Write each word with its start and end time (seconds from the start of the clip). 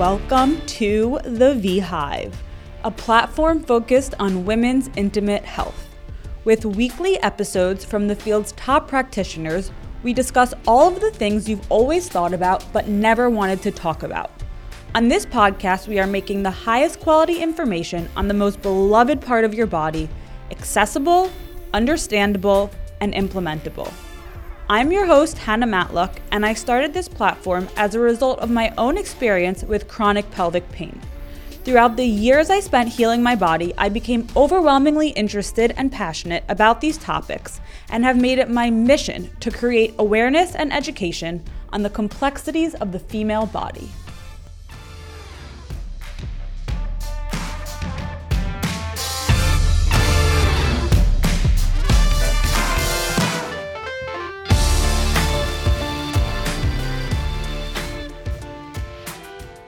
Welcome 0.00 0.62
to 0.62 1.20
the 1.24 1.56
V 1.56 1.78
Hive, 1.78 2.34
a 2.84 2.90
platform 2.90 3.62
focused 3.62 4.14
on 4.18 4.46
women's 4.46 4.88
intimate 4.96 5.44
health. 5.44 5.94
With 6.44 6.64
weekly 6.64 7.18
episodes 7.18 7.84
from 7.84 8.08
the 8.08 8.16
field's 8.16 8.52
top 8.52 8.88
practitioners, 8.88 9.70
we 10.02 10.14
discuss 10.14 10.54
all 10.66 10.88
of 10.88 11.02
the 11.02 11.10
things 11.10 11.50
you've 11.50 11.70
always 11.70 12.08
thought 12.08 12.32
about 12.32 12.64
but 12.72 12.88
never 12.88 13.28
wanted 13.28 13.60
to 13.60 13.70
talk 13.70 14.02
about. 14.02 14.30
On 14.94 15.08
this 15.08 15.26
podcast, 15.26 15.86
we 15.86 15.98
are 15.98 16.06
making 16.06 16.42
the 16.42 16.50
highest 16.50 16.98
quality 17.00 17.42
information 17.42 18.08
on 18.16 18.26
the 18.26 18.32
most 18.32 18.62
beloved 18.62 19.20
part 19.20 19.44
of 19.44 19.52
your 19.52 19.66
body 19.66 20.08
accessible, 20.50 21.30
understandable, 21.74 22.70
and 23.02 23.12
implementable. 23.12 23.92
I'm 24.72 24.92
your 24.92 25.04
host, 25.04 25.36
Hannah 25.36 25.66
Matlock, 25.66 26.20
and 26.30 26.46
I 26.46 26.54
started 26.54 26.94
this 26.94 27.08
platform 27.08 27.68
as 27.76 27.96
a 27.96 27.98
result 27.98 28.38
of 28.38 28.52
my 28.52 28.72
own 28.78 28.96
experience 28.96 29.64
with 29.64 29.88
chronic 29.88 30.30
pelvic 30.30 30.70
pain. 30.70 31.00
Throughout 31.64 31.96
the 31.96 32.06
years 32.06 32.50
I 32.50 32.60
spent 32.60 32.88
healing 32.88 33.20
my 33.20 33.34
body, 33.34 33.74
I 33.76 33.88
became 33.88 34.28
overwhelmingly 34.36 35.08
interested 35.08 35.74
and 35.76 35.90
passionate 35.90 36.44
about 36.48 36.80
these 36.80 36.98
topics 36.98 37.60
and 37.88 38.04
have 38.04 38.16
made 38.16 38.38
it 38.38 38.48
my 38.48 38.70
mission 38.70 39.28
to 39.40 39.50
create 39.50 39.96
awareness 39.98 40.54
and 40.54 40.72
education 40.72 41.42
on 41.72 41.82
the 41.82 41.90
complexities 41.90 42.76
of 42.76 42.92
the 42.92 43.00
female 43.00 43.46
body. 43.46 43.90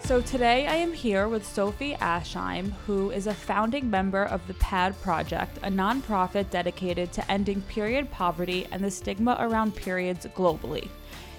So 0.05 0.20
today 0.20 0.67
I 0.67 0.75
am 0.75 0.92
here 0.92 1.28
with 1.28 1.47
Sophie 1.47 1.95
Ascheim, 1.95 2.72
who 2.86 3.12
is 3.12 3.28
a 3.28 3.33
founding 3.34 3.89
member 3.89 4.25
of 4.25 4.45
the 4.48 4.55
PAD 4.55 5.00
Project, 5.00 5.58
a 5.62 5.70
nonprofit 5.70 6.50
dedicated 6.50 7.12
to 7.12 7.31
ending 7.31 7.62
period 7.62 8.11
poverty 8.11 8.67
and 8.73 8.83
the 8.83 8.91
stigma 8.91 9.36
around 9.39 9.77
periods 9.77 10.27
globally. 10.34 10.89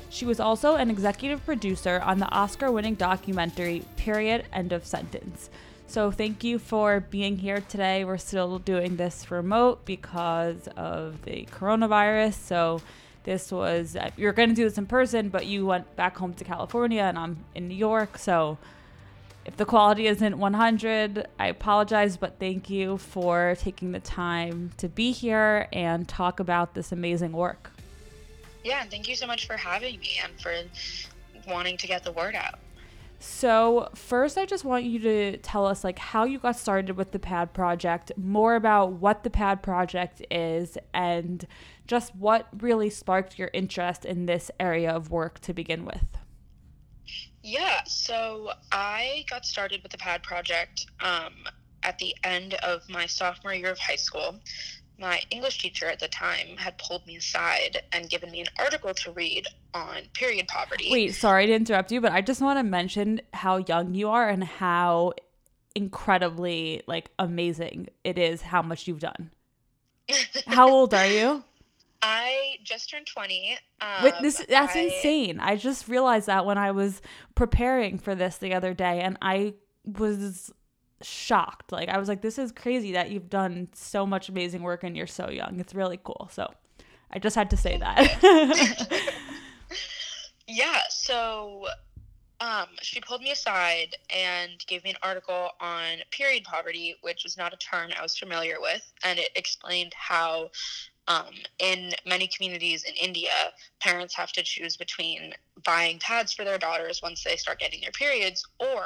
She 0.10 0.26
was 0.26 0.40
also 0.40 0.76
an 0.76 0.90
executive 0.90 1.46
producer 1.46 2.02
on 2.06 2.20
the 2.20 2.32
Oscar 2.32 2.72
winning 2.72 2.96
documentary 2.96 3.84
Period 3.98 4.46
End 4.54 4.72
of 4.72 4.86
Sentence. 4.86 5.50
So, 5.88 6.10
thank 6.10 6.42
you 6.46 6.58
for 6.58 7.02
being 7.02 7.40
here 7.40 7.62
today. 7.68 8.06
We're 8.06 8.18
still 8.18 8.60
doing 8.60 8.96
this 8.96 9.30
remote 9.30 9.84
because 9.84 10.70
of 10.78 11.22
the 11.26 11.46
coronavirus. 11.52 12.36
So, 12.36 12.82
this 13.24 13.52
was 13.52 13.96
uh, 13.96 14.10
you're 14.18 14.34
going 14.34 14.50
to 14.50 14.56
do 14.56 14.64
this 14.64 14.78
in 14.78 14.86
person 14.86 15.30
but 15.30 15.46
you 15.46 15.66
went 15.66 15.96
back 15.96 16.18
home 16.18 16.34
to 16.34 16.44
california 16.44 17.02
and 17.02 17.18
i'm 17.18 17.44
in 17.56 17.68
new 17.68 17.76
york. 17.76 18.18
So 18.18 18.58
if 19.46 19.58
the 19.58 19.66
quality 19.66 20.08
isn't 20.08 20.38
100 20.38 21.28
i 21.40 21.48
apologize 21.48 22.18
but 22.18 22.40
thank 22.40 22.70
you 22.70 22.98
for 22.98 23.56
taking 23.60 23.92
the 23.92 24.00
time 24.00 24.72
to 24.78 24.88
be 24.88 25.12
here 25.12 25.68
and 25.74 26.08
talk 26.08 26.40
about 26.40 26.74
this 26.74 26.92
amazing 26.92 27.32
work. 27.32 27.72
Yeah 28.64 28.82
and 28.82 28.92
thank 28.92 29.08
you 29.08 29.16
so 29.16 29.28
much 29.28 29.48
for 29.48 29.58
having 29.58 30.00
me 30.00 30.20
and 30.24 30.40
for 30.40 30.54
wanting 31.48 31.78
to 31.78 31.88
get 31.88 32.04
the 32.04 32.12
word 32.12 32.36
out. 32.36 32.60
So, 33.26 33.88
first, 33.96 34.38
I 34.38 34.46
just 34.46 34.66
want 34.66 34.84
you 34.84 35.00
to 35.00 35.38
tell 35.38 35.66
us 35.66 35.86
like 35.86 35.98
how 35.98 36.26
you 36.26 36.40
got 36.40 36.58
started 36.58 36.98
with 36.98 37.14
the 37.14 37.20
PAD 37.20 37.54
project, 37.54 38.12
more 38.18 38.56
about 38.56 38.92
what 38.92 39.24
the 39.24 39.30
PAD 39.30 39.64
project 39.64 40.22
is, 40.30 40.78
and 40.94 41.48
just 41.88 42.16
what 42.16 42.48
really 42.62 42.90
sparked 42.90 43.38
your 43.38 43.50
interest 43.54 44.06
in 44.06 44.26
this 44.26 44.50
area 44.60 44.92
of 44.92 45.12
work 45.12 45.40
to 45.40 45.54
begin 45.54 45.86
with. 45.86 46.06
Yeah, 47.42 47.84
so 47.86 48.52
I 48.72 49.26
got 49.30 49.46
started 49.46 49.84
with 49.84 49.92
the 49.92 49.98
PAD 49.98 50.24
project 50.24 50.86
um, 51.02 51.34
at 51.84 51.98
the 52.00 52.16
end 52.24 52.54
of 52.56 52.90
my 52.90 53.06
sophomore 53.06 53.54
year 53.54 53.72
of 53.72 53.80
high 53.80 53.98
school 53.98 54.40
my 55.00 55.22
English 55.32 55.60
teacher 55.60 55.88
at 55.88 56.00
the 56.00 56.08
time 56.08 56.56
had 56.58 56.78
pulled 56.78 57.06
me 57.06 57.18
aside 57.18 57.82
and 57.92 58.10
given 58.10 58.32
me 58.32 58.42
an 58.42 58.48
article 58.58 58.94
to 58.94 59.12
read 59.12 59.48
on 59.74 60.04
period 60.14 60.48
poverty. 60.48 60.90
Wait, 60.92 61.14
sorry 61.16 61.48
to 61.48 61.54
interrupt 61.54 61.92
you, 61.92 62.00
but 62.00 62.12
I 62.12 62.22
just 62.22 62.42
want 62.42 62.60
to 62.60 62.64
mention 62.64 63.22
how 63.34 63.58
young 63.58 63.96
you 63.96 64.10
are 64.10 64.30
and 64.30 64.44
how 64.44 65.14
incredibly 65.76 66.82
like 66.88 67.10
amazing 67.18 67.88
it 68.04 68.18
is 68.18 68.42
how 68.42 68.62
much 68.62 68.88
you've 68.88 69.00
done. 69.00 69.32
how 70.48 70.70
old 70.70 70.94
are 70.94 71.08
you? 71.08 71.44
I 72.04 72.58
just 72.64 72.90
turned 72.90 73.08
20. 73.08 73.58
Um, 73.80 73.88
Wait, 74.04 74.14
this 74.22 74.46
that's 74.48 74.76
I... 74.76 74.80
insane. 74.80 75.40
I 75.40 75.56
just 75.56 75.88
realized 75.88 76.28
that 76.28 76.46
when 76.46 76.58
I 76.58 76.72
was 76.72 77.02
preparing 77.34 77.98
for 77.98 78.14
this 78.14 78.38
the 78.38 78.54
other 78.54 78.74
day 78.74 79.00
and 79.00 79.18
I 79.22 79.54
was 79.86 80.52
shocked. 81.02 81.72
Like 81.72 81.88
I 81.90 81.98
was 81.98 82.10
like, 82.10 82.22
this 82.22 82.38
is 82.38 82.52
crazy 82.52 82.92
that 82.92 83.10
you've 83.10 83.30
done 83.30 83.70
so 83.74 84.06
much 84.06 84.28
amazing 84.28 84.64
work 84.64 84.84
and 84.84 84.98
you're 84.98 85.08
so 85.08 85.30
young. 85.30 85.60
It's 85.60 85.74
really 85.74 86.00
cool. 86.04 86.30
So 86.32 86.54
I 87.10 87.20
just 87.20 87.38
had 87.38 87.50
to 87.52 87.58
say 87.58 87.78
that. 87.78 89.14
yeah. 90.48 90.82
So 90.90 91.68
um, 92.42 92.68
she 92.82 93.00
pulled 93.00 93.22
me 93.22 93.32
aside 93.32 93.96
and 94.10 94.52
gave 94.68 94.84
me 94.84 94.90
an 94.90 94.98
article 95.02 95.52
on 95.62 96.00
period 96.12 96.44
poverty, 96.44 96.96
which 97.02 97.24
was 97.24 97.38
not 97.38 97.54
a 97.54 97.58
term 97.58 97.92
I 97.98 98.02
was 98.02 98.18
familiar 98.18 98.58
with, 98.60 98.92
and 99.06 99.18
it 99.18 99.30
explained 99.36 99.94
how 99.96 100.50
um, 101.08 101.34
in 101.60 101.92
many 102.06 102.28
communities 102.28 102.84
in 102.84 102.94
India, 102.96 103.32
parents 103.82 104.16
have 104.16 104.32
to 104.34 104.44
choose 104.44 104.78
between 104.78 105.34
buying 105.66 106.00
pads 106.00 106.34
for 106.34 106.44
their 106.46 106.58
daughters 106.58 107.02
once 107.02 107.24
they 107.24 107.36
start 107.36 107.60
getting 107.60 107.82
their 107.82 107.92
periods 107.92 108.46
or 108.60 108.84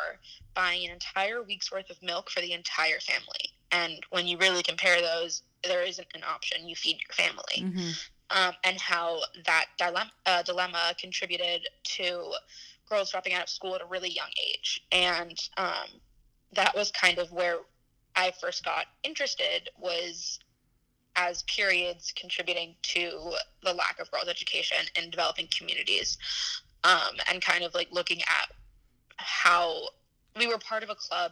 buying 0.55 0.85
an 0.85 0.91
entire 0.91 1.43
week's 1.43 1.71
worth 1.71 1.89
of 1.89 2.01
milk 2.01 2.29
for 2.29 2.41
the 2.41 2.53
entire 2.53 2.99
family. 2.99 3.53
And 3.71 3.99
when 4.09 4.27
you 4.27 4.37
really 4.37 4.63
compare 4.63 5.01
those, 5.01 5.43
there 5.63 5.83
isn't 5.83 6.07
an 6.15 6.21
option. 6.23 6.67
You 6.67 6.75
feed 6.75 6.97
your 7.01 7.13
family. 7.13 7.71
Mm-hmm. 7.71 7.89
Um, 8.29 8.53
and 8.63 8.79
how 8.79 9.21
that 9.45 9.67
dilemma, 9.77 10.11
uh, 10.25 10.41
dilemma 10.41 10.93
contributed 10.99 11.67
to 11.83 12.33
girls 12.89 13.11
dropping 13.11 13.33
out 13.33 13.43
of 13.43 13.49
school 13.49 13.75
at 13.75 13.81
a 13.81 13.85
really 13.85 14.09
young 14.09 14.31
age. 14.49 14.83
And 14.91 15.37
um, 15.57 16.01
that 16.53 16.75
was 16.75 16.91
kind 16.91 17.19
of 17.19 17.31
where 17.31 17.59
I 18.15 18.33
first 18.41 18.65
got 18.65 18.85
interested 19.03 19.69
was 19.79 20.39
as 21.17 21.43
periods 21.43 22.13
contributing 22.15 22.75
to 22.83 23.33
the 23.63 23.73
lack 23.73 23.99
of 23.99 24.09
girls' 24.11 24.29
education 24.29 24.77
in 24.95 25.09
developing 25.09 25.47
communities, 25.57 26.17
um, 26.83 27.17
and 27.29 27.41
kind 27.41 27.63
of 27.63 27.73
like 27.73 27.87
looking 27.91 28.21
at 28.21 28.51
how 29.17 29.81
we 30.37 30.47
were 30.47 30.59
part 30.59 30.83
of 30.83 30.89
a 30.89 30.95
club 30.95 31.31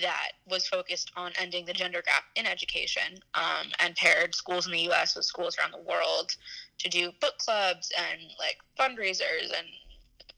that 0.00 0.32
was 0.48 0.66
focused 0.66 1.12
on 1.16 1.32
ending 1.38 1.66
the 1.66 1.72
gender 1.72 2.02
gap 2.02 2.24
in 2.34 2.46
education 2.46 3.18
um, 3.34 3.66
and 3.80 3.94
paired 3.96 4.34
schools 4.34 4.66
in 4.66 4.72
the 4.72 4.90
US 4.90 5.14
with 5.14 5.24
schools 5.24 5.56
around 5.58 5.72
the 5.72 5.88
world 5.90 6.34
to 6.78 6.88
do 6.88 7.12
book 7.20 7.36
clubs 7.38 7.92
and 7.98 8.20
like 8.38 8.58
fundraisers 8.78 9.52
and 9.56 9.66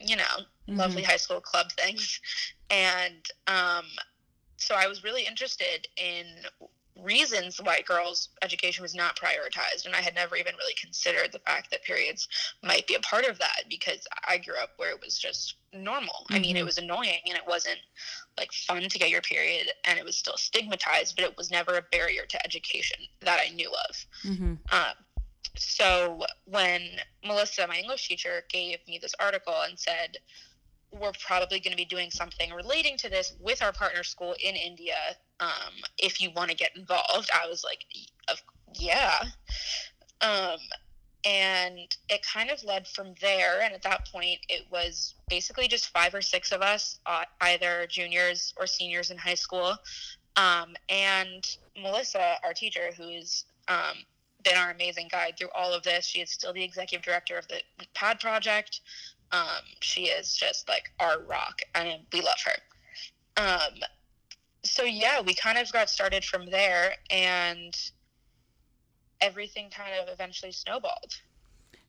you 0.00 0.16
know 0.16 0.22
mm-hmm. 0.22 0.76
lovely 0.76 1.02
high 1.02 1.16
school 1.16 1.40
club 1.40 1.66
things 1.72 2.20
and 2.70 3.28
um, 3.46 3.84
so 4.56 4.74
I 4.74 4.86
was 4.86 5.04
really 5.04 5.26
interested 5.26 5.86
in 5.96 6.26
reasons 7.02 7.60
why 7.62 7.82
girls' 7.82 8.28
education 8.42 8.82
was 8.82 8.94
not 8.94 9.18
prioritized. 9.18 9.86
And 9.86 9.94
I 9.94 10.00
had 10.00 10.14
never 10.14 10.36
even 10.36 10.54
really 10.56 10.74
considered 10.80 11.30
the 11.32 11.38
fact 11.40 11.70
that 11.70 11.82
periods 11.82 12.28
might 12.62 12.86
be 12.86 12.94
a 12.94 13.00
part 13.00 13.24
of 13.24 13.38
that 13.38 13.64
because 13.68 14.06
I 14.26 14.38
grew 14.38 14.56
up 14.60 14.70
where 14.76 14.90
it 14.90 15.00
was 15.02 15.18
just 15.18 15.56
normal. 15.72 16.24
Mm-hmm. 16.24 16.34
I 16.34 16.38
mean, 16.38 16.56
it 16.56 16.60
mm-hmm. 16.60 16.66
was 16.66 16.78
annoying 16.78 17.20
and 17.26 17.36
it 17.36 17.46
wasn't 17.46 17.78
like 18.38 18.52
fun 18.52 18.82
to 18.82 18.98
get 18.98 19.10
your 19.10 19.22
period 19.22 19.70
and 19.84 19.98
it 19.98 20.04
was 20.04 20.16
still 20.16 20.36
stigmatized, 20.36 21.16
but 21.16 21.24
it 21.24 21.36
was 21.36 21.50
never 21.50 21.76
a 21.76 21.82
barrier 21.82 22.26
to 22.26 22.44
education 22.44 22.98
that 23.20 23.40
I 23.44 23.52
knew 23.54 23.70
of. 23.88 24.06
Mm-hmm. 24.24 24.54
Um, 24.72 24.94
so 25.56 26.24
when 26.44 26.82
Melissa, 27.24 27.66
my 27.66 27.76
English 27.76 28.08
teacher, 28.08 28.44
gave 28.48 28.78
me 28.86 28.98
this 29.00 29.14
article 29.18 29.54
and 29.68 29.78
said, 29.78 30.18
we're 30.92 31.12
probably 31.24 31.60
going 31.60 31.72
to 31.72 31.76
be 31.76 31.84
doing 31.84 32.10
something 32.10 32.50
relating 32.52 32.96
to 32.98 33.08
this 33.08 33.34
with 33.40 33.62
our 33.62 33.72
partner 33.72 34.02
school 34.02 34.34
in 34.42 34.56
India. 34.56 34.96
Um, 35.38 35.72
if 35.98 36.20
you 36.20 36.30
want 36.34 36.50
to 36.50 36.56
get 36.56 36.76
involved, 36.76 37.30
I 37.32 37.48
was 37.48 37.64
like, 37.64 37.84
yeah. 38.74 39.22
Um, 40.20 40.58
and 41.24 41.78
it 42.08 42.22
kind 42.22 42.50
of 42.50 42.62
led 42.64 42.86
from 42.88 43.14
there. 43.20 43.60
And 43.62 43.74
at 43.74 43.82
that 43.82 44.08
point, 44.10 44.38
it 44.48 44.66
was 44.70 45.14
basically 45.28 45.68
just 45.68 45.88
five 45.88 46.14
or 46.14 46.22
six 46.22 46.50
of 46.52 46.62
us, 46.62 46.98
uh, 47.06 47.24
either 47.42 47.86
juniors 47.88 48.54
or 48.56 48.66
seniors 48.66 49.10
in 49.10 49.18
high 49.18 49.34
school. 49.34 49.76
Um, 50.36 50.74
and 50.88 51.46
Melissa, 51.80 52.36
our 52.44 52.54
teacher, 52.54 52.90
who's 52.96 53.44
um, 53.68 53.96
been 54.44 54.56
our 54.56 54.70
amazing 54.70 55.08
guide 55.10 55.34
through 55.38 55.50
all 55.54 55.72
of 55.74 55.82
this, 55.82 56.06
she 56.06 56.20
is 56.20 56.30
still 56.30 56.52
the 56.52 56.62
executive 56.62 57.04
director 57.04 57.36
of 57.36 57.46
the 57.48 57.60
PAD 57.94 58.20
project. 58.20 58.80
Um, 59.32 59.62
she 59.80 60.06
is 60.06 60.36
just 60.36 60.68
like 60.68 60.90
our 60.98 61.22
rock, 61.22 61.62
and 61.74 62.00
we 62.12 62.20
love 62.20 62.38
her. 62.44 63.42
Um, 63.42 63.80
so 64.62 64.82
yeah, 64.82 65.20
we 65.20 65.34
kind 65.34 65.58
of 65.58 65.70
got 65.72 65.88
started 65.88 66.24
from 66.24 66.46
there, 66.46 66.94
and 67.10 67.74
everything 69.20 69.70
kind 69.70 69.92
of 70.00 70.12
eventually 70.12 70.52
snowballed. 70.52 71.20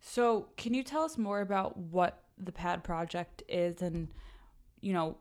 So, 0.01 0.47
can 0.57 0.73
you 0.73 0.83
tell 0.83 1.03
us 1.03 1.17
more 1.17 1.41
about 1.41 1.77
what 1.77 2.23
the 2.37 2.51
PAD 2.51 2.83
project 2.83 3.43
is, 3.47 3.81
and 3.81 4.07
you 4.81 4.93
know, 4.93 5.17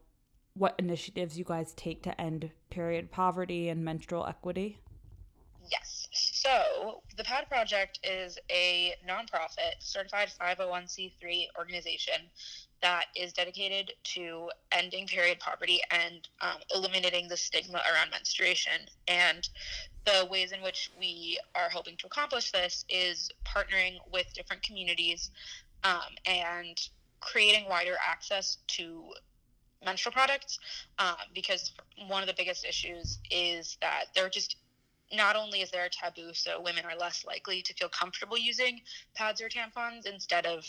what 0.54 0.74
initiatives 0.78 1.38
you 1.38 1.44
guys 1.44 1.72
take 1.74 2.02
to 2.02 2.20
end 2.20 2.50
period 2.70 3.10
poverty 3.10 3.68
and 3.68 3.84
menstrual 3.84 4.26
equity? 4.26 4.78
Yes. 5.70 5.99
So 6.42 7.02
the 7.18 7.22
PAD 7.22 7.50
Project 7.50 8.00
is 8.02 8.38
a 8.50 8.94
nonprofit 9.06 9.74
certified 9.78 10.30
501c3 10.40 11.48
organization 11.58 12.14
that 12.80 13.08
is 13.14 13.34
dedicated 13.34 13.92
to 14.14 14.48
ending 14.72 15.06
period 15.06 15.38
poverty 15.38 15.82
and 15.90 16.26
um, 16.40 16.56
eliminating 16.74 17.28
the 17.28 17.36
stigma 17.36 17.82
around 17.92 18.10
menstruation. 18.10 18.72
And 19.06 19.46
the 20.06 20.26
ways 20.30 20.52
in 20.52 20.62
which 20.62 20.90
we 20.98 21.38
are 21.54 21.68
hoping 21.68 21.98
to 21.98 22.06
accomplish 22.06 22.52
this 22.52 22.86
is 22.88 23.30
partnering 23.44 23.98
with 24.10 24.32
different 24.32 24.62
communities 24.62 25.30
um, 25.84 26.14
and 26.24 26.80
creating 27.20 27.68
wider 27.68 27.96
access 28.02 28.56
to 28.68 29.04
menstrual 29.84 30.14
products 30.14 30.58
um, 30.98 31.16
because 31.34 31.72
one 32.08 32.22
of 32.22 32.28
the 32.28 32.34
biggest 32.34 32.64
issues 32.64 33.18
is 33.30 33.76
that 33.82 34.06
there 34.14 34.30
just 34.30 34.56
not 35.12 35.36
only 35.36 35.60
is 35.60 35.70
there 35.70 35.84
a 35.84 35.90
taboo 35.90 36.32
so 36.32 36.60
women 36.60 36.84
are 36.84 36.96
less 36.96 37.24
likely 37.26 37.62
to 37.62 37.74
feel 37.74 37.88
comfortable 37.88 38.38
using 38.38 38.80
pads 39.14 39.40
or 39.40 39.48
tampons 39.48 40.06
instead 40.06 40.46
of 40.46 40.64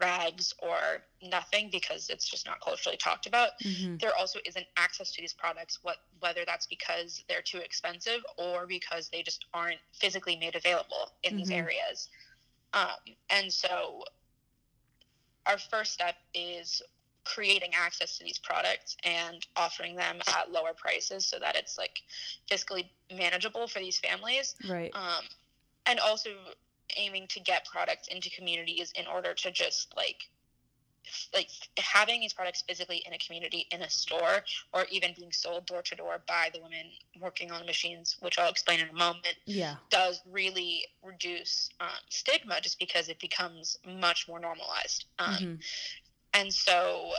rags 0.00 0.54
or 0.62 0.78
nothing 1.22 1.68
because 1.70 2.08
it's 2.08 2.26
just 2.28 2.46
not 2.46 2.60
culturally 2.62 2.96
talked 2.96 3.26
about 3.26 3.50
mm-hmm. 3.62 3.96
there 3.98 4.12
also 4.18 4.38
isn't 4.46 4.64
access 4.78 5.12
to 5.12 5.20
these 5.20 5.34
products 5.34 5.80
what 5.82 5.96
whether 6.20 6.44
that's 6.46 6.66
because 6.66 7.22
they're 7.28 7.42
too 7.42 7.58
expensive 7.58 8.24
or 8.38 8.66
because 8.66 9.10
they 9.10 9.22
just 9.22 9.44
aren't 9.52 9.78
physically 9.92 10.36
made 10.36 10.56
available 10.56 11.12
in 11.22 11.30
mm-hmm. 11.30 11.38
these 11.38 11.50
areas 11.50 12.08
um, 12.72 13.14
and 13.28 13.52
so 13.52 14.02
our 15.46 15.58
first 15.58 15.92
step 15.92 16.14
is 16.34 16.80
creating 17.24 17.70
access 17.74 18.18
to 18.18 18.24
these 18.24 18.38
products 18.38 18.96
and 19.04 19.46
offering 19.56 19.96
them 19.96 20.18
at 20.28 20.50
lower 20.50 20.72
prices 20.76 21.24
so 21.24 21.38
that 21.38 21.56
it's 21.56 21.78
like 21.78 22.02
fiscally 22.50 22.88
manageable 23.14 23.66
for 23.66 23.78
these 23.78 23.98
families. 23.98 24.54
Right. 24.68 24.90
Um, 24.94 25.24
and 25.86 26.00
also 26.00 26.30
aiming 26.96 27.26
to 27.28 27.40
get 27.40 27.66
products 27.66 28.08
into 28.08 28.30
communities 28.30 28.92
in 28.96 29.06
order 29.06 29.34
to 29.34 29.50
just 29.50 29.94
like 29.96 30.28
like 31.34 31.48
having 31.78 32.20
these 32.20 32.32
products 32.32 32.62
physically 32.62 33.02
in 33.06 33.12
a 33.12 33.18
community 33.18 33.66
in 33.72 33.82
a 33.82 33.90
store 33.90 34.44
or 34.72 34.86
even 34.90 35.12
being 35.18 35.32
sold 35.32 35.66
door 35.66 35.82
to 35.82 35.96
door 35.96 36.22
by 36.28 36.48
the 36.54 36.60
women 36.60 36.86
working 37.20 37.50
on 37.50 37.58
the 37.58 37.66
machines 37.66 38.16
which 38.20 38.38
i'll 38.38 38.48
explain 38.48 38.78
in 38.78 38.88
a 38.88 38.92
moment 38.92 39.34
yeah. 39.44 39.74
does 39.90 40.22
really 40.30 40.84
reduce 41.04 41.70
um, 41.80 41.88
stigma 42.08 42.60
just 42.60 42.78
because 42.78 43.08
it 43.08 43.18
becomes 43.20 43.78
much 43.86 44.28
more 44.28 44.38
normalized. 44.38 45.06
Um, 45.18 45.34
mm-hmm. 45.34 45.54
And 46.34 46.52
so 46.52 47.12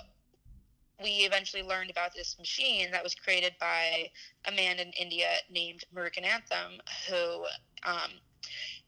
we 1.01 1.25
eventually 1.25 1.63
learned 1.63 1.89
about 1.89 2.13
this 2.15 2.37
machine 2.39 2.91
that 2.91 3.03
was 3.03 3.13
created 3.15 3.53
by 3.59 4.09
a 4.45 4.51
man 4.51 4.79
in 4.79 4.91
india 4.91 5.27
named 5.49 5.83
Muruganantham 5.93 6.79
who 7.09 7.43
um, 7.83 8.11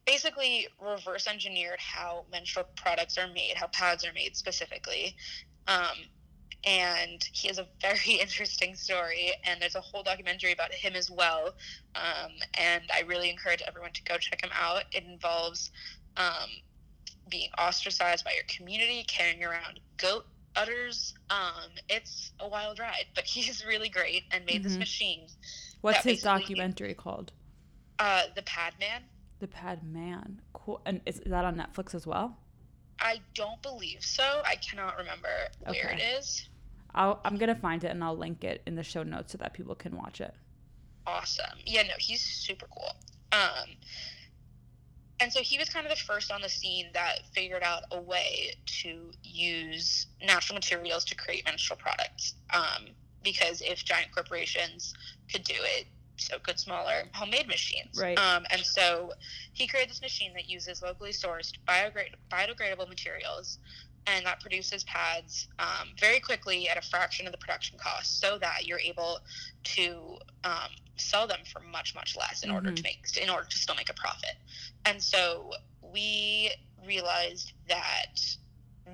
basically 0.06 0.68
reverse 0.80 1.28
engineered 1.28 1.80
how 1.80 2.26
menstrual 2.32 2.66
products 2.76 3.18
are 3.18 3.28
made, 3.28 3.54
how 3.56 3.68
pads 3.68 4.06
are 4.06 4.14
made 4.14 4.36
specifically. 4.36 5.16
Um, 5.68 5.98
and 6.64 7.24
he 7.32 7.48
has 7.48 7.58
a 7.60 7.68
very 7.82 8.14
interesting 8.22 8.76
story, 8.76 9.34
and 9.44 9.62
there's 9.62 9.76
a 9.76 9.82
whole 9.82 10.04
documentary 10.04 10.52
about 10.52 10.72
him 10.72 10.96
as 10.96 11.10
well. 11.10 11.56
Um, 11.96 12.32
and 12.56 12.84
I 12.94 13.02
really 13.02 13.30
encourage 13.30 13.62
everyone 13.68 13.92
to 13.94 14.04
go 14.04 14.18
check 14.18 14.44
him 14.44 14.52
out. 14.54 14.84
It 14.92 15.04
involves 15.04 15.72
um, 16.18 16.50
being 17.30 17.50
ostracized 17.58 18.24
by 18.24 18.32
your 18.34 18.44
community, 18.48 19.04
carrying 19.08 19.44
around 19.44 19.80
goat 19.98 20.26
udders. 20.56 21.14
Um, 21.30 21.72
it's 21.90 22.32
a 22.40 22.48
wild 22.48 22.80
ride, 22.80 23.06
but 23.14 23.24
he's 23.26 23.66
really 23.66 23.90
great 23.90 24.24
and 24.32 24.46
made 24.46 24.56
mm-hmm. 24.56 24.64
this 24.64 24.78
machine. 24.78 25.28
What's 25.82 26.04
his 26.04 26.22
documentary 26.22 26.94
called? 26.94 27.32
Uh, 28.00 28.24
the 28.36 28.42
Pad 28.42 28.74
Man. 28.80 29.04
The 29.40 29.48
Pad 29.48 29.84
Man. 29.84 30.42
Cool. 30.54 30.82
And 30.86 31.02
is, 31.06 31.22
that 31.26 31.46
on 31.46 31.56
Netflix 31.56 31.94
as 31.94 32.08
well? 32.08 32.38
I 33.00 33.20
don't 33.34 33.62
believe 33.62 34.04
so. 34.04 34.42
I 34.46 34.56
cannot 34.56 34.98
remember 34.98 35.30
where 35.66 35.92
it 35.92 36.02
is. 36.18 36.50
I'll, 36.94 37.20
I'm 37.26 37.38
gonna 37.38 37.56
find 37.56 37.84
it 37.84 37.92
and 37.92 38.02
I'll 38.04 38.18
link 38.18 38.44
it 38.44 38.62
in 38.66 38.76
the 38.76 38.84
show 38.84 39.04
notes 39.04 39.34
so 39.34 39.38
that 39.40 39.54
people 39.54 39.76
can 39.76 39.98
watch 39.98 40.22
it. 40.22 40.34
Awesome. 41.06 41.60
Yeah, 41.66 41.84
no, 41.84 41.94
he's 42.00 42.22
super 42.22 42.68
cool. 42.74 42.96
Um, 43.34 43.70
and 45.20 45.32
so 45.32 45.42
he 45.42 45.58
was 45.58 45.70
kind 45.70 45.86
of 45.86 45.92
the 45.92 46.04
first 46.04 46.32
on 46.32 46.42
the 46.42 46.50
scene 46.50 46.88
that 46.94 47.20
figured 47.34 47.64
out 47.64 47.84
a 47.92 48.00
way 48.00 48.54
to 48.66 49.12
use 49.24 50.08
natural 50.22 50.56
materials 50.56 51.06
to 51.06 51.16
create 51.16 51.46
menstrual 51.46 51.78
products. 51.78 52.36
Um, 52.54 52.88
because 53.24 53.62
if 53.62 53.84
giant 53.84 54.12
corporations 54.14 54.94
could 55.32 55.44
do 55.44 55.56
it, 55.58 55.88
so 56.18 56.38
could 56.40 56.60
smaller 56.60 57.10
homemade 57.14 57.48
machines. 57.48 58.00
Right. 58.00 58.18
Um, 58.18 58.46
and 58.52 58.62
so 58.62 59.12
he 59.54 59.68
created 59.68 59.90
this 59.92 60.02
machine 60.02 60.34
that 60.34 60.50
uses 60.50 60.82
locally 60.82 61.12
sourced 61.12 61.54
biodegradable 61.68 62.88
materials 62.88 63.60
and 64.08 64.26
that 64.26 64.40
produces 64.40 64.84
pads 64.84 65.48
um, 65.60 65.90
very 66.00 66.20
quickly 66.20 66.70
at 66.70 66.78
a 66.78 66.82
fraction 66.82 67.26
of 67.26 67.32
the 67.32 67.38
production 67.38 67.78
cost 67.78 68.20
so 68.20 68.38
that 68.38 68.66
you're 68.66 68.80
able 68.80 69.20
to 69.64 70.18
um, 70.44 70.70
sell 70.98 71.28
them 71.28 71.40
for 71.52 71.62
much 71.62 71.96
much 71.96 72.16
less 72.16 72.44
in 72.44 72.50
mm-hmm. 72.50 72.56
order 72.56 72.72
to 72.72 72.82
mm-hmm. 72.82 72.98
make 73.18 73.24
in 73.24 73.30
order 73.30 73.48
to 73.48 73.58
still 73.58 73.76
make 73.76 73.90
a 73.90 73.94
profit 73.94 74.36
and 74.86 75.02
so 75.02 75.52
we 75.94 76.52
realized 76.86 77.54
that 77.68 78.20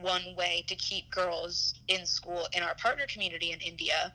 one 0.02 0.36
way 0.38 0.64
to 0.68 0.76
keep 0.76 1.12
girls 1.12 1.76
in 1.88 2.06
school 2.06 2.48
in 2.54 2.64
our 2.64 2.76
partner 2.76 3.06
community 3.08 3.52
in 3.52 3.60
india 3.60 4.14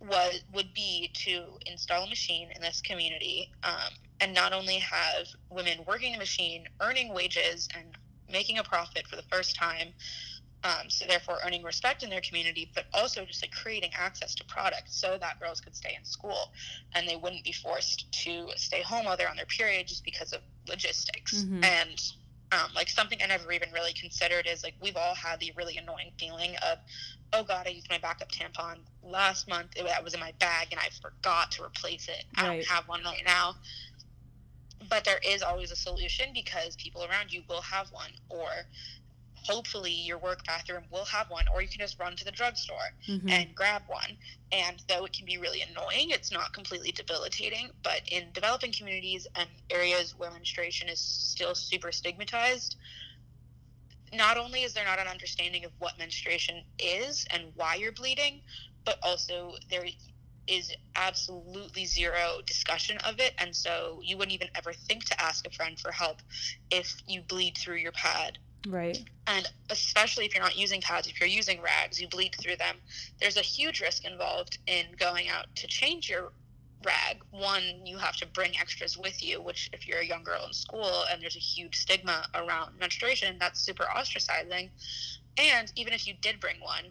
was 0.00 0.42
would 0.54 0.72
be 0.74 1.10
to 1.12 1.44
install 1.66 2.04
a 2.04 2.08
machine 2.08 2.48
in 2.54 2.62
this 2.62 2.80
community 2.80 3.50
um, 3.64 3.92
and 4.20 4.32
not 4.32 4.52
only 4.52 4.76
have 4.76 5.26
women 5.50 5.78
working 5.86 6.12
the 6.12 6.18
machine 6.18 6.64
earning 6.80 7.12
wages 7.12 7.68
and 7.76 7.98
making 8.30 8.58
a 8.58 8.64
profit 8.64 9.06
for 9.06 9.16
the 9.16 9.22
first 9.22 9.56
time 9.56 9.88
um, 10.64 10.88
so 10.88 11.06
therefore 11.06 11.38
earning 11.44 11.62
respect 11.62 12.02
in 12.02 12.10
their 12.10 12.20
community 12.20 12.70
but 12.74 12.86
also 12.92 13.24
just 13.24 13.42
like 13.42 13.52
creating 13.52 13.90
access 13.96 14.34
to 14.34 14.44
products 14.44 14.98
so 15.00 15.16
that 15.20 15.38
girls 15.40 15.60
could 15.60 15.74
stay 15.74 15.94
in 15.96 16.04
school 16.04 16.52
and 16.94 17.08
they 17.08 17.16
wouldn't 17.16 17.44
be 17.44 17.52
forced 17.52 18.10
to 18.12 18.48
stay 18.56 18.82
home 18.82 19.04
while 19.04 19.16
they're 19.16 19.30
on 19.30 19.36
their 19.36 19.46
period 19.46 19.86
just 19.86 20.04
because 20.04 20.32
of 20.32 20.40
logistics 20.68 21.42
mm-hmm. 21.42 21.62
and 21.64 22.12
um, 22.52 22.70
like 22.74 22.88
something 22.88 23.18
I 23.22 23.26
never 23.26 23.52
even 23.52 23.70
really 23.72 23.92
considered 23.92 24.46
is 24.46 24.62
like 24.62 24.74
we've 24.80 24.96
all 24.96 25.14
had 25.14 25.40
the 25.40 25.52
really 25.56 25.76
annoying 25.76 26.12
feeling 26.18 26.56
of, 26.70 26.78
oh 27.32 27.42
God, 27.42 27.66
I 27.66 27.70
used 27.70 27.90
my 27.90 27.98
backup 27.98 28.30
tampon 28.30 28.78
last 29.02 29.48
month. 29.48 29.76
It, 29.76 29.84
that 29.84 30.02
was 30.02 30.14
in 30.14 30.20
my 30.20 30.32
bag 30.38 30.68
and 30.70 30.80
I 30.80 30.88
forgot 31.02 31.52
to 31.52 31.64
replace 31.64 32.08
it. 32.08 32.24
I 32.36 32.46
don't 32.46 32.64
have 32.66 32.88
one 32.88 33.02
right 33.04 33.22
now. 33.24 33.56
But 34.88 35.04
there 35.04 35.20
is 35.26 35.42
always 35.42 35.70
a 35.70 35.76
solution 35.76 36.28
because 36.32 36.76
people 36.76 37.04
around 37.04 37.32
you 37.32 37.42
will 37.48 37.60
have 37.60 37.88
one, 37.90 38.10
or 38.30 38.48
hopefully 39.44 39.92
your 39.92 40.18
work 40.18 40.44
bathroom 40.44 40.84
will 40.90 41.04
have 41.06 41.30
one, 41.30 41.44
or 41.52 41.62
you 41.62 41.68
can 41.68 41.80
just 41.80 41.98
run 41.98 42.16
to 42.16 42.24
the 42.24 42.30
drugstore 42.30 42.76
mm-hmm. 43.08 43.28
and 43.28 43.54
grab 43.54 43.82
one. 43.86 44.16
And 44.52 44.82
though 44.88 45.04
it 45.04 45.12
can 45.12 45.26
be 45.26 45.38
really 45.38 45.62
annoying, 45.62 46.10
it's 46.10 46.32
not 46.32 46.52
completely 46.52 46.92
debilitating. 46.92 47.70
But 47.82 48.02
in 48.10 48.28
developing 48.32 48.72
communities 48.72 49.26
and 49.34 49.48
areas 49.70 50.14
where 50.16 50.30
menstruation 50.30 50.88
is 50.88 51.00
still 51.00 51.54
super 51.54 51.92
stigmatized, 51.92 52.76
not 54.12 54.38
only 54.38 54.62
is 54.62 54.72
there 54.72 54.84
not 54.84 54.98
an 54.98 55.06
understanding 55.06 55.64
of 55.64 55.72
what 55.78 55.98
menstruation 55.98 56.62
is 56.78 57.26
and 57.30 57.44
why 57.54 57.74
you're 57.74 57.92
bleeding, 57.92 58.40
but 58.84 58.98
also 59.02 59.54
there 59.70 59.84
is 60.46 60.72
absolutely 60.96 61.84
zero 61.84 62.40
discussion 62.46 62.96
of 63.06 63.20
it. 63.20 63.34
And 63.38 63.54
so 63.54 64.00
you 64.02 64.16
wouldn't 64.16 64.34
even 64.34 64.48
ever 64.54 64.72
think 64.72 65.04
to 65.06 65.20
ask 65.20 65.46
a 65.46 65.50
friend 65.50 65.78
for 65.78 65.92
help 65.92 66.22
if 66.70 67.02
you 67.06 67.20
bleed 67.20 67.56
through 67.58 67.76
your 67.76 67.92
pad 67.92 68.38
Right. 68.66 68.98
And 69.26 69.48
especially 69.70 70.24
if 70.24 70.34
you're 70.34 70.42
not 70.42 70.58
using 70.58 70.80
pads, 70.80 71.06
if 71.06 71.20
you're 71.20 71.28
using 71.28 71.60
rags, 71.62 72.00
you 72.00 72.08
bleed 72.08 72.34
through 72.40 72.56
them. 72.56 72.76
There's 73.20 73.36
a 73.36 73.42
huge 73.42 73.80
risk 73.80 74.04
involved 74.04 74.58
in 74.66 74.86
going 74.98 75.28
out 75.28 75.46
to 75.56 75.66
change 75.66 76.08
your 76.08 76.32
rag. 76.84 77.18
One, 77.30 77.62
you 77.84 77.98
have 77.98 78.16
to 78.16 78.26
bring 78.26 78.58
extras 78.58 78.96
with 78.96 79.22
you, 79.22 79.40
which 79.40 79.70
if 79.72 79.86
you're 79.86 80.00
a 80.00 80.06
young 80.06 80.22
girl 80.22 80.44
in 80.46 80.52
school 80.52 81.04
and 81.10 81.22
there's 81.22 81.36
a 81.36 81.40
huge 81.40 81.76
stigma 81.76 82.26
around 82.34 82.78
menstruation, 82.78 83.36
that's 83.38 83.60
super 83.60 83.84
ostracizing. 83.84 84.70
And 85.36 85.72
even 85.76 85.92
if 85.92 86.06
you 86.06 86.14
did 86.20 86.40
bring 86.40 86.60
one, 86.60 86.86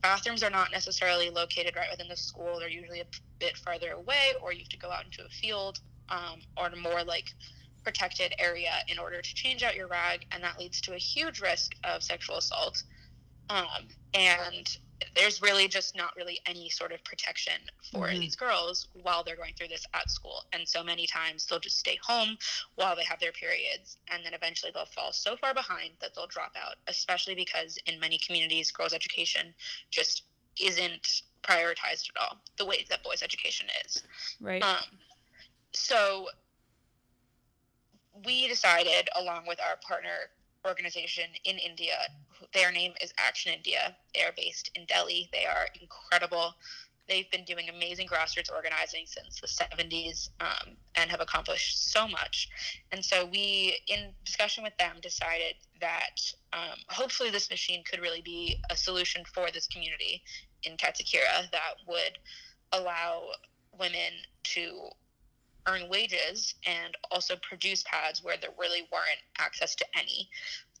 bathrooms 0.00 0.42
are 0.42 0.50
not 0.50 0.72
necessarily 0.72 1.28
located 1.28 1.76
right 1.76 1.88
within 1.90 2.08
the 2.08 2.16
school. 2.16 2.58
They're 2.58 2.68
usually 2.68 3.00
a 3.00 3.06
bit 3.38 3.56
farther 3.58 3.92
away, 3.92 4.32
or 4.40 4.52
you 4.52 4.60
have 4.60 4.68
to 4.70 4.78
go 4.78 4.90
out 4.90 5.04
into 5.04 5.24
a 5.24 5.28
field 5.28 5.80
um, 6.08 6.40
or 6.56 6.70
more 6.82 7.02
like 7.02 7.34
protected 7.84 8.34
area 8.38 8.72
in 8.88 8.98
order 8.98 9.20
to 9.20 9.34
change 9.34 9.62
out 9.62 9.76
your 9.76 9.86
rag, 9.86 10.26
and 10.32 10.42
that 10.42 10.58
leads 10.58 10.80
to 10.82 10.94
a 10.94 10.98
huge 10.98 11.40
risk 11.40 11.74
of 11.84 12.02
sexual 12.02 12.36
assault. 12.36 12.82
Um, 13.50 13.88
and 14.14 14.76
there's 15.14 15.42
really 15.42 15.68
just 15.68 15.96
not 15.96 16.16
really 16.16 16.40
any 16.46 16.70
sort 16.70 16.92
of 16.92 17.02
protection 17.04 17.54
for 17.92 18.06
mm-hmm. 18.06 18.20
these 18.20 18.36
girls 18.36 18.88
while 19.02 19.22
they're 19.22 19.36
going 19.36 19.52
through 19.56 19.68
this 19.68 19.84
at 19.92 20.10
school. 20.10 20.44
And 20.52 20.66
so 20.66 20.82
many 20.82 21.06
times 21.06 21.46
they'll 21.46 21.58
just 21.58 21.78
stay 21.78 21.98
home 22.02 22.38
while 22.76 22.96
they 22.96 23.04
have 23.04 23.20
their 23.20 23.32
periods, 23.32 23.98
and 24.10 24.24
then 24.24 24.34
eventually 24.34 24.72
they'll 24.74 24.86
fall 24.86 25.12
so 25.12 25.36
far 25.36 25.52
behind 25.52 25.90
that 26.00 26.14
they'll 26.14 26.26
drop 26.26 26.52
out, 26.56 26.76
especially 26.86 27.34
because 27.34 27.78
in 27.86 28.00
many 28.00 28.18
communities, 28.24 28.70
girls' 28.70 28.94
education 28.94 29.54
just 29.90 30.22
isn't 30.60 31.22
prioritized 31.42 32.08
at 32.10 32.20
all 32.20 32.38
the 32.56 32.64
way 32.64 32.84
that 32.88 33.02
boys 33.02 33.22
education 33.22 33.66
is 33.84 34.02
Right. 34.40 34.62
um, 34.62 34.84
so 35.72 36.28
we 38.24 38.48
decided, 38.48 39.08
along 39.16 39.44
with 39.46 39.58
our 39.60 39.76
partner 39.86 40.30
organization 40.66 41.24
in 41.44 41.58
India, 41.58 41.96
their 42.52 42.72
name 42.72 42.92
is 43.02 43.12
Action 43.18 43.52
India. 43.52 43.96
They 44.14 44.22
are 44.22 44.32
based 44.36 44.70
in 44.74 44.86
Delhi. 44.86 45.28
They 45.32 45.44
are 45.44 45.66
incredible. 45.80 46.54
They've 47.08 47.30
been 47.30 47.44
doing 47.44 47.68
amazing 47.68 48.08
grassroots 48.08 48.50
organizing 48.50 49.04
since 49.06 49.40
the 49.40 49.46
70s 49.46 50.30
um, 50.40 50.76
and 50.94 51.10
have 51.10 51.20
accomplished 51.20 51.92
so 51.92 52.08
much. 52.08 52.48
And 52.92 53.04
so 53.04 53.26
we, 53.26 53.78
in 53.88 54.12
discussion 54.24 54.64
with 54.64 54.76
them, 54.78 54.96
decided 55.02 55.56
that 55.80 56.20
um, 56.54 56.78
hopefully 56.88 57.30
this 57.30 57.50
machine 57.50 57.82
could 57.84 58.00
really 58.00 58.22
be 58.22 58.58
a 58.70 58.76
solution 58.76 59.22
for 59.34 59.50
this 59.50 59.66
community 59.66 60.22
in 60.62 60.78
Kathikhera 60.78 61.50
that 61.52 61.74
would 61.86 62.18
allow 62.72 63.24
women 63.78 64.12
to 64.44 64.88
earn 65.66 65.88
wages 65.88 66.54
and 66.66 66.96
also 67.10 67.34
produce 67.36 67.84
pads 67.84 68.22
where 68.22 68.36
there 68.40 68.50
really 68.58 68.82
weren't 68.92 69.22
access 69.38 69.74
to 69.76 69.84
any. 69.96 70.28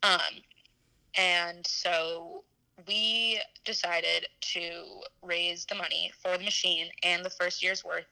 Um, 0.02 0.42
and 1.16 1.66
so 1.66 2.44
we 2.88 3.40
decided 3.64 4.26
to 4.40 5.00
raise 5.22 5.64
the 5.66 5.74
money 5.74 6.12
for 6.20 6.36
the 6.36 6.44
machine 6.44 6.88
and 7.02 7.24
the 7.24 7.30
first 7.30 7.62
year's 7.62 7.84
worth 7.84 8.06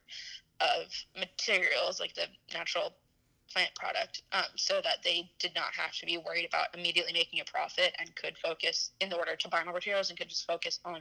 of 0.61 0.87
materials, 1.19 1.99
like 1.99 2.15
the 2.15 2.27
natural 2.55 2.95
plant 3.53 3.75
product, 3.75 4.23
um, 4.33 4.45
so 4.57 4.81
that 4.83 4.99
they 5.05 5.31
did 5.39 5.55
not 5.55 5.75
have 5.77 5.93
to 5.93 6.07
be 6.07 6.17
worried 6.17 6.47
about 6.47 6.69
immediately 6.75 7.13
making 7.13 7.41
a 7.41 7.45
profit 7.45 7.95
and 7.99 8.15
could 8.17 8.35
focus 8.39 8.93
in 9.01 9.11
the 9.11 9.17
order 9.17 9.37
to 9.37 9.49
buy 9.49 9.63
more 9.65 9.75
materials 9.75 10.09
and 10.09 10.19
could 10.19 10.29
just 10.29 10.47
focus 10.47 10.79
on 10.85 11.01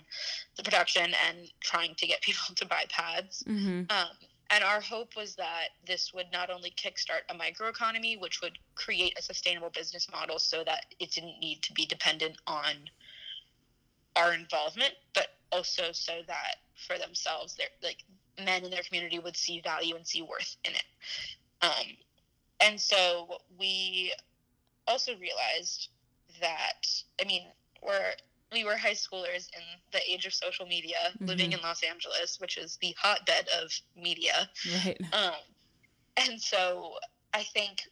the 0.57 0.63
production 0.63 1.13
and 1.27 1.51
trying 1.61 1.95
to 1.95 2.07
get 2.07 2.21
people 2.21 2.55
to 2.55 2.65
buy 2.65 2.83
pads. 2.89 3.43
mm-hmm. 3.47 3.81
Um, 3.89 4.07
and 4.51 4.63
our 4.65 4.81
hope 4.81 5.15
was 5.15 5.35
that 5.35 5.69
this 5.87 6.13
would 6.13 6.27
not 6.33 6.49
only 6.49 6.71
kickstart 6.71 7.21
a 7.29 7.33
microeconomy, 7.33 8.19
which 8.19 8.41
would 8.41 8.57
create 8.75 9.17
a 9.17 9.21
sustainable 9.21 9.69
business 9.69 10.07
model 10.11 10.37
so 10.39 10.63
that 10.65 10.85
it 10.99 11.11
didn't 11.11 11.39
need 11.39 11.61
to 11.63 11.73
be 11.73 11.85
dependent 11.85 12.35
on 12.45 12.75
our 14.17 14.33
involvement, 14.33 14.93
but 15.15 15.27
also 15.53 15.93
so 15.93 16.19
that 16.27 16.55
for 16.85 16.97
themselves, 16.97 17.55
they're 17.55 17.67
like 17.81 18.03
men 18.43 18.65
in 18.65 18.71
their 18.71 18.83
community 18.83 19.19
would 19.19 19.37
see 19.37 19.61
value 19.61 19.95
and 19.95 20.05
see 20.05 20.21
worth 20.21 20.57
in 20.65 20.73
it. 20.73 20.83
Um, 21.61 21.95
and 22.59 22.79
so 22.79 23.37
we 23.57 24.13
also 24.85 25.13
realized 25.13 25.89
that, 26.41 26.87
I 27.21 27.25
mean, 27.25 27.43
we're 27.81 28.13
we 28.51 28.63
were 28.65 28.77
high 28.77 28.93
schoolers 28.93 29.47
in 29.55 29.63
the 29.91 30.01
age 30.11 30.25
of 30.25 30.33
social 30.33 30.65
media, 30.65 30.97
living 31.21 31.51
Mhm. 31.51 31.55
in 31.55 31.61
Los 31.61 31.83
Angeles, 31.83 32.39
which 32.39 32.57
is 32.57 32.77
the 32.77 32.93
hotbed 32.93 33.47
of 33.49 33.71
media. 33.95 34.49
Right. 34.85 35.13
Um, 35.13 35.35
and 36.17 36.41
so 36.41 36.99
I 37.33 37.43
think 37.43 37.87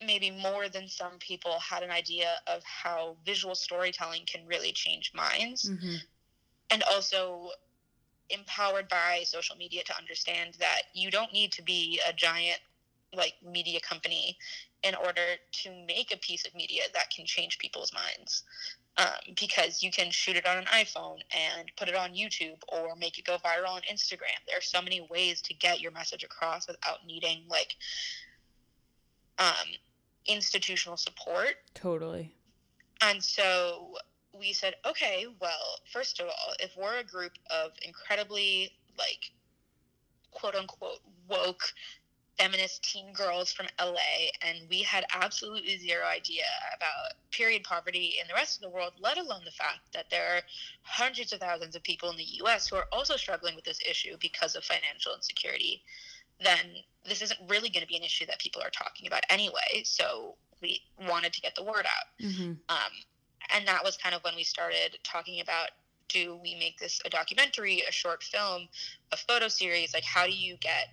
maybe 0.00 0.30
more 0.30 0.68
than 0.68 0.88
some 0.88 1.18
people 1.18 1.58
had 1.60 1.82
an 1.82 1.90
idea 1.90 2.40
of 2.46 2.62
how 2.64 3.16
visual 3.24 3.54
storytelling 3.54 4.26
can 4.26 4.46
really 4.46 4.72
change 4.72 5.12
minds, 5.14 5.70
Mm-hmm. 5.70 5.96
and 6.70 6.82
also 6.84 7.52
empowered 8.30 8.88
by 8.88 9.22
social 9.24 9.56
media 9.56 9.84
to 9.84 9.96
understand 9.96 10.54
that 10.54 10.82
you 10.94 11.10
don't 11.10 11.32
need 11.32 11.52
to 11.52 11.62
be 11.62 12.00
a 12.08 12.12
giant 12.12 12.58
like 13.12 13.34
media 13.42 13.78
company 13.80 14.36
in 14.82 14.94
order 14.94 15.36
to 15.52 15.70
make 15.86 16.12
a 16.12 16.16
piece 16.18 16.44
of 16.46 16.54
media 16.54 16.82
that 16.94 17.10
can 17.10 17.24
change 17.26 17.58
people's 17.58 17.92
minds 17.92 18.42
um, 18.96 19.34
because 19.38 19.82
you 19.82 19.90
can 19.90 20.10
shoot 20.10 20.36
it 20.36 20.46
on 20.46 20.58
an 20.58 20.64
iphone 20.66 21.18
and 21.32 21.70
put 21.76 21.88
it 21.88 21.94
on 21.94 22.10
youtube 22.10 22.58
or 22.68 22.94
make 22.96 23.18
it 23.18 23.24
go 23.24 23.36
viral 23.38 23.70
on 23.70 23.82
instagram 23.92 24.38
there 24.46 24.58
are 24.58 24.62
so 24.62 24.80
many 24.80 25.06
ways 25.10 25.40
to 25.40 25.54
get 25.54 25.80
your 25.80 25.90
message 25.92 26.24
across 26.24 26.66
without 26.68 27.06
needing 27.06 27.42
like 27.48 27.76
um, 29.38 29.68
institutional 30.26 30.96
support 30.96 31.56
Totally. 31.74 32.32
and 33.00 33.22
so 33.22 33.96
we 34.38 34.52
said, 34.52 34.74
okay, 34.86 35.26
well, 35.40 35.78
first 35.92 36.20
of 36.20 36.26
all, 36.26 36.54
if 36.58 36.76
we're 36.76 36.98
a 36.98 37.04
group 37.04 37.32
of 37.50 37.72
incredibly, 37.82 38.72
like, 38.98 39.30
quote 40.30 40.54
unquote, 40.54 41.00
woke 41.28 41.62
feminist 42.38 42.82
teen 42.82 43.12
girls 43.12 43.52
from 43.52 43.66
LA, 43.80 44.30
and 44.42 44.58
we 44.68 44.82
had 44.82 45.04
absolutely 45.12 45.78
zero 45.78 46.04
idea 46.04 46.44
about 46.76 47.14
period 47.30 47.62
poverty 47.64 48.16
in 48.20 48.26
the 48.28 48.34
rest 48.34 48.56
of 48.56 48.62
the 48.62 48.68
world, 48.68 48.92
let 48.98 49.18
alone 49.18 49.42
the 49.44 49.50
fact 49.50 49.80
that 49.92 50.10
there 50.10 50.36
are 50.36 50.40
hundreds 50.82 51.32
of 51.32 51.40
thousands 51.40 51.76
of 51.76 51.82
people 51.82 52.10
in 52.10 52.16
the 52.16 52.24
US 52.42 52.68
who 52.68 52.76
are 52.76 52.86
also 52.92 53.16
struggling 53.16 53.54
with 53.54 53.64
this 53.64 53.78
issue 53.88 54.16
because 54.20 54.56
of 54.56 54.64
financial 54.64 55.14
insecurity, 55.14 55.82
then 56.42 56.58
this 57.06 57.22
isn't 57.22 57.38
really 57.48 57.68
going 57.68 57.82
to 57.82 57.88
be 57.88 57.96
an 57.96 58.02
issue 58.02 58.26
that 58.26 58.38
people 58.38 58.62
are 58.62 58.70
talking 58.70 59.06
about 59.06 59.22
anyway. 59.30 59.82
So 59.84 60.34
we 60.60 60.80
wanted 61.08 61.32
to 61.34 61.40
get 61.40 61.54
the 61.54 61.62
word 61.62 61.86
out. 61.86 62.24
Mm-hmm. 62.26 62.52
Um, 62.68 62.92
and 63.54 63.68
that 63.68 63.84
was 63.84 63.96
kind 63.96 64.14
of 64.14 64.22
when 64.24 64.34
we 64.34 64.42
started 64.42 64.98
talking 65.04 65.40
about 65.40 65.70
do 66.08 66.38
we 66.42 66.54
make 66.54 66.78
this 66.78 67.00
a 67.04 67.10
documentary, 67.10 67.82
a 67.88 67.92
short 67.92 68.22
film, 68.22 68.68
a 69.10 69.16
photo 69.16 69.48
series? 69.48 69.94
Like, 69.94 70.04
how 70.04 70.26
do 70.26 70.32
you 70.32 70.56
get 70.58 70.88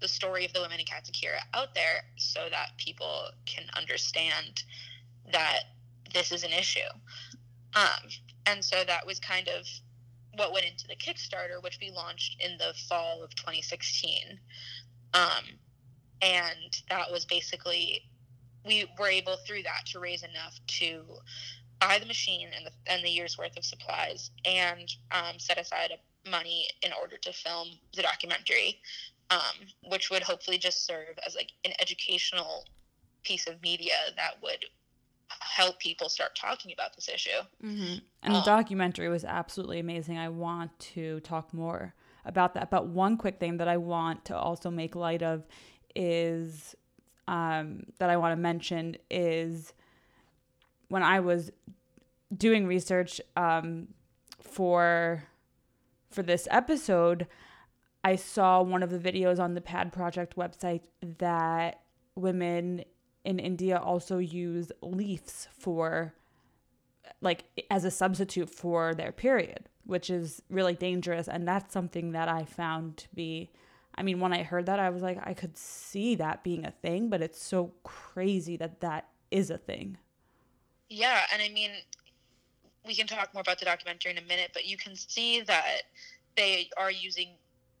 the 0.00 0.08
story 0.08 0.44
of 0.44 0.52
the 0.52 0.60
women 0.60 0.80
in 0.80 0.86
Kathikhera 0.86 1.40
out 1.54 1.74
there 1.74 2.02
so 2.16 2.40
that 2.50 2.70
people 2.78 3.26
can 3.46 3.64
understand 3.76 4.62
that 5.32 5.60
this 6.12 6.32
is 6.32 6.44
an 6.44 6.52
issue? 6.52 6.80
Um, 7.74 8.08
and 8.46 8.64
so 8.64 8.82
that 8.86 9.06
was 9.06 9.20
kind 9.20 9.48
of 9.48 9.66
what 10.34 10.52
went 10.52 10.66
into 10.66 10.86
the 10.86 10.96
Kickstarter, 10.96 11.62
which 11.62 11.78
we 11.80 11.90
launched 11.90 12.40
in 12.40 12.56
the 12.58 12.74
fall 12.88 13.22
of 13.22 13.34
2016. 13.34 14.38
Um, 15.14 15.44
and 16.22 16.82
that 16.88 17.10
was 17.10 17.24
basically 17.24 18.02
we 18.64 18.86
were 18.98 19.08
able 19.08 19.36
through 19.46 19.62
that 19.62 19.86
to 19.86 20.00
raise 20.00 20.22
enough 20.22 20.58
to 20.66 21.02
buy 21.80 21.98
the 21.98 22.06
machine 22.06 22.48
and 22.54 22.66
the, 22.66 22.92
and 22.92 23.02
the 23.02 23.08
year's 23.08 23.38
worth 23.38 23.56
of 23.56 23.64
supplies 23.64 24.30
and 24.44 24.92
um, 25.12 25.38
set 25.38 25.58
aside 25.58 25.92
money 26.30 26.68
in 26.82 26.92
order 27.00 27.16
to 27.16 27.32
film 27.32 27.68
the 27.96 28.02
documentary 28.02 28.80
um, 29.30 29.66
which 29.88 30.10
would 30.10 30.22
hopefully 30.22 30.58
just 30.58 30.86
serve 30.86 31.18
as 31.26 31.34
like 31.34 31.52
an 31.64 31.72
educational 31.80 32.64
piece 33.22 33.46
of 33.46 33.60
media 33.62 33.94
that 34.16 34.34
would 34.42 34.64
help 35.40 35.78
people 35.78 36.08
start 36.08 36.34
talking 36.34 36.72
about 36.72 36.94
this 36.94 37.08
issue 37.08 37.30
Mm-hmm. 37.64 37.98
And 38.22 38.34
the 38.34 38.38
Um, 38.38 38.44
documentary 38.44 39.08
was 39.08 39.24
absolutely 39.24 39.78
amazing. 39.78 40.18
I 40.18 40.28
want 40.28 40.76
to 40.94 41.20
talk 41.20 41.54
more 41.54 41.94
about 42.24 42.54
that. 42.54 42.70
But 42.70 42.86
one 42.88 43.16
quick 43.16 43.38
thing 43.38 43.56
that 43.58 43.68
I 43.68 43.76
want 43.76 44.24
to 44.26 44.36
also 44.36 44.70
make 44.70 44.94
light 44.94 45.22
of 45.22 45.46
is 45.94 46.74
um, 47.28 47.84
that 47.98 48.10
I 48.10 48.16
want 48.16 48.32
to 48.32 48.36
mention 48.40 48.96
is 49.10 49.72
when 50.88 51.02
I 51.02 51.20
was 51.20 51.52
doing 52.36 52.66
research 52.66 53.20
um, 53.36 53.88
for 54.42 55.24
for 56.10 56.22
this 56.22 56.48
episode, 56.50 57.26
I 58.02 58.16
saw 58.16 58.62
one 58.62 58.82
of 58.82 58.90
the 58.90 58.98
videos 58.98 59.38
on 59.38 59.54
the 59.54 59.60
Pad 59.60 59.92
Project 59.92 60.36
website 60.36 60.82
that 61.18 61.82
women 62.14 62.84
in 63.24 63.38
India 63.38 63.78
also 63.78 64.18
use 64.18 64.72
leaves 64.80 65.48
for 65.58 66.14
like 67.20 67.44
as 67.70 67.84
a 67.84 67.90
substitute 67.90 68.48
for 68.48 68.94
their 68.94 69.12
period, 69.12 69.68
which 69.84 70.08
is 70.08 70.42
really 70.48 70.74
dangerous. 70.74 71.28
And 71.28 71.46
that's 71.46 71.72
something 71.72 72.12
that 72.12 72.28
I 72.28 72.44
found 72.44 72.96
to 72.98 73.08
be, 73.14 73.50
I 73.94 74.02
mean, 74.02 74.20
when 74.20 74.32
I 74.32 74.42
heard 74.42 74.66
that, 74.66 74.78
I 74.78 74.90
was 74.90 75.02
like, 75.02 75.18
I 75.22 75.34
could 75.34 75.56
see 75.56 76.14
that 76.14 76.42
being 76.42 76.64
a 76.64 76.70
thing, 76.70 77.10
but 77.10 77.20
it's 77.20 77.42
so 77.42 77.72
crazy 77.82 78.56
that 78.56 78.80
that 78.80 79.08
is 79.30 79.50
a 79.50 79.58
thing. 79.58 79.98
Yeah, 80.88 81.20
and 81.32 81.42
I 81.42 81.50
mean, 81.50 81.70
we 82.86 82.94
can 82.94 83.06
talk 83.06 83.34
more 83.34 83.42
about 83.42 83.58
the 83.58 83.66
documentary 83.66 84.12
in 84.12 84.18
a 84.18 84.22
minute, 84.22 84.50
but 84.54 84.66
you 84.66 84.76
can 84.76 84.96
see 84.96 85.42
that 85.42 85.82
they 86.36 86.70
are 86.78 86.90
using 86.90 87.28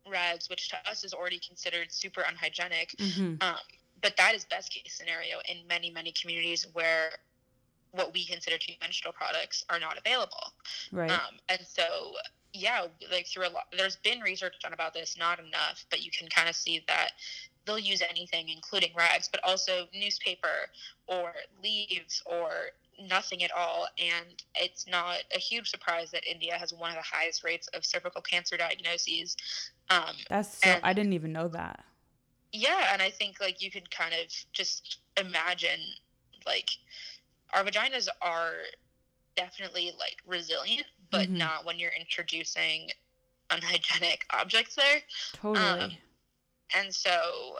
rags, 0.08 0.48
which 0.48 0.68
to 0.70 0.76
us 0.88 1.04
is 1.04 1.12
already 1.12 1.38
considered 1.38 1.90
super 1.90 2.22
unhygienic. 2.22 2.94
Mm-hmm. 2.98 3.34
Um, 3.40 3.56
but 4.02 4.16
that 4.16 4.34
is 4.34 4.44
best 4.44 4.72
case 4.72 4.94
scenario 4.94 5.38
in 5.48 5.66
many, 5.66 5.90
many 5.90 6.12
communities 6.12 6.66
where 6.72 7.10
what 7.92 8.12
we 8.14 8.24
consider 8.24 8.56
to 8.56 8.66
be 8.66 8.78
menstrual 8.80 9.12
products 9.12 9.64
are 9.68 9.80
not 9.80 9.98
available. 9.98 10.52
Right. 10.92 11.10
Um, 11.10 11.38
and 11.48 11.60
so, 11.66 12.14
yeah, 12.52 12.86
like 13.10 13.26
through 13.26 13.48
a 13.48 13.50
lot, 13.50 13.64
there's 13.76 13.96
been 13.96 14.20
research 14.20 14.54
done 14.62 14.72
about 14.72 14.94
this, 14.94 15.16
not 15.18 15.38
enough, 15.38 15.84
but 15.90 16.02
you 16.04 16.10
can 16.16 16.28
kind 16.28 16.48
of 16.48 16.54
see 16.54 16.84
that 16.88 17.12
they'll 17.66 17.78
use 17.78 18.02
anything, 18.08 18.48
including 18.48 18.90
rags, 18.96 19.28
but 19.30 19.40
also 19.44 19.86
newspaper 19.94 20.48
or 21.06 21.32
leaves 21.62 22.22
or 22.26 22.50
nothing 23.00 23.42
at 23.44 23.50
all. 23.52 23.86
And 23.98 24.42
it's 24.54 24.86
not 24.88 25.18
a 25.34 25.38
huge 25.38 25.68
surprise 25.70 26.10
that 26.12 26.22
India 26.30 26.54
has 26.56 26.72
one 26.72 26.90
of 26.90 26.96
the 26.96 27.02
highest 27.02 27.44
rates 27.44 27.68
of 27.68 27.84
cervical 27.84 28.20
cancer 28.22 28.56
diagnoses. 28.56 29.36
Um, 29.90 30.16
that's 30.28 30.58
so, 30.58 30.70
and- 30.70 30.80
I 30.84 30.92
didn't 30.92 31.12
even 31.12 31.32
know 31.32 31.48
that. 31.48 31.84
yeah, 32.52 32.88
and 32.92 33.00
I 33.02 33.10
think 33.10 33.40
like 33.40 33.62
you 33.62 33.70
could 33.70 33.90
kind 33.90 34.12
of 34.14 34.26
just 34.52 34.98
imagine 35.16 35.80
like 36.46 36.68
our 37.52 37.62
vaginas 37.64 38.08
are 38.22 38.54
definitely 39.36 39.92
like 39.98 40.16
resilient, 40.26 40.86
but 41.10 41.28
Mhm. 41.28 41.38
not 41.38 41.64
when 41.64 41.78
you're 41.78 41.92
introducing 41.92 42.90
unhygienic 43.50 44.24
objects 44.30 44.74
there. 44.76 45.02
Totally. 45.32 45.80
Um, 45.80 45.96
And 46.74 46.94
so 46.94 47.56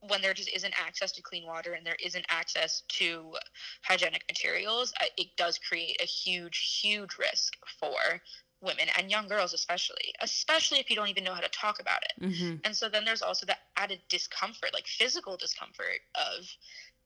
when 0.00 0.20
there 0.20 0.34
just 0.34 0.50
isn't 0.54 0.74
access 0.84 1.12
to 1.12 1.22
clean 1.22 1.46
water 1.46 1.74
and 1.74 1.86
there 1.86 1.96
isn't 2.04 2.26
access 2.28 2.82
to 2.88 3.36
hygienic 3.84 4.24
materials, 4.28 4.92
it 5.16 5.28
does 5.36 5.58
create 5.58 5.96
a 6.02 6.04
huge, 6.04 6.80
huge 6.82 7.16
risk 7.18 7.54
for 7.78 8.20
women 8.60 8.86
and 8.98 9.10
young 9.10 9.28
girls, 9.28 9.52
especially, 9.54 10.12
especially 10.20 10.78
if 10.78 10.90
you 10.90 10.96
don't 10.96 11.08
even 11.08 11.24
know 11.24 11.34
how 11.34 11.40
to 11.40 11.48
talk 11.48 11.80
about 11.80 12.00
it. 12.02 12.34
hmm 12.34 12.54
And 12.64 12.76
so 12.76 12.88
then 12.88 13.04
there's 13.04 13.22
also 13.22 13.46
the 13.46 13.56
added 13.76 14.00
discomfort, 14.08 14.70
like 14.72 14.86
physical 14.86 15.36
discomfort 15.36 16.00
of 16.16 16.44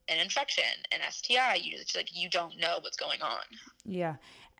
an 0.08 0.18
infection, 0.18 0.64
an 0.92 1.00
STI. 1.10 1.56
You 1.56 1.78
just 1.78 1.96
like 1.96 2.08
you 2.14 2.30
don't 2.30 2.58
know 2.58 2.78
what's 2.80 2.96
going 2.96 3.22
on. 3.22 3.42
Yeah. 3.84 4.16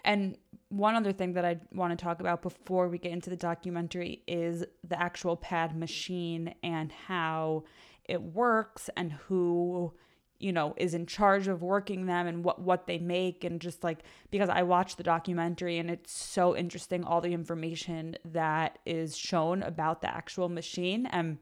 And 0.07 0.39
one 0.69 0.95
other 0.95 1.13
thing 1.13 1.35
that 1.35 1.45
I 1.45 1.59
want 1.73 1.97
to 1.97 2.03
talk 2.03 2.21
about 2.21 2.41
before 2.41 2.89
we 2.89 2.97
get 2.99 3.13
into 3.13 3.29
the 3.29 3.37
documentary 3.37 4.23
is 4.27 4.65
the 4.87 5.01
actual 5.01 5.37
pad 5.37 5.77
machine 5.77 6.55
and 6.63 6.91
how 6.93 7.65
it 8.05 8.23
works 8.23 8.89
and 8.97 9.13
who 9.13 9.93
you 10.39 10.53
know 10.53 10.75
is 10.77 10.93
in 10.93 11.07
charge 11.07 11.49
of 11.49 11.63
working 11.63 12.07
them 12.07 12.27
and 12.27 12.45
what 12.45 12.61
what 12.61 12.87
they 12.87 12.99
make 12.99 13.43
and 13.43 13.61
just 13.61 13.83
like 13.83 14.01
because 14.31 14.49
I 14.49 14.63
watched 14.63 14.97
the 14.97 15.03
documentary 15.03 15.79
and 15.79 15.91
it's 15.91 16.13
so 16.13 16.57
interesting 16.57 17.05
all 17.05 17.21
the 17.21 17.33
information 17.33 18.17
that 18.27 18.79
is 18.85 19.17
shown 19.17 19.63
about 19.63 20.03
the 20.03 20.15
actual 20.15 20.49
machine. 20.49 21.07
And 21.07 21.39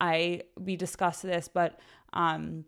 I 0.00 0.42
we 0.58 0.76
discussed 0.76 1.22
this 1.22 1.48
but 1.48 1.78
um 2.14 2.64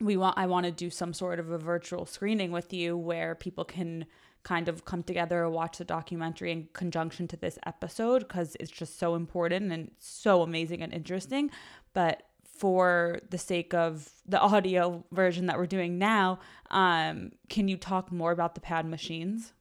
we 0.00 0.16
want 0.16 0.38
I 0.38 0.46
want 0.46 0.66
to 0.66 0.72
do 0.72 0.90
some 0.90 1.12
sort 1.12 1.38
of 1.38 1.50
a 1.50 1.58
virtual 1.58 2.06
screening 2.06 2.50
with 2.50 2.72
you 2.72 2.96
where 2.96 3.34
people 3.34 3.64
can 3.64 4.06
kind 4.46 4.68
of 4.68 4.84
come 4.84 5.02
together 5.02 5.50
watch 5.50 5.78
the 5.78 5.84
documentary 5.84 6.52
in 6.52 6.68
conjunction 6.72 7.26
to 7.26 7.36
this 7.36 7.58
episode 7.66 8.20
because 8.20 8.56
it's 8.60 8.70
just 8.70 8.96
so 8.96 9.16
important 9.16 9.72
and 9.72 9.90
so 9.98 10.40
amazing 10.42 10.82
and 10.82 10.94
interesting 10.94 11.50
but 11.94 12.22
for 12.44 13.18
the 13.28 13.38
sake 13.38 13.74
of 13.74 14.08
the 14.24 14.40
audio 14.40 15.04
version 15.10 15.46
that 15.46 15.58
we're 15.58 15.66
doing 15.66 15.98
now 15.98 16.38
um, 16.70 17.32
can 17.48 17.66
you 17.66 17.76
talk 17.76 18.12
more 18.12 18.30
about 18.30 18.54
the 18.54 18.60
pad 18.60 18.86
machines 18.86 19.52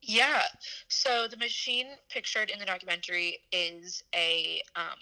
Yeah. 0.00 0.42
So 0.88 1.26
the 1.28 1.36
machine 1.36 1.88
pictured 2.08 2.48
in 2.50 2.58
the 2.58 2.64
documentary 2.64 3.40
is 3.50 4.04
a 4.14 4.62
um, 4.76 5.00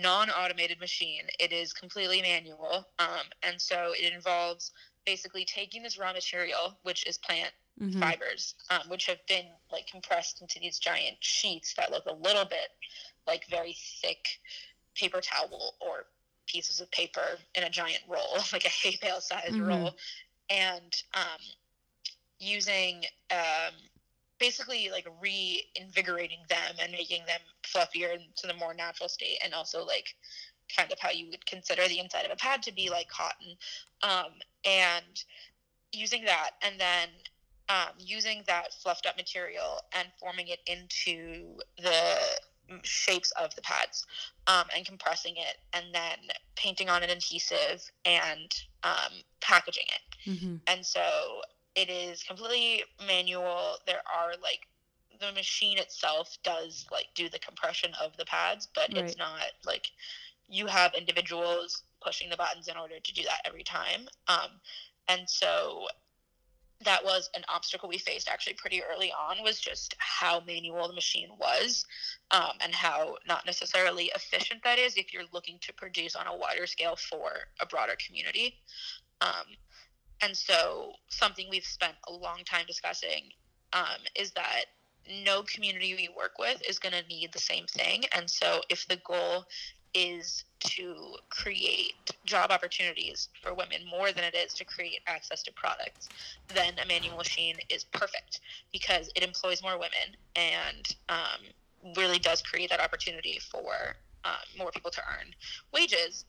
non-automated 0.00 0.80
machine. 0.80 1.24
It 1.38 1.52
is 1.52 1.72
completely 1.72 2.22
manual, 2.22 2.88
um, 2.98 3.26
and 3.42 3.60
so 3.60 3.92
it 3.98 4.12
involves 4.12 4.72
basically 5.04 5.44
taking 5.44 5.82
this 5.82 5.98
raw 5.98 6.12
material, 6.12 6.78
which 6.82 7.06
is 7.06 7.18
plant 7.18 7.52
Mhm. 7.80 7.98
fibers, 7.98 8.54
um, 8.70 8.88
which 8.88 9.06
have 9.06 9.24
been 9.26 9.46
like 9.70 9.86
compressed 9.86 10.40
into 10.40 10.58
these 10.60 10.78
giant 10.78 11.16
sheets 11.20 11.74
that 11.74 11.90
look 11.90 12.06
a 12.06 12.12
little 12.12 12.44
bit 12.44 12.68
like 13.26 13.46
very 13.48 13.74
thick 14.00 14.40
paper 14.94 15.20
towel 15.20 15.74
or 15.80 16.06
pieces 16.46 16.80
of 16.80 16.90
paper 16.90 17.38
in 17.54 17.64
a 17.64 17.70
giant 17.70 18.02
roll, 18.08 18.36
like 18.52 18.64
a 18.64 18.68
hay 18.68 18.96
bale 19.00 19.20
sized 19.20 19.58
Mhm. 19.58 19.66
roll, 19.68 19.96
and 20.50 21.02
um, 21.14 21.40
using 22.38 23.04
um, 23.30 23.74
basically 24.38 24.90
like 24.90 25.06
reinvigorating 25.20 26.40
them 26.48 26.76
and 26.80 26.92
making 26.92 27.24
them 27.26 27.40
fluffier 27.62 28.14
into 28.14 28.46
the 28.46 28.54
more 28.54 28.74
natural 28.74 29.08
state, 29.08 29.38
and 29.44 29.54
also 29.54 29.84
like 29.84 30.14
kind 30.76 30.90
of 30.92 30.98
how 30.98 31.10
you 31.10 31.28
would 31.30 31.44
consider 31.46 31.86
the 31.88 31.98
inside 31.98 32.24
of 32.24 32.30
a 32.32 32.36
pad 32.36 32.62
to 32.62 32.72
be 32.72 32.90
like 32.90 33.08
cotton, 33.08 33.56
um, 34.02 34.32
and 34.64 35.24
using 35.92 36.24
that, 36.24 36.52
and 36.62 36.80
then 36.80 37.08
um, 37.68 37.94
using 37.98 38.42
that 38.46 38.72
fluffed 38.74 39.06
up 39.06 39.16
material 39.16 39.80
and 39.92 40.08
forming 40.18 40.48
it 40.48 40.60
into 40.66 41.58
the 41.78 42.16
shapes 42.82 43.30
of 43.32 43.54
the 43.54 43.62
pads 43.62 44.06
um, 44.46 44.64
and 44.74 44.86
compressing 44.86 45.34
it 45.36 45.58
and 45.72 45.86
then 45.94 46.18
painting 46.56 46.88
on 46.88 47.02
an 47.02 47.10
adhesive 47.10 47.90
and 48.04 48.52
um, 48.84 49.12
packaging 49.40 49.84
it 49.88 50.16
Mhm. 50.26 50.60
and 50.66 50.84
so 50.84 51.42
it 51.74 51.88
is 51.90 52.22
completely 52.22 52.84
manual 53.06 53.76
there 53.86 54.02
are 54.14 54.32
like 54.42 54.68
the 55.20 55.32
machine 55.32 55.78
itself 55.78 56.38
does 56.42 56.86
like 56.90 57.06
do 57.14 57.28
the 57.28 57.38
compression 57.38 57.90
of 58.02 58.16
the 58.16 58.24
pads 58.24 58.68
but 58.74 58.90
Right. 58.92 58.96
it's 58.96 59.16
not 59.18 59.40
like 59.64 59.86
you 60.48 60.66
have 60.66 60.94
individuals 60.94 61.82
pushing 62.04 62.30
the 62.30 62.36
buttons 62.36 62.68
in 62.68 62.76
order 62.76 62.98
to 63.02 63.14
do 63.14 63.22
that 63.22 63.40
every 63.44 63.62
time. 63.62 64.08
Um, 64.28 64.50
and 65.08 65.28
so 65.28 65.86
that 66.84 67.04
was 67.04 67.30
an 67.36 67.44
obstacle 67.48 67.88
we 67.88 67.98
faced 67.98 68.28
actually 68.28 68.54
pretty 68.54 68.82
early 68.82 69.12
on 69.12 69.42
was 69.42 69.60
just 69.60 69.94
how 69.98 70.42
manual 70.46 70.88
the 70.88 70.94
machine 70.94 71.28
was 71.38 71.84
um, 72.30 72.52
and 72.60 72.74
how 72.74 73.16
not 73.26 73.46
necessarily 73.46 74.10
efficient 74.14 74.60
that 74.64 74.78
is 74.78 74.96
if 74.96 75.12
you're 75.12 75.22
looking 75.32 75.58
to 75.60 75.72
produce 75.74 76.16
on 76.16 76.26
a 76.26 76.36
wider 76.36 76.66
scale 76.66 76.96
for 76.96 77.30
a 77.60 77.66
broader 77.66 77.94
community. 78.04 78.56
Um, 79.20 79.46
and 80.22 80.36
so 80.36 80.92
something 81.08 81.46
we've 81.50 81.64
spent 81.64 81.94
a 82.08 82.12
long 82.12 82.40
time 82.44 82.64
discussing 82.66 83.30
um, 83.72 84.02
is 84.18 84.32
that 84.32 84.64
no 85.24 85.42
community 85.42 85.94
we 85.94 86.08
work 86.16 86.38
with 86.38 86.62
is 86.68 86.78
going 86.78 86.94
to 86.94 87.06
need 87.08 87.32
the 87.32 87.38
same 87.38 87.66
thing. 87.66 88.04
And 88.16 88.28
so 88.30 88.60
if 88.68 88.86
the 88.86 89.00
goal 89.06 89.44
is 89.94 90.44
to 90.60 90.94
create 91.28 91.94
job 92.24 92.50
opportunities 92.50 93.28
for 93.42 93.52
women 93.54 93.80
more 93.90 94.12
than 94.12 94.24
it 94.24 94.34
is 94.34 94.54
to 94.54 94.64
create 94.64 95.00
access 95.06 95.42
to 95.42 95.52
products, 95.52 96.08
then 96.54 96.74
a 96.82 96.86
manual 96.86 97.16
machine 97.16 97.56
is 97.68 97.84
perfect 97.84 98.40
because 98.72 99.10
it 99.16 99.22
employs 99.22 99.62
more 99.62 99.78
women 99.78 100.16
and 100.36 100.88
um, 101.08 101.94
really 101.96 102.18
does 102.18 102.42
create 102.42 102.70
that 102.70 102.80
opportunity 102.80 103.38
for 103.50 103.96
um, 104.24 104.32
more 104.56 104.70
people 104.70 104.90
to 104.90 105.00
earn 105.00 105.34
wages. 105.72 106.24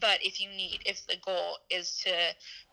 But 0.00 0.18
if 0.22 0.40
you 0.40 0.48
need, 0.50 0.80
if 0.84 1.06
the 1.06 1.16
goal 1.24 1.58
is 1.70 2.02
to 2.04 2.12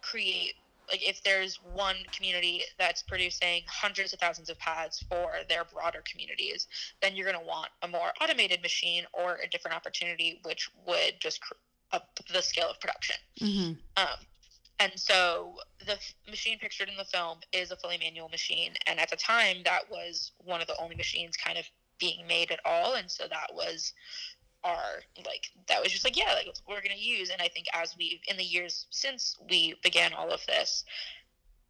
create 0.02 0.56
like 0.90 1.08
if 1.08 1.24
there's 1.24 1.60
one 1.74 1.96
community 2.16 2.62
that's 2.78 3.04
producing 3.04 3.64
hundreds 3.68 4.14
of 4.14 4.20
thousands 4.20 4.50
of 4.50 4.58
pads 4.60 5.04
for 5.10 5.32
their 5.50 5.64
broader 5.66 6.04
communities, 6.10 6.68
then 7.02 7.16
you're 7.16 7.30
going 7.30 7.40
to 7.40 7.48
want 7.48 7.70
a 7.82 7.88
more 7.88 8.12
automated 8.22 8.62
machine 8.62 9.06
or 9.14 9.38
a 9.44 9.50
different 9.50 9.76
opportunity, 9.76 10.40
which 10.44 10.70
would 10.86 11.16
just 11.20 11.42
cr- 11.42 11.54
up 11.92 12.20
the 12.32 12.42
scale 12.42 12.70
of 12.70 12.80
production. 12.80 13.16
Mhm. 13.40 13.78
Um, 13.98 14.26
and 14.80 15.00
so 15.00 15.60
the 15.86 15.94
f- 15.94 16.16
machine 16.28 16.60
pictured 16.60 16.90
in 16.90 16.98
the 16.98 17.06
film 17.06 17.40
is 17.52 17.72
a 17.72 17.76
fully 17.78 17.98
manual 17.98 18.30
machine, 18.30 18.76
and 18.88 19.00
at 19.00 19.10
the 19.10 19.16
time 19.16 19.64
that 19.64 19.90
was 19.90 20.32
one 20.38 20.62
of 20.62 20.68
the 20.68 20.78
only 20.78 20.96
machines 20.96 21.38
kind 21.38 21.58
of 21.58 21.70
being 22.00 22.26
made 22.28 22.52
at 22.52 22.60
all, 22.66 22.96
and 22.96 23.10
so 23.10 23.28
that 23.28 23.54
was 23.54 23.94
our 24.64 25.02
like 25.26 25.46
that 25.68 25.82
was 25.82 25.92
just 25.92 26.04
like 26.04 26.18
yeah 26.18 26.34
like 26.34 26.48
we're 26.68 26.82
gonna 26.82 26.96
use. 26.98 27.30
And 27.30 27.42
i 27.42 27.48
think 27.48 27.68
as 27.74 27.96
we 27.98 28.22
in 28.28 28.38
the 28.38 28.44
years 28.44 28.86
since 28.90 29.38
we 29.50 29.76
began 29.84 30.14
all 30.14 30.32
of 30.32 30.46
this 30.48 30.86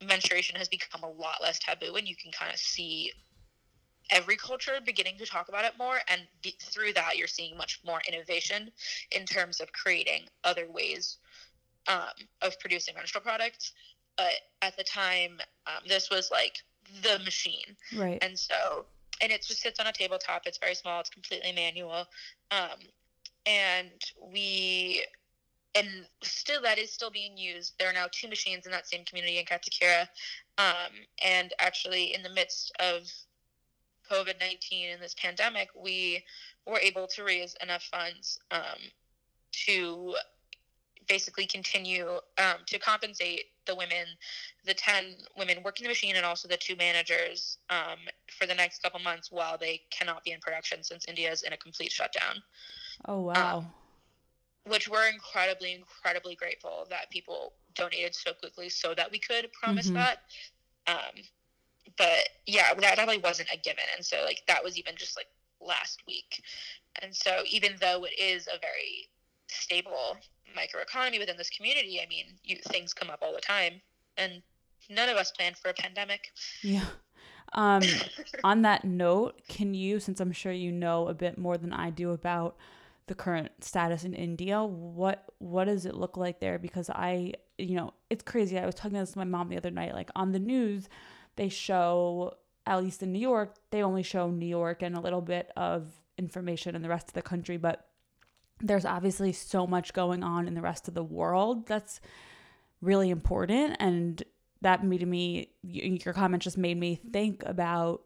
menstruation 0.06 0.56
has 0.56 0.68
become 0.68 1.04
a 1.04 1.10
lot 1.10 1.42
less 1.42 1.60
taboo 1.60 1.96
and 1.96 2.08
you 2.08 2.16
can 2.16 2.32
kind 2.32 2.52
of 2.52 2.60
see 2.60 3.12
every 4.10 4.36
culture 4.36 4.74
beginning 4.86 5.18
to 5.18 5.26
talk 5.26 5.50
about 5.50 5.66
it 5.66 5.74
more. 5.78 6.00
And 6.08 6.22
be, 6.42 6.56
through 6.62 6.94
that 6.94 7.18
you're 7.18 7.28
seeing 7.28 7.58
much 7.58 7.80
more 7.86 8.02
innovation 8.08 8.72
in 9.12 9.26
terms 9.26 9.60
of 9.60 9.72
creating 9.72 10.24
other 10.44 10.68
ways 10.70 11.18
um, 11.88 12.14
of 12.42 12.60
producing 12.60 12.96
menstrual 12.96 13.22
products. 13.22 13.74
But 14.18 14.34
at 14.62 14.78
the 14.78 14.84
time 14.84 15.40
um, 15.68 15.84
this 15.88 16.10
was 16.10 16.30
like 16.32 16.58
the 17.02 17.20
machine. 17.20 17.76
Right. 17.96 18.20
And 18.22 18.38
so 18.38 18.86
and 19.22 19.32
it 19.32 19.46
just 19.46 19.62
sits 19.62 19.80
on 19.80 19.88
a 19.88 19.92
tabletop. 19.92 20.44
It's 20.46 20.58
very 20.58 20.76
small. 20.76 21.00
It's 21.00 21.10
completely 21.10 21.52
manual 21.54 22.06
um, 22.54 22.80
and 23.46 23.90
we 24.32 25.04
and 25.76 25.88
still 26.22 26.62
that 26.62 26.78
is 26.78 26.92
still 26.92 27.10
being 27.10 27.36
used. 27.36 27.74
There 27.80 27.90
are 27.90 27.94
now 27.94 28.06
two 28.12 28.28
machines 28.28 28.68
in 28.68 28.72
that 28.72 28.88
same 28.88 29.04
community 29.06 29.40
in 29.40 29.46
Kathikhera 29.46 30.08
um, 30.58 30.94
and 31.24 31.54
actually 31.60 32.14
in 32.14 32.24
the 32.24 32.30
midst 32.30 32.72
of 32.80 33.12
covid-19 34.10 34.94
and 34.94 35.02
this 35.02 35.16
pandemic 35.16 35.70
we 35.76 36.24
were 36.66 36.80
able 36.80 37.08
to 37.08 37.24
raise 37.24 37.56
enough 37.64 37.84
funds 37.84 38.38
um, 38.52 38.80
to 39.52 40.14
basically 41.08 41.46
continue 41.46 42.08
um, 42.38 42.58
to 42.68 42.80
compensate 42.80 43.46
the 43.66 43.76
women, 43.76 44.06
the 44.66 44.74
10 44.74 45.16
women 45.38 45.64
working 45.64 45.84
the 45.84 45.90
machine, 45.90 46.16
and 46.16 46.26
also 46.26 46.48
the 46.48 46.58
two 46.58 46.76
managers 46.76 47.58
um, 47.70 48.00
for 48.38 48.46
the 48.46 48.56
next 48.56 48.82
couple 48.82 49.00
months 49.00 49.32
while 49.32 49.58
they 49.58 49.82
cannot 49.92 50.24
be 50.24 50.32
in 50.32 50.40
production 50.40 50.84
since 50.84 51.06
India 51.08 51.32
is 51.32 51.44
in 51.44 51.54
a 51.54 51.58
complete 51.58 51.92
shutdown. 51.92 52.42
oh 53.06 53.20
wow 53.22 53.66
Which 54.66 54.88
we're 54.88 55.08
incredibly, 55.10 55.74
incredibly 55.74 56.36
grateful 56.36 56.86
that 56.90 57.10
people 57.10 57.54
donated 57.76 58.16
so 58.16 58.34
quickly 58.34 58.70
so 58.70 58.94
that 58.96 59.12
we 59.12 59.20
could 59.20 59.52
promise 59.54 59.92
Mhm. 59.92 59.94
that. 59.94 60.20
Um, 60.88 61.24
but 61.98 62.30
yeah, 62.46 62.74
that 62.74 62.96
definitely 62.96 63.18
wasn't 63.20 63.50
a 63.54 63.58
given. 63.58 63.84
And 63.96 64.06
so, 64.06 64.24
like, 64.24 64.44
that 64.48 64.64
was 64.64 64.78
even 64.78 64.96
just 64.96 65.18
like 65.18 65.28
last 65.60 66.02
week. 66.08 66.44
And 67.02 67.16
so, 67.16 67.44
even 67.50 67.76
though 67.80 68.06
it 68.06 68.18
is 68.20 68.48
a 68.48 68.58
very 68.60 69.10
stable 69.50 70.18
microeconomy 70.56 71.20
within 71.20 71.38
this 71.38 71.50
community, 71.50 72.00
I 72.04 72.08
mean, 72.08 72.26
you, 72.44 72.58
things 72.68 72.94
come 72.94 73.10
up 73.10 73.20
all 73.22 73.34
the 73.34 73.42
time. 73.42 73.82
And 74.18 74.42
none 74.90 75.10
of 75.10 75.18
us 75.18 75.32
planned 75.32 75.58
for 75.58 75.70
a 75.70 75.74
pandemic. 75.74 76.32
Yeah. 76.62 76.86
Um, 77.54 77.82
on 78.44 78.62
that 78.64 78.86
note, 78.86 79.42
can 79.48 79.74
you, 79.74 80.00
since 80.00 80.20
I'm 80.20 80.32
sure 80.32 80.52
you 80.52 80.72
know 80.72 81.08
a 81.08 81.14
bit 81.14 81.38
more 81.38 81.58
than 81.58 81.74
I 81.74 81.90
do 81.90 82.12
about 82.12 82.58
the 83.08 83.16
current 83.16 83.52
status 83.62 84.04
in 84.04 84.14
India, 84.14 84.64
what 84.64 85.26
what 85.40 85.66
does 85.66 85.86
it 85.86 85.96
look 85.96 86.16
like 86.16 86.40
there? 86.40 86.58
Because 86.58 86.90
I, 86.90 87.34
you 87.58 87.76
know, 87.76 87.94
it's 88.10 88.24
crazy. 88.24 88.58
I 88.58 88.66
was 88.66 88.76
talking 88.76 88.94
to 88.94 89.00
this 89.02 89.12
to 89.12 89.18
my 89.18 89.26
mom 89.26 89.50
the 89.50 89.58
other 89.58 89.72
night. 89.72 89.94
Like 89.94 90.10
on 90.16 90.32
the 90.32 90.40
news, 90.40 90.88
they 91.36 91.50
show 91.50 92.36
at 92.66 92.82
least 92.82 93.04
in 93.04 93.12
New 93.12 93.20
York, 93.20 93.56
they 93.72 93.84
only 93.84 94.04
show 94.04 94.30
New 94.30 94.46
York 94.46 94.82
and 94.82 94.96
a 94.96 95.02
little 95.02 95.22
bit 95.22 95.52
of 95.58 95.88
information 96.18 96.76
in 96.76 96.82
the 96.82 96.90
rest 96.90 97.10
of 97.10 97.14
the 97.14 97.22
country, 97.22 97.58
but 97.58 97.88
there's 98.64 98.86
obviously 98.86 99.32
so 99.32 99.68
much 99.68 99.94
going 99.94 100.24
on 100.24 100.48
in 100.48 100.56
the 100.56 100.62
rest 100.62 100.88
of 100.88 100.94
the 100.94 101.04
world 101.04 101.68
that's 101.68 102.00
really 102.82 103.10
important 103.10 103.76
and 103.80 104.24
that 104.62 104.84
made 104.84 105.06
me 105.08 105.50
your 105.62 106.14
comment 106.14 106.42
just 106.42 106.58
made 106.58 106.78
me 106.78 106.96
think 106.96 107.44
about 107.46 108.02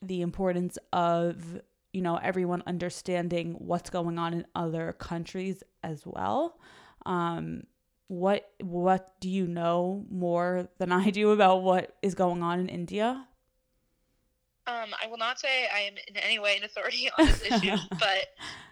the 0.00 0.20
importance 0.20 0.78
of 0.92 1.60
you 1.92 2.02
know 2.02 2.16
everyone 2.16 2.62
understanding 2.66 3.54
what's 3.58 3.90
going 3.90 4.18
on 4.18 4.32
in 4.34 4.46
other 4.54 4.92
countries 4.92 5.62
as 5.82 6.02
well 6.06 6.58
um, 7.06 7.62
what 8.12 8.50
what 8.60 9.18
do 9.20 9.30
you 9.30 9.46
know 9.46 10.04
more 10.10 10.68
than 10.78 10.92
I 10.92 11.10
do 11.10 11.30
about 11.30 11.62
what 11.62 11.96
is 12.02 12.14
going 12.14 12.42
on 12.42 12.60
in 12.60 12.68
India? 12.68 13.26
Um, 14.66 14.90
I 15.02 15.08
will 15.08 15.18
not 15.18 15.40
say 15.40 15.66
I 15.74 15.80
am 15.80 15.94
in 16.06 16.16
any 16.16 16.38
way 16.38 16.56
an 16.56 16.62
authority 16.62 17.10
on 17.18 17.26
this 17.26 17.42
issue, 17.42 17.76
but 17.90 18.28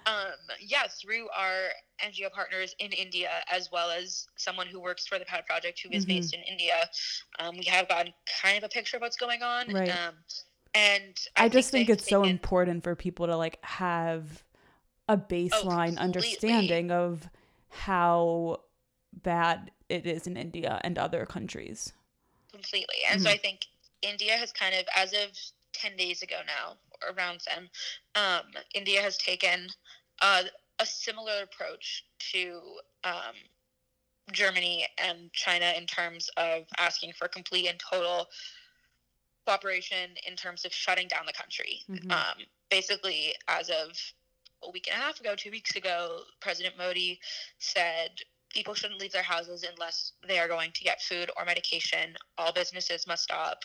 um, 0.07 0.33
yes, 0.61 1.01
through 1.03 1.29
our 1.37 1.71
NGO 2.05 2.31
partners 2.33 2.75
in 2.79 2.93
India, 2.93 3.31
as 3.51 3.71
well 3.73 3.91
as 3.91 4.29
someone 4.37 4.67
who 4.67 4.81
works 4.81 5.07
for 5.07 5.19
the 5.19 5.25
PAD 5.25 5.47
Project 5.47 5.81
who 5.81 5.91
is 5.91 6.05
mm-hmm. 6.05 6.21
based 6.21 6.35
in 6.35 6.41
India, 6.43 6.89
um, 7.41 7.57
we 7.59 7.65
have 7.65 7.89
gotten 7.89 8.13
kind 8.41 8.59
of 8.59 8.65
a 8.65 8.69
picture 8.69 8.97
of 8.99 9.01
what's 9.03 9.17
going 9.17 9.43
on. 9.43 9.73
Right. 9.73 9.89
Um, 9.89 10.15
and 10.75 11.17
I, 11.37 11.47
I 11.47 11.49
just 11.49 11.71
think, 11.71 11.89
think 11.89 11.99
it's 11.99 12.09
so 12.09 12.23
important 12.23 12.85
for 12.85 12.95
people 12.95 13.27
to 13.27 13.37
like 13.37 13.59
have 13.65 14.45
a 15.09 15.15
oh, 15.15 15.17
baseline 15.17 15.97
oh, 15.99 16.03
understanding 16.03 16.93
of 16.93 17.29
how 17.69 18.61
bad 19.13 19.73
it 19.89 20.07
is 20.07 20.29
in 20.29 20.37
India 20.37 20.81
and 20.85 20.99
other 20.99 21.27
countries. 21.27 21.93
Completely. 22.53 22.97
And 23.09 23.21
mm-hmm. 23.21 23.27
so 23.27 23.33
I 23.33 23.37
think 23.37 23.67
India 24.03 24.33
has 24.37 24.53
kind 24.53 24.75
of, 24.75 24.85
as 24.95 25.13
of 25.13 25.37
10 25.81 25.97
days 25.97 26.23
ago 26.23 26.37
now, 26.47 26.77
or 27.03 27.15
around 27.15 27.41
then, 27.49 27.69
um, 28.15 28.43
India 28.75 29.01
has 29.01 29.17
taken 29.17 29.69
uh, 30.21 30.43
a 30.79 30.87
similar 30.87 31.43
approach 31.43 32.05
to 32.33 32.61
um, 33.05 33.35
Germany 34.33 34.87
and 34.99 35.33
China 35.33 35.73
in 35.77 35.87
terms 35.87 36.29
of 36.37 36.65
asking 36.79 37.13
for 37.19 37.29
complete 37.29 37.69
and 37.69 37.79
total 37.79 38.29
cooperation 39.47 40.11
in 40.29 40.37
terms 40.37 40.65
of 40.65 40.73
shutting 40.73 41.09
down 41.09 41.27
the 41.27 41.33
country. 41.33 41.81
Mm-hmm. 41.91 42.11
Um, 42.11 42.47
basically, 42.71 43.35
as 43.49 43.71
of 43.71 43.91
a 44.63 44.71
week 44.71 44.89
and 44.91 45.01
a 45.01 45.05
half 45.05 45.21
ago, 45.21 45.35
two 45.37 45.51
weeks 45.51 45.77
ago, 45.77 46.21
President 46.41 46.77
Modi 46.77 47.19
said 47.59 48.11
people 48.51 48.75
shouldn't 48.75 49.01
leave 49.01 49.13
their 49.13 49.23
houses 49.23 49.65
unless 49.69 50.13
they 50.27 50.39
are 50.39 50.49
going 50.49 50.73
to 50.73 50.85
get 50.85 51.01
food 51.01 51.31
or 51.37 51.45
medication. 51.45 52.15
All 52.37 52.53
businesses 52.53 53.07
must 53.07 53.23
stop. 53.23 53.65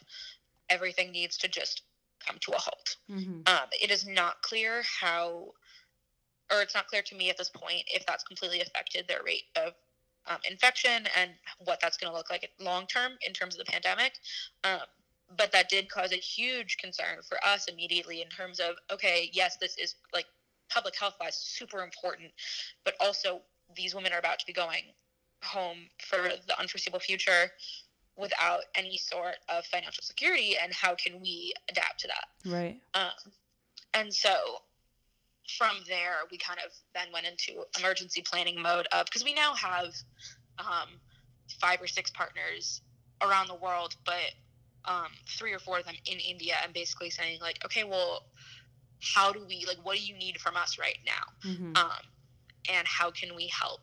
Everything 0.69 1.11
needs 1.11 1.37
to 1.37 1.47
just 1.47 1.83
come 2.25 2.37
to 2.41 2.51
a 2.51 2.57
halt. 2.57 2.97
Mm-hmm. 3.09 3.41
Um, 3.47 3.67
it 3.71 3.91
is 3.91 4.05
not 4.05 4.41
clear 4.41 4.83
how, 5.01 5.53
or 6.51 6.61
it's 6.61 6.75
not 6.75 6.87
clear 6.87 7.01
to 7.03 7.15
me 7.15 7.29
at 7.29 7.37
this 7.37 7.49
point 7.49 7.83
if 7.87 8.05
that's 8.05 8.23
completely 8.23 8.61
affected 8.61 9.07
their 9.07 9.23
rate 9.23 9.45
of 9.55 9.73
um, 10.27 10.37
infection 10.49 11.07
and 11.19 11.31
what 11.59 11.79
that's 11.79 11.97
going 11.97 12.11
to 12.11 12.17
look 12.17 12.29
like 12.29 12.49
long 12.59 12.87
term 12.87 13.13
in 13.25 13.33
terms 13.33 13.55
of 13.55 13.65
the 13.65 13.71
pandemic. 13.71 14.13
Um, 14.63 14.79
but 15.37 15.51
that 15.51 15.69
did 15.69 15.89
cause 15.89 16.11
a 16.11 16.17
huge 16.17 16.77
concern 16.77 17.17
for 17.27 17.37
us 17.43 17.67
immediately 17.67 18.21
in 18.21 18.29
terms 18.29 18.59
of 18.59 18.75
okay, 18.91 19.29
yes, 19.33 19.57
this 19.59 19.77
is 19.77 19.95
like 20.13 20.25
public 20.69 20.97
health 20.97 21.15
wise 21.19 21.35
super 21.35 21.83
important, 21.83 22.31
but 22.83 22.95
also 22.99 23.41
these 23.75 23.95
women 23.95 24.13
are 24.13 24.19
about 24.19 24.39
to 24.39 24.45
be 24.45 24.53
going 24.53 24.83
home 25.43 25.77
for 25.99 26.29
the 26.47 26.59
unforeseeable 26.59 26.99
future 26.99 27.51
without 28.17 28.61
any 28.75 28.97
sort 28.97 29.35
of 29.49 29.65
financial 29.65 30.03
security 30.03 30.55
and 30.61 30.73
how 30.73 30.95
can 30.95 31.19
we 31.21 31.53
adapt 31.69 31.99
to 32.01 32.07
that? 32.07 32.49
Right. 32.49 32.79
Um, 32.93 33.31
and 33.93 34.13
so 34.13 34.33
from 35.57 35.77
there 35.87 36.17
we 36.31 36.37
kind 36.37 36.59
of 36.65 36.71
then 36.93 37.07
went 37.13 37.25
into 37.25 37.63
emergency 37.79 38.21
planning 38.21 38.61
mode 38.61 38.87
of 38.91 39.05
because 39.05 39.23
we 39.23 39.33
now 39.33 39.53
have 39.53 39.93
um, 40.59 40.99
five 41.61 41.81
or 41.81 41.87
six 41.87 42.09
partners 42.09 42.81
around 43.21 43.47
the 43.47 43.55
world 43.55 43.95
but 44.05 44.33
um, 44.85 45.07
three 45.37 45.53
or 45.53 45.59
four 45.59 45.77
of 45.77 45.85
them 45.85 45.93
in 46.07 46.17
india 46.17 46.55
and 46.63 46.73
basically 46.73 47.11
saying 47.11 47.37
like 47.41 47.63
okay 47.63 47.83
well 47.83 48.23
how 49.01 49.31
do 49.31 49.45
we 49.47 49.65
like 49.67 49.77
what 49.83 49.97
do 49.97 50.03
you 50.03 50.17
need 50.17 50.39
from 50.39 50.55
us 50.55 50.77
right 50.79 50.97
now? 51.05 51.49
Mm-hmm. 51.49 51.75
um, 51.75 52.03
and 52.69 52.87
how 52.87 53.11
can 53.11 53.35
we 53.35 53.47
help 53.47 53.81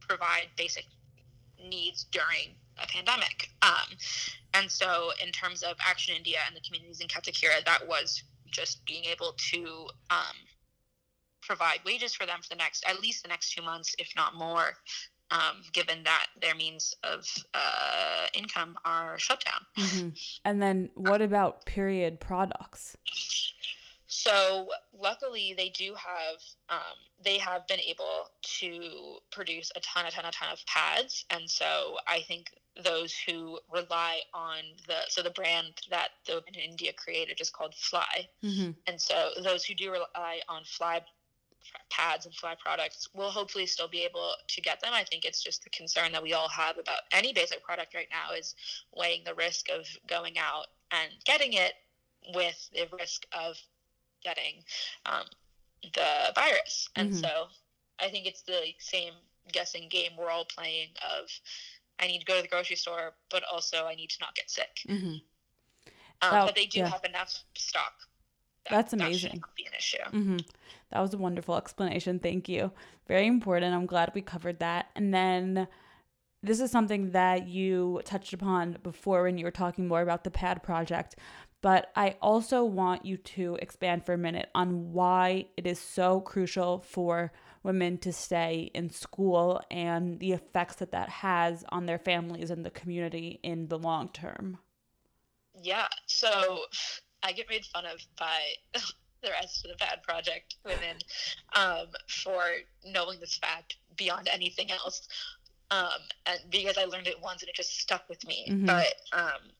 provide 0.00 0.48
basic 0.56 0.84
needs 1.64 2.04
during 2.10 2.56
a 2.82 2.86
pandemic. 2.86 3.50
Um, 3.62 3.96
and 4.54 4.70
so, 4.70 5.10
in 5.24 5.32
terms 5.32 5.62
of 5.62 5.76
Action 5.84 6.14
India 6.16 6.38
and 6.46 6.56
the 6.56 6.60
communities 6.60 7.00
in 7.00 7.08
Kathikhera, 7.08 7.64
that 7.64 7.86
was 7.88 8.22
just 8.50 8.84
being 8.86 9.04
able 9.04 9.34
to 9.50 9.88
um, 10.10 10.36
provide 11.42 11.80
wages 11.84 12.14
for 12.14 12.26
them 12.26 12.38
for 12.42 12.48
the 12.50 12.56
next, 12.56 12.84
at 12.86 13.00
least 13.00 13.22
the 13.22 13.28
next 13.28 13.52
two 13.52 13.62
months, 13.62 13.94
if 13.98 14.08
not 14.16 14.34
more, 14.34 14.74
um, 15.30 15.62
given 15.72 16.04
that 16.04 16.26
their 16.40 16.54
means 16.54 16.94
of 17.02 17.26
uh, 17.54 18.26
income 18.32 18.76
are 18.84 19.18
shut 19.18 19.44
down. 19.44 19.86
Mm-hmm. 19.86 20.08
And 20.44 20.62
then, 20.62 20.90
what 20.94 21.20
about 21.20 21.66
period 21.66 22.20
products? 22.20 22.96
So 24.16 24.68
luckily, 24.96 25.54
they 25.56 25.70
do 25.70 25.92
have 25.94 26.40
um, 26.68 26.96
they 27.24 27.36
have 27.38 27.66
been 27.66 27.80
able 27.80 28.30
to 28.60 29.16
produce 29.32 29.72
a 29.74 29.80
ton, 29.80 30.06
a 30.06 30.10
ton, 30.12 30.24
a 30.24 30.30
ton 30.30 30.52
of 30.52 30.64
pads, 30.66 31.24
and 31.30 31.50
so 31.50 31.96
I 32.06 32.20
think 32.20 32.50
those 32.84 33.12
who 33.12 33.58
rely 33.72 34.20
on 34.32 34.58
the 34.86 34.98
so 35.08 35.20
the 35.20 35.30
brand 35.30 35.80
that 35.90 36.10
the 36.26 36.44
in 36.46 36.54
India 36.54 36.92
created 36.92 37.40
is 37.40 37.50
called 37.50 37.74
Fly, 37.74 38.28
mm-hmm. 38.40 38.70
and 38.86 39.00
so 39.00 39.30
those 39.42 39.64
who 39.64 39.74
do 39.74 39.90
rely 39.90 40.40
on 40.48 40.62
Fly 40.62 41.02
pads 41.90 42.24
and 42.24 42.34
Fly 42.36 42.54
products 42.64 43.08
will 43.14 43.30
hopefully 43.30 43.66
still 43.66 43.88
be 43.88 44.04
able 44.04 44.34
to 44.46 44.60
get 44.60 44.80
them. 44.80 44.92
I 44.94 45.02
think 45.02 45.24
it's 45.24 45.42
just 45.42 45.64
the 45.64 45.70
concern 45.70 46.12
that 46.12 46.22
we 46.22 46.34
all 46.34 46.48
have 46.50 46.78
about 46.78 47.00
any 47.10 47.32
basic 47.32 47.64
product 47.64 47.94
right 47.94 48.08
now 48.12 48.32
is 48.32 48.54
weighing 48.94 49.24
the 49.24 49.34
risk 49.34 49.70
of 49.70 49.84
going 50.06 50.38
out 50.38 50.66
and 50.92 51.10
getting 51.24 51.54
it 51.54 51.72
with 52.32 52.70
the 52.72 52.86
risk 52.96 53.26
of 53.32 53.56
getting 54.24 54.64
um, 55.06 55.24
the 55.82 56.32
virus. 56.34 56.88
And 56.96 57.10
mm-hmm. 57.10 57.20
so 57.20 57.46
I 58.00 58.08
think 58.08 58.26
it's 58.26 58.42
the 58.42 58.60
same 58.78 59.12
guessing 59.52 59.88
game 59.90 60.12
we're 60.18 60.30
all 60.30 60.46
playing 60.46 60.88
of 61.18 61.28
I 62.00 62.06
need 62.06 62.18
to 62.20 62.24
go 62.24 62.36
to 62.36 62.42
the 62.42 62.48
grocery 62.48 62.76
store, 62.76 63.12
but 63.30 63.42
also 63.52 63.86
I 63.86 63.94
need 63.94 64.10
to 64.10 64.16
not 64.20 64.34
get 64.34 64.50
sick. 64.50 64.80
Mm-hmm. 64.88 65.16
Um, 66.22 66.30
that, 66.30 66.46
but 66.46 66.54
they 66.54 66.66
do 66.66 66.80
yeah. 66.80 66.88
have 66.88 67.04
enough 67.04 67.44
stock. 67.54 67.92
That, 68.64 68.70
That's 68.70 68.92
amazing. 68.94 69.32
That 69.34 69.54
be 69.56 69.66
an 69.66 69.72
issue. 69.76 69.98
Mm-hmm. 69.98 70.36
That 70.90 71.00
was 71.00 71.12
a 71.12 71.18
wonderful 71.18 71.56
explanation. 71.56 72.18
Thank 72.18 72.48
you. 72.48 72.72
Very 73.06 73.26
important. 73.26 73.74
I'm 73.74 73.86
glad 73.86 74.12
we 74.14 74.22
covered 74.22 74.58
that. 74.60 74.86
And 74.96 75.12
then 75.12 75.68
this 76.42 76.60
is 76.60 76.70
something 76.70 77.10
that 77.12 77.46
you 77.46 78.00
touched 78.04 78.32
upon 78.32 78.78
before 78.82 79.22
when 79.24 79.38
you 79.38 79.44
were 79.44 79.50
talking 79.50 79.86
more 79.86 80.02
about 80.02 80.24
the 80.24 80.30
PAD 80.30 80.62
project, 80.62 81.16
but 81.64 81.90
I 81.96 82.16
also 82.20 82.62
want 82.62 83.06
you 83.06 83.16
to 83.16 83.56
expand 83.62 84.04
for 84.04 84.12
a 84.12 84.18
minute 84.18 84.50
on 84.54 84.92
why 84.92 85.46
it 85.56 85.66
is 85.66 85.78
so 85.78 86.20
crucial 86.20 86.80
for 86.80 87.32
women 87.62 87.96
to 88.00 88.12
stay 88.12 88.70
in 88.74 88.90
school 88.90 89.62
and 89.70 90.20
the 90.20 90.32
effects 90.32 90.74
that 90.76 90.90
that 90.90 91.08
has 91.08 91.64
on 91.70 91.86
their 91.86 91.98
families 91.98 92.50
and 92.50 92.66
the 92.66 92.70
community 92.70 93.40
in 93.42 93.68
the 93.68 93.78
long 93.78 94.10
term. 94.10 94.58
Yeah, 95.58 95.88
so 96.04 96.58
I 97.22 97.32
get 97.32 97.48
made 97.48 97.64
fun 97.64 97.86
of 97.86 97.98
by 98.18 98.40
the 99.22 99.30
rest 99.30 99.64
of 99.64 99.70
the 99.70 99.78
PAD 99.78 100.02
Project 100.02 100.56
women 100.66 100.98
um, 101.56 101.86
for 102.08 102.42
knowing 102.84 103.20
this 103.20 103.38
fact 103.38 103.76
beyond 103.96 104.28
anything 104.30 104.70
else. 104.70 105.08
Um, 105.70 105.88
and 106.26 106.40
because 106.50 106.76
I 106.76 106.84
learned 106.84 107.06
it 107.06 107.22
once 107.22 107.40
and 107.40 107.48
it 107.48 107.54
just 107.54 107.80
stuck 107.80 108.06
with 108.10 108.22
me. 108.26 108.48
Mm-hmm. 108.50 108.66
But 108.66 108.92
um, 109.14 109.50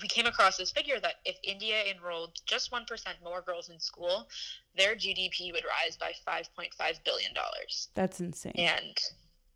we 0.00 0.08
came 0.08 0.26
across 0.26 0.56
this 0.56 0.70
figure 0.70 0.98
that 1.00 1.16
if 1.24 1.36
India 1.42 1.82
enrolled 1.94 2.38
just 2.46 2.70
1% 2.70 2.86
more 3.22 3.42
girls 3.42 3.68
in 3.68 3.78
school, 3.78 4.28
their 4.76 4.94
GDP 4.94 5.52
would 5.52 5.64
rise 5.64 5.96
by 5.96 6.12
5.5 6.26 7.04
billion 7.04 7.34
dollars. 7.34 7.88
That's 7.94 8.20
insane. 8.20 8.54
And 8.56 8.96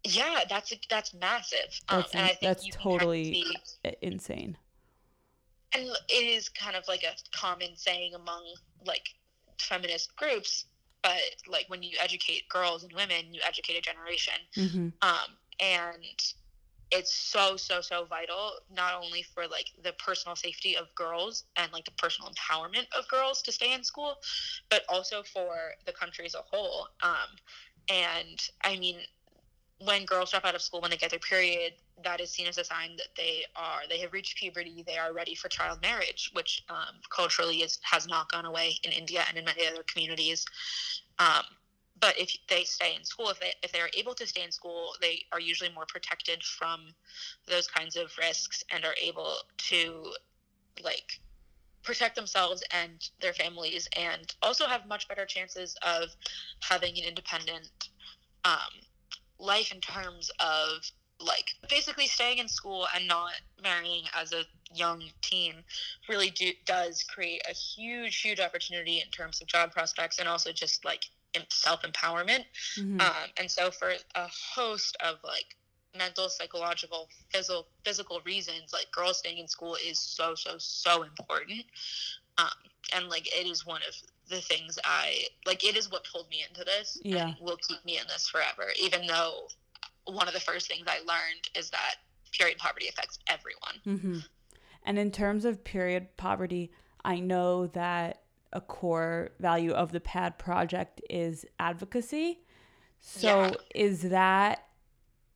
yeah, 0.05 0.40
that's 0.49 0.72
that's 0.90 1.14
massive. 1.14 1.81
That's, 1.88 2.14
um, 2.14 2.20
and 2.20 2.25
I 2.25 2.29
think 2.29 2.40
that's 2.42 2.68
totally 2.70 3.33
see, 3.33 3.55
insane. 4.03 4.57
And 5.72 5.85
it 6.09 6.12
is 6.12 6.49
kind 6.49 6.77
of 6.77 6.85
like 6.87 7.03
a 7.03 7.14
common 7.37 7.77
saying 7.77 8.14
among 8.14 8.44
like 8.85 9.09
feminist 9.59 10.14
groups, 10.16 10.66
but 11.03 11.20
like 11.49 11.64
when 11.68 11.83
you 11.83 11.96
educate 12.01 12.49
girls 12.49 12.85
and 12.85 12.92
women, 12.92 13.33
you 13.33 13.40
educate 13.46 13.77
a 13.77 13.81
generation. 13.81 14.35
Mm-hmm. 14.57 14.88
Um, 15.03 15.37
and 15.61 16.05
it's 16.90 17.14
so 17.14 17.57
so 17.57 17.81
so 17.81 18.05
vital 18.05 18.53
not 18.75 18.94
only 18.94 19.22
for 19.22 19.46
like 19.49 19.66
the 19.83 19.92
personal 19.94 20.37
safety 20.37 20.77
of 20.77 20.87
girls 20.94 21.44
and 21.57 21.72
like 21.72 21.85
the 21.85 21.90
personal 21.92 22.31
empowerment 22.31 22.87
of 22.96 23.07
girls 23.09 23.42
to 23.42 23.53
stay 23.53 23.72
in 23.72 23.83
school 23.83 24.14
but 24.70 24.83
also 24.88 25.22
for 25.22 25.57
the 25.85 25.92
country 25.92 26.25
as 26.25 26.35
a 26.35 26.42
whole. 26.51 26.88
Um, 27.03 27.37
and 27.88 28.42
i 28.64 28.77
mean 28.79 28.96
when 29.85 30.05
girls 30.07 30.31
drop 30.31 30.44
out 30.44 30.55
of 30.55 30.62
school 30.62 30.81
when 30.81 30.90
they 30.90 30.96
get 30.96 31.11
their 31.11 31.18
period 31.20 31.75
that 32.03 32.20
is 32.20 32.31
seen 32.31 32.46
as 32.46 32.59
a 32.59 32.64
sign 32.64 32.96
that 32.96 33.09
they 33.16 33.44
are 33.55 33.81
they 33.88 33.99
have 33.99 34.12
reached 34.12 34.37
puberty 34.38 34.83
they 34.87 34.96
are 34.96 35.12
ready 35.12 35.35
for 35.35 35.49
child 35.49 35.81
marriage 35.83 36.31
which 36.33 36.64
um, 36.68 36.96
culturally 37.14 37.59
is 37.59 37.79
has 37.83 38.07
not 38.07 38.31
gone 38.31 38.44
away 38.46 38.75
in 38.85 38.92
india 38.92 39.22
and 39.29 39.37
in 39.38 39.44
many 39.44 39.66
other 39.66 39.85
communities. 39.92 40.44
Um, 41.18 41.44
but 42.00 42.18
if 42.18 42.37
they 42.48 42.64
stay 42.64 42.94
in 42.94 43.04
school 43.04 43.28
if 43.30 43.40
they 43.40 43.52
if 43.62 43.72
they 43.72 43.80
are 43.80 43.90
able 43.96 44.14
to 44.14 44.26
stay 44.26 44.42
in 44.42 44.52
school 44.52 44.94
they 45.00 45.22
are 45.32 45.40
usually 45.40 45.70
more 45.74 45.87
protected 45.87 46.42
from 46.42 46.88
those 47.48 47.66
kinds 47.66 47.96
of 47.96 48.11
risks 48.18 48.62
and 48.70 48.85
are 48.85 48.94
able 49.02 49.37
to 49.56 50.12
like 50.82 51.20
protect 51.82 52.16
themselves 52.16 52.62
and 52.72 53.11
their 53.20 53.32
families 53.32 53.88
and 53.96 54.35
also 54.42 54.66
have 54.66 54.87
much 54.88 55.09
better 55.09 55.24
chances 55.24 55.76
of 55.82 56.11
having 56.61 56.98
an 56.98 57.04
independent 57.04 57.70
um, 58.44 58.59
life 59.38 59.72
in 59.72 59.80
terms 59.80 60.30
of 60.40 60.82
like 61.18 61.46
basically 61.70 62.06
staying 62.06 62.38
in 62.38 62.48
school 62.48 62.87
and 62.94 63.06
not 63.06 63.32
marrying 63.62 64.02
as 64.14 64.32
a 64.32 64.44
young 64.74 65.02
teen 65.22 65.54
really 66.09 66.30
do, 66.30 66.50
does 66.66 67.02
create 67.04 67.40
a 67.48 67.54
huge 67.54 68.20
huge 68.20 68.40
opportunity 68.40 69.00
in 69.02 69.11
terms 69.11 69.40
of 69.40 69.46
job 69.46 69.70
prospects 69.72 70.18
and 70.18 70.28
also 70.28 70.52
just 70.52 70.85
like 70.85 71.04
self 71.49 71.83
empowerment. 71.83 72.44
Mm-hmm. 72.79 73.01
Um, 73.01 73.31
and 73.37 73.51
so, 73.51 73.70
for 73.70 73.92
a 74.14 74.29
host 74.55 74.96
of 75.01 75.16
like 75.25 75.57
mental, 75.96 76.29
psychological, 76.29 77.09
physical, 77.31 77.66
physical 77.85 78.20
reasons, 78.25 78.72
like 78.72 78.87
girls 78.92 79.18
staying 79.18 79.38
in 79.38 79.49
school 79.49 79.77
is 79.87 79.99
so, 79.99 80.35
so, 80.35 80.57
so 80.59 81.03
important. 81.03 81.64
Um, 82.38 82.49
and 82.94 83.09
like 83.09 83.27
it 83.27 83.46
is 83.46 83.66
one 83.66 83.81
of 83.88 83.94
the 84.29 84.40
things 84.40 84.79
I 84.85 85.25
like. 85.46 85.64
It 85.64 85.77
is 85.77 85.90
what 85.90 86.07
pulled 86.12 86.29
me 86.29 86.44
into 86.49 86.64
this. 86.64 87.01
Yeah, 87.03 87.33
will 87.40 87.59
keep 87.68 87.85
me 87.85 87.99
in 87.99 88.05
this 88.09 88.29
forever. 88.29 88.70
Even 88.81 89.07
though 89.07 89.49
one 90.05 90.29
of 90.29 90.35
the 90.35 90.40
first 90.40 90.68
things 90.68 90.85
I 90.87 90.99
learned 90.99 91.49
is 91.57 91.70
that 91.70 91.96
period 92.33 92.59
poverty 92.59 92.88
affects 92.88 93.18
everyone. 93.27 93.75
Mm-hmm. 93.87 94.18
And 94.85 94.99
in 94.99 95.11
terms 95.11 95.44
of 95.44 95.64
period 95.64 96.16
poverty, 96.16 96.70
I 97.05 97.18
know 97.18 97.66
that 97.68 98.22
a 98.57 98.61
core 98.62 99.31
value 99.38 99.73
of 99.73 99.92
the 99.92 100.01
PAD 100.01 100.38
project 100.38 101.03
is 101.11 101.45
advocacy. 101.61 102.40
So 103.01 103.29
yeah. 103.29 103.53
is 103.75 104.03
that 104.03 104.64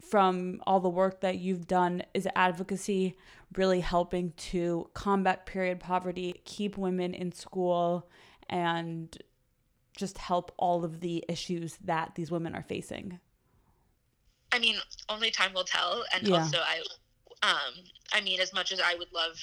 from 0.00 0.62
all 0.66 0.80
the 0.80 0.88
work 0.88 1.20
that 1.20 1.36
you've 1.36 1.66
done 1.66 2.02
is 2.14 2.26
advocacy 2.34 3.16
really 3.56 3.80
helping 3.80 4.32
to 4.36 4.88
combat 4.94 5.44
period 5.44 5.78
poverty, 5.78 6.40
keep 6.44 6.78
women 6.78 7.12
in 7.12 7.30
school 7.30 8.08
and 8.48 9.16
just 9.96 10.16
help 10.16 10.50
all 10.56 10.82
of 10.82 11.00
the 11.00 11.22
issues 11.28 11.76
that 11.84 12.14
these 12.14 12.30
women 12.30 12.54
are 12.54 12.62
facing? 12.62 13.20
I 14.50 14.58
mean, 14.58 14.76
only 15.10 15.30
time 15.30 15.52
will 15.52 15.64
tell 15.64 16.04
and 16.14 16.26
yeah. 16.26 16.38
also 16.38 16.58
I 16.58 16.80
um 17.42 17.84
I 18.12 18.22
mean 18.22 18.40
as 18.40 18.54
much 18.54 18.72
as 18.72 18.80
I 18.80 18.94
would 18.94 19.12
love 19.12 19.36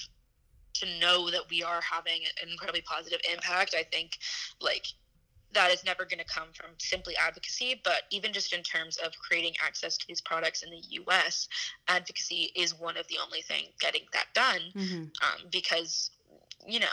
to 0.79 0.99
know 0.99 1.29
that 1.29 1.49
we 1.49 1.63
are 1.63 1.81
having 1.81 2.21
an 2.41 2.49
incredibly 2.49 2.81
positive 2.81 3.19
impact. 3.31 3.75
I 3.77 3.83
think 3.83 4.17
like 4.61 4.85
that 5.53 5.71
is 5.71 5.83
never 5.85 6.05
going 6.05 6.19
to 6.19 6.25
come 6.25 6.49
from 6.53 6.71
simply 6.77 7.15
advocacy, 7.17 7.81
but 7.83 8.03
even 8.11 8.33
just 8.33 8.53
in 8.53 8.61
terms 8.63 8.97
of 8.97 9.11
creating 9.17 9.53
access 9.65 9.97
to 9.97 10.07
these 10.07 10.21
products 10.21 10.63
in 10.63 10.69
the 10.69 10.81
US, 11.01 11.47
advocacy 11.87 12.51
is 12.55 12.77
one 12.77 12.97
of 12.97 13.07
the 13.07 13.17
only 13.23 13.41
thing 13.41 13.65
getting 13.79 14.01
that 14.13 14.27
done 14.33 14.61
mm-hmm. 14.75 14.95
um, 14.97 15.47
because, 15.51 16.11
you 16.67 16.79
know, 16.79 16.85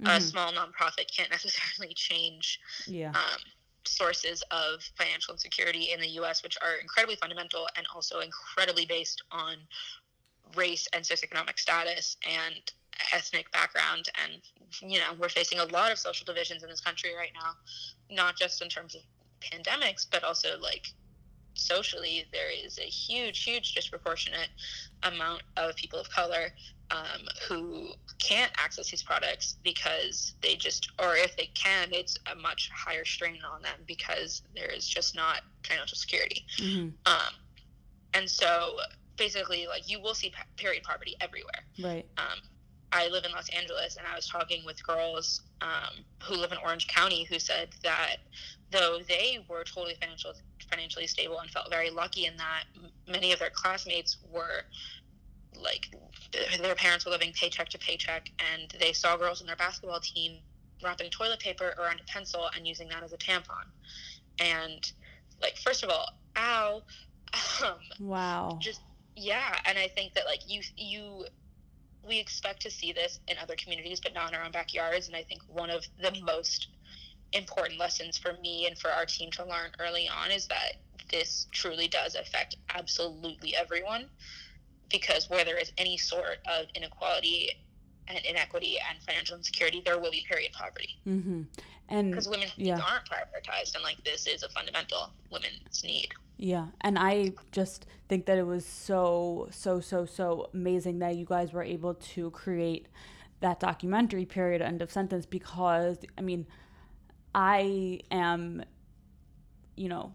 mm-hmm. 0.00 0.06
a 0.06 0.20
small 0.20 0.52
nonprofit 0.52 1.14
can't 1.14 1.30
necessarily 1.30 1.94
change 1.94 2.60
yeah. 2.86 3.10
um, 3.10 3.40
sources 3.84 4.42
of 4.50 4.82
financial 4.96 5.34
insecurity 5.34 5.90
in 5.92 6.00
the 6.00 6.08
US, 6.20 6.42
which 6.42 6.56
are 6.62 6.76
incredibly 6.80 7.16
fundamental 7.16 7.66
and 7.76 7.86
also 7.94 8.20
incredibly 8.20 8.86
based 8.86 9.22
on 9.30 9.56
race 10.54 10.86
and 10.92 11.04
socioeconomic 11.04 11.58
status 11.58 12.16
and 12.28 12.72
ethnic 13.12 13.50
background 13.52 14.08
and 14.22 14.40
you 14.90 14.98
know 14.98 15.12
we're 15.18 15.28
facing 15.28 15.58
a 15.58 15.64
lot 15.66 15.90
of 15.92 15.98
social 15.98 16.24
divisions 16.24 16.62
in 16.62 16.68
this 16.68 16.80
country 16.80 17.10
right 17.16 17.32
now 17.34 17.50
not 18.14 18.36
just 18.36 18.62
in 18.62 18.68
terms 18.68 18.94
of 18.94 19.00
pandemics 19.40 20.06
but 20.10 20.22
also 20.24 20.58
like 20.60 20.88
socially 21.54 22.24
there 22.32 22.50
is 22.50 22.78
a 22.78 22.82
huge 22.82 23.44
huge 23.44 23.74
disproportionate 23.74 24.48
amount 25.02 25.42
of 25.56 25.74
people 25.76 25.98
of 25.98 26.08
color 26.10 26.48
um, 26.90 27.26
who 27.48 27.88
can't 28.18 28.52
access 28.58 28.90
these 28.90 29.02
products 29.02 29.56
because 29.62 30.34
they 30.42 30.54
just 30.54 30.90
or 31.00 31.16
if 31.16 31.36
they 31.36 31.50
can 31.54 31.88
it's 31.92 32.18
a 32.30 32.34
much 32.34 32.70
higher 32.74 33.04
strain 33.04 33.38
on 33.50 33.62
them 33.62 33.78
because 33.86 34.42
there 34.54 34.70
is 34.70 34.86
just 34.86 35.16
not 35.16 35.40
financial 35.66 35.96
security. 35.96 36.44
Mm-hmm. 36.58 36.88
um, 37.06 37.34
and 38.14 38.28
so 38.28 38.76
basically 39.16 39.66
like 39.66 39.88
you 39.90 40.00
will 40.00 40.14
see 40.14 40.32
period 40.56 40.82
poverty 40.82 41.16
everywhere. 41.20 41.64
Right. 41.82 42.06
Um, 42.18 42.38
I 42.92 43.08
live 43.08 43.24
in 43.24 43.32
Los 43.32 43.48
Angeles, 43.48 43.96
and 43.96 44.06
I 44.06 44.14
was 44.14 44.28
talking 44.28 44.64
with 44.64 44.84
girls 44.86 45.40
um, 45.62 46.04
who 46.22 46.36
live 46.36 46.52
in 46.52 46.58
Orange 46.58 46.86
County 46.86 47.24
who 47.24 47.38
said 47.38 47.70
that 47.82 48.16
though 48.70 48.98
they 49.08 49.38
were 49.48 49.64
totally 49.64 49.94
financial, 50.00 50.32
financially 50.70 51.06
stable 51.06 51.40
and 51.40 51.50
felt 51.50 51.70
very 51.70 51.90
lucky 51.90 52.26
in 52.26 52.36
that, 52.36 52.64
many 53.08 53.32
of 53.32 53.38
their 53.38 53.50
classmates 53.50 54.18
were 54.30 54.64
like 55.60 55.88
their 56.60 56.74
parents 56.74 57.04
were 57.04 57.12
living 57.12 57.32
paycheck 57.38 57.68
to 57.70 57.78
paycheck, 57.78 58.30
and 58.52 58.74
they 58.78 58.92
saw 58.92 59.16
girls 59.16 59.40
in 59.40 59.46
their 59.46 59.56
basketball 59.56 60.00
team 60.00 60.38
wrapping 60.82 61.10
toilet 61.10 61.40
paper 61.40 61.74
around 61.78 62.00
a 62.00 62.04
pencil 62.04 62.48
and 62.56 62.66
using 62.66 62.88
that 62.88 63.02
as 63.02 63.12
a 63.12 63.16
tampon. 63.16 63.66
And 64.40 64.90
like, 65.40 65.56
first 65.56 65.82
of 65.82 65.90
all, 65.90 66.06
ow. 66.36 66.82
Um, 67.64 67.78
wow. 67.98 68.58
Just 68.60 68.82
yeah, 69.16 69.56
and 69.64 69.78
I 69.78 69.88
think 69.88 70.12
that 70.14 70.24
like 70.26 70.40
you 70.46 70.60
you 70.76 71.24
we 72.06 72.18
expect 72.18 72.62
to 72.62 72.70
see 72.70 72.92
this 72.92 73.20
in 73.28 73.36
other 73.38 73.54
communities, 73.56 74.00
but 74.00 74.14
not 74.14 74.30
in 74.30 74.38
our 74.38 74.44
own 74.44 74.52
backyards. 74.52 75.06
And 75.06 75.16
I 75.16 75.22
think 75.22 75.42
one 75.48 75.70
of 75.70 75.84
the 76.00 76.12
most 76.22 76.68
important 77.32 77.78
lessons 77.78 78.18
for 78.18 78.34
me 78.42 78.66
and 78.66 78.78
for 78.78 78.90
our 78.90 79.06
team 79.06 79.30
to 79.32 79.44
learn 79.44 79.70
early 79.78 80.08
on 80.08 80.30
is 80.30 80.46
that 80.48 80.74
this 81.10 81.46
truly 81.52 81.88
does 81.88 82.14
affect 82.14 82.56
absolutely 82.74 83.54
everyone 83.56 84.06
because 84.90 85.28
where 85.30 85.44
there 85.44 85.58
is 85.58 85.72
any 85.78 85.96
sort 85.96 86.38
of 86.46 86.66
inequality 86.74 87.50
and 88.08 88.18
inequity 88.24 88.76
and 88.88 89.02
financial 89.02 89.36
insecurity, 89.36 89.82
there 89.84 89.98
will 89.98 90.10
be 90.10 90.24
period 90.28 90.52
poverty. 90.52 91.00
Mm-hmm. 91.06 91.42
And 91.88 92.10
because 92.10 92.28
women's 92.28 92.52
yeah. 92.56 92.74
needs 92.74 92.86
aren't 92.88 93.04
prioritized, 93.04 93.74
and 93.74 93.84
like 93.84 94.02
this 94.04 94.26
is 94.26 94.42
a 94.42 94.48
fundamental 94.48 95.10
women's 95.30 95.84
need. 95.84 96.08
Yeah, 96.38 96.66
and 96.80 96.98
I 96.98 97.34
just 97.52 97.86
think 98.08 98.26
that 98.26 98.38
it 98.38 98.46
was 98.46 98.66
so 98.66 99.48
so 99.50 99.80
so 99.80 100.04
so 100.04 100.50
amazing 100.54 100.98
that 101.00 101.16
you 101.16 101.24
guys 101.24 101.52
were 101.52 101.62
able 101.62 101.94
to 101.94 102.30
create 102.30 102.88
that 103.40 103.60
documentary 103.60 104.24
period 104.24 104.62
end 104.62 104.82
of 104.82 104.90
sentence 104.90 105.26
because 105.26 105.98
I 106.16 106.22
mean 106.22 106.46
I 107.34 108.00
am 108.10 108.64
you 109.76 109.88
know 109.88 110.14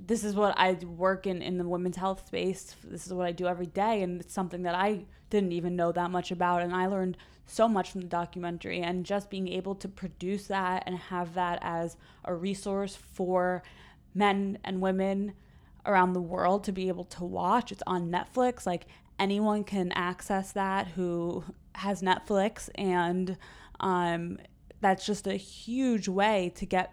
this 0.00 0.24
is 0.24 0.34
what 0.34 0.54
I 0.58 0.72
work 0.84 1.26
in 1.26 1.42
in 1.42 1.58
the 1.58 1.68
women's 1.68 1.96
health 1.96 2.26
space. 2.26 2.74
This 2.84 3.06
is 3.06 3.12
what 3.12 3.26
I 3.26 3.32
do 3.32 3.46
every 3.46 3.66
day 3.66 4.02
and 4.02 4.20
it's 4.20 4.34
something 4.34 4.62
that 4.62 4.74
I 4.74 5.04
didn't 5.30 5.52
even 5.52 5.76
know 5.76 5.92
that 5.92 6.10
much 6.10 6.30
about 6.30 6.62
and 6.62 6.74
I 6.74 6.86
learned 6.86 7.16
so 7.48 7.66
much 7.66 7.90
from 7.90 8.02
the 8.02 8.06
documentary 8.06 8.80
and 8.80 9.04
just 9.04 9.30
being 9.30 9.48
able 9.48 9.74
to 9.74 9.88
produce 9.88 10.46
that 10.48 10.82
and 10.86 10.96
have 10.96 11.34
that 11.34 11.58
as 11.62 11.96
a 12.24 12.34
resource 12.34 12.94
for 12.94 13.62
men 14.14 14.58
and 14.64 14.80
women 14.80 15.32
around 15.86 16.12
the 16.12 16.20
world 16.20 16.62
to 16.64 16.72
be 16.72 16.88
able 16.88 17.04
to 17.04 17.24
watch. 17.24 17.72
It's 17.72 17.82
on 17.86 18.10
Netflix. 18.10 18.66
Like 18.66 18.86
anyone 19.18 19.64
can 19.64 19.90
access 19.92 20.52
that 20.52 20.88
who 20.88 21.42
has 21.74 22.02
Netflix, 22.02 22.68
and 22.74 23.36
um, 23.80 24.38
that's 24.80 25.06
just 25.06 25.26
a 25.26 25.34
huge 25.36 26.08
way 26.08 26.52
to 26.56 26.66
get 26.66 26.92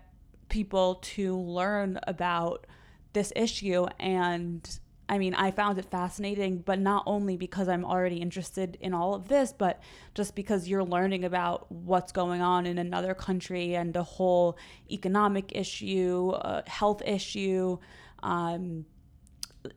people 0.49 0.95
to 0.95 1.37
learn 1.37 1.99
about 2.07 2.65
this 3.13 3.33
issue. 3.35 3.85
And 3.99 4.79
I 5.07 5.19
mean, 5.19 5.35
I 5.35 5.51
found 5.51 5.77
it 5.77 5.85
fascinating, 5.85 6.59
but 6.59 6.79
not 6.79 7.03
only 7.05 7.37
because 7.37 7.67
I'm 7.67 7.85
already 7.85 8.17
interested 8.17 8.77
in 8.81 8.93
all 8.93 9.13
of 9.13 9.27
this, 9.27 9.53
but 9.53 9.79
just 10.15 10.33
because 10.33 10.67
you're 10.67 10.83
learning 10.83 11.23
about 11.23 11.71
what's 11.71 12.11
going 12.11 12.41
on 12.41 12.65
in 12.65 12.79
another 12.79 13.13
country 13.13 13.75
and 13.75 13.93
the 13.93 14.01
whole 14.01 14.57
economic 14.89 15.51
issue, 15.55 16.33
health 16.65 17.03
issue 17.05 17.77
um, 18.25 18.85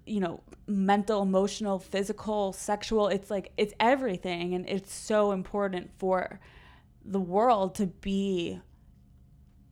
you 0.07 0.21
know, 0.21 0.41
mental, 0.67 1.23
emotional, 1.23 1.79
physical, 1.79 2.53
sexual. 2.53 3.09
It's 3.09 3.31
like 3.31 3.53
it's 3.57 3.75
everything, 3.79 4.55
and 4.55 4.69
it's 4.69 4.93
so 4.93 5.33
important 5.33 5.91
for 5.99 6.41
the 7.05 7.21
world 7.21 7.75
to 7.77 7.87
be 7.87 8.61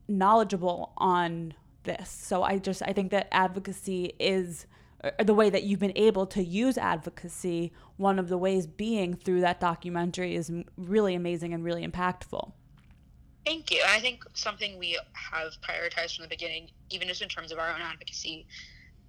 knowledgeable 0.09 0.93
on 0.97 1.55
this. 1.83 2.09
So 2.09 2.43
I 2.43 2.59
just 2.59 2.83
I 2.83 2.93
think 2.93 3.11
that 3.11 3.29
advocacy 3.33 4.15
is 4.19 4.67
the 5.23 5.35
way 5.35 5.51
that 5.51 5.65
you've 5.65 5.81
been 5.81 5.97
able 5.97 6.27
to 6.27 6.43
use 6.43 6.79
advocacy, 6.79 7.73
one 7.97 8.19
of 8.19 8.29
the 8.29 8.39
ways 8.39 8.67
being 8.67 9.15
through 9.15 9.41
that 9.41 9.61
documentary 9.61 10.35
is 10.35 10.51
really 10.77 11.15
amazing 11.15 11.55
and 11.55 11.65
really 11.65 11.87
impactful. 11.87 12.53
Thank 13.45 13.71
you. 13.71 13.81
I 13.87 14.01
think 14.01 14.25
something 14.35 14.79
we 14.79 14.99
have 15.13 15.53
prioritized 15.63 16.17
from 16.17 16.25
the 16.25 16.29
beginning, 16.29 16.71
even 16.91 17.07
just 17.07 17.23
in 17.23 17.29
terms 17.29 17.53
of 17.53 17.59
our 17.59 17.71
own 17.71 17.81
advocacy, 17.81 18.47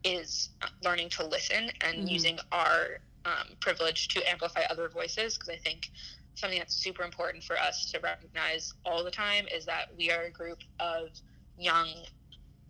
is 0.04 0.50
learning 0.84 1.10
to 1.10 1.26
listen 1.26 1.72
and 1.82 1.98
mm-hmm. 1.98 2.08
using 2.08 2.40
our 2.52 3.00
um, 3.26 3.56
privilege 3.60 4.10
to 4.10 4.30
amplify 4.30 4.62
other 4.70 4.90
voices. 4.90 5.36
Because 5.36 5.50
I 5.50 5.58
think 5.58 5.90
something 6.36 6.60
that's 6.60 6.76
super 6.76 7.04
important 7.04 7.44
for 7.44 7.58
us 7.58 7.92
to 7.92 8.00
recognize 8.00 8.76
all 8.86 9.04
the 9.04 9.12
time 9.12 9.48
is 9.54 9.66
that 9.66 9.88
we 9.98 10.12
are 10.12 10.26
a 10.26 10.32
group 10.32 10.60
of 10.80 11.10
young 11.58 11.88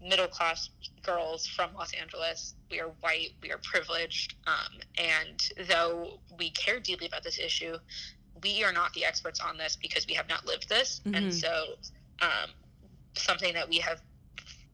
middle 0.02 0.28
class 0.28 0.70
girls 1.02 1.48
from 1.48 1.74
Los 1.76 1.94
Angeles. 1.94 2.56
We 2.70 2.80
are 2.80 2.90
white, 3.02 3.30
we 3.42 3.52
are 3.52 3.60
privileged, 3.64 4.36
um, 4.46 4.80
and 4.98 5.68
though 5.68 6.20
we 6.38 6.52
care 6.52 6.80
deeply 6.80 7.08
about 7.08 7.24
this 7.24 7.40
issue, 7.40 7.78
we 8.44 8.64
are 8.64 8.74
not 8.74 8.94
the 8.94 9.06
experts 9.06 9.40
on 9.40 9.58
this 9.58 9.76
because 9.76 10.06
we 10.08 10.14
have 10.14 10.30
not 10.30 10.46
lived 10.46 10.70
this. 10.70 11.02
Mm-hmm. 11.06 11.16
And 11.16 11.34
so, 11.34 11.66
um, 12.22 12.52
something 13.16 13.54
that 13.54 13.68
we 13.68 13.78
have 13.78 14.02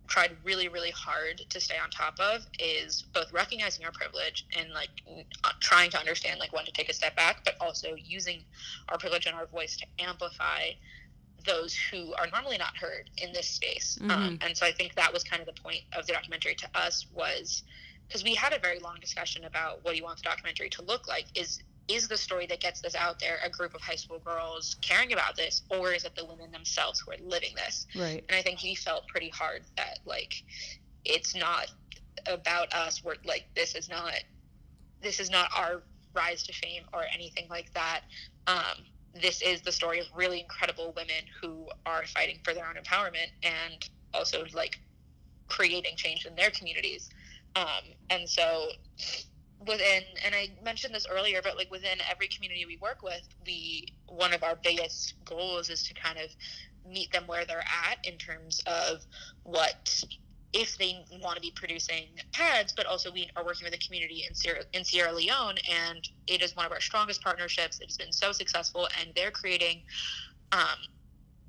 tried 0.07 0.31
really, 0.43 0.67
really 0.67 0.91
hard 0.91 1.41
to 1.49 1.59
stay 1.59 1.75
on 1.81 1.89
top 1.89 2.19
of 2.19 2.45
is 2.59 3.03
both 3.13 3.31
recognizing 3.33 3.85
our 3.85 3.91
privilege 3.91 4.45
and 4.57 4.71
like 4.71 4.89
uh, 5.43 5.49
trying 5.59 5.89
to 5.89 5.97
understand 5.97 6.39
like 6.39 6.53
when 6.53 6.65
to 6.65 6.71
take 6.71 6.89
a 6.89 6.93
step 6.93 7.15
back, 7.15 7.43
but 7.45 7.55
also 7.59 7.95
using 7.95 8.43
our 8.89 8.97
privilege 8.97 9.25
and 9.25 9.35
our 9.35 9.47
voice 9.47 9.77
to 9.77 9.85
amplify 9.99 10.69
those 11.45 11.75
who 11.75 12.13
are 12.15 12.27
normally 12.31 12.57
not 12.57 12.75
heard 12.77 13.09
in 13.17 13.33
this 13.33 13.47
space. 13.47 13.97
Um, 14.01 14.09
mm-hmm. 14.09 14.21
Um, 14.21 14.39
and 14.41 14.57
so 14.57 14.65
I 14.65 14.71
think 14.71 14.95
that 14.95 15.11
was 15.11 15.23
kind 15.23 15.41
of 15.41 15.45
the 15.45 15.61
point 15.61 15.81
of 15.97 16.05
the 16.07 16.13
documentary 16.13 16.55
to 16.55 16.69
us 16.75 17.05
was 17.13 17.63
because 18.07 18.23
we 18.23 18.35
had 18.35 18.53
a 18.53 18.59
very 18.59 18.79
long 18.79 18.97
discussion 18.99 19.45
about 19.45 19.83
what 19.83 19.91
do 19.91 19.97
you 19.97 20.03
want 20.03 20.17
the 20.17 20.23
documentary 20.23 20.69
to 20.69 20.81
look 20.83 21.07
like 21.07 21.25
is 21.35 21.59
is 21.89 22.07
the 22.07 22.15
story 22.15 22.45
that 22.45 22.61
gets 22.61 22.79
this 22.79 22.95
out 22.95 23.19
there 23.19 23.39
a 23.43 23.49
group 23.49 23.73
of 23.75 23.81
high 23.81 23.95
school 23.95 24.19
girls 24.19 24.77
caring 24.81 25.11
about 25.11 25.35
this 25.35 25.63
or 25.69 25.91
is 25.91 26.05
it 26.05 26.15
the 26.15 26.23
women 26.25 26.49
themselves 26.51 26.99
who 27.01 27.11
are 27.11 27.17
living 27.25 27.49
this 27.55 27.87
right 27.95 28.23
and 28.29 28.37
i 28.37 28.41
think 28.41 28.57
he 28.57 28.73
felt 28.75 29.07
pretty 29.07 29.29
hard 29.29 29.63
that 29.75 29.99
like 30.05 30.43
it's 31.03 31.35
not 31.35 31.71
about 32.27 32.71
us 32.73 33.03
we're 33.03 33.15
like 33.25 33.45
this 33.55 33.75
is 33.75 33.89
not 33.89 34.13
this 35.01 35.19
is 35.19 35.29
not 35.29 35.49
our 35.57 35.81
rise 36.15 36.43
to 36.43 36.53
fame 36.53 36.83
or 36.93 37.03
anything 37.13 37.47
like 37.49 37.73
that 37.73 38.01
um, 38.47 38.85
this 39.21 39.41
is 39.41 39.61
the 39.61 39.71
story 39.71 39.99
of 39.99 40.07
really 40.15 40.39
incredible 40.39 40.93
women 40.95 41.23
who 41.41 41.67
are 41.85 42.05
fighting 42.07 42.39
for 42.43 42.53
their 42.53 42.65
own 42.65 42.75
empowerment 42.75 43.29
and 43.43 43.89
also 44.13 44.45
like 44.53 44.79
creating 45.47 45.95
change 45.95 46.25
in 46.25 46.35
their 46.35 46.49
communities. 46.51 47.09
Um, 47.55 47.93
and 48.09 48.27
so 48.27 48.69
within 49.67 50.03
and 50.25 50.33
I 50.33 50.49
mentioned 50.63 50.93
this 50.95 51.05
earlier, 51.09 51.41
but 51.43 51.57
like 51.57 51.69
within 51.71 51.99
every 52.09 52.27
community 52.27 52.65
we 52.65 52.77
work 52.77 53.03
with, 53.03 53.21
we 53.45 53.87
one 54.07 54.33
of 54.33 54.43
our 54.43 54.55
biggest 54.55 55.13
goals 55.25 55.69
is 55.69 55.83
to 55.83 55.93
kind 55.93 56.17
of 56.17 56.29
meet 56.89 57.11
them 57.11 57.23
where 57.27 57.45
they're 57.45 57.59
at 57.59 57.97
in 58.03 58.17
terms 58.17 58.61
of 58.65 59.05
what 59.43 60.03
if 60.53 60.77
they 60.77 61.03
want 61.21 61.35
to 61.35 61.41
be 61.41 61.51
producing 61.51 62.05
pads, 62.31 62.73
but 62.73 62.85
also 62.85 63.11
we 63.11 63.29
are 63.35 63.43
working 63.43 63.65
with 63.65 63.73
a 63.73 63.77
community 63.85 64.25
in 64.27 64.35
Sierra, 64.35 64.63
in 64.73 64.83
Sierra 64.83 65.11
Leone, 65.11 65.55
and 65.69 66.07
it 66.27 66.41
is 66.41 66.55
one 66.55 66.65
of 66.65 66.71
our 66.71 66.81
strongest 66.81 67.21
partnerships. 67.23 67.79
It 67.79 67.87
has 67.87 67.97
been 67.97 68.11
so 68.11 68.31
successful, 68.31 68.87
and 68.99 69.09
they're 69.15 69.31
creating 69.31 69.81
um, 70.51 70.77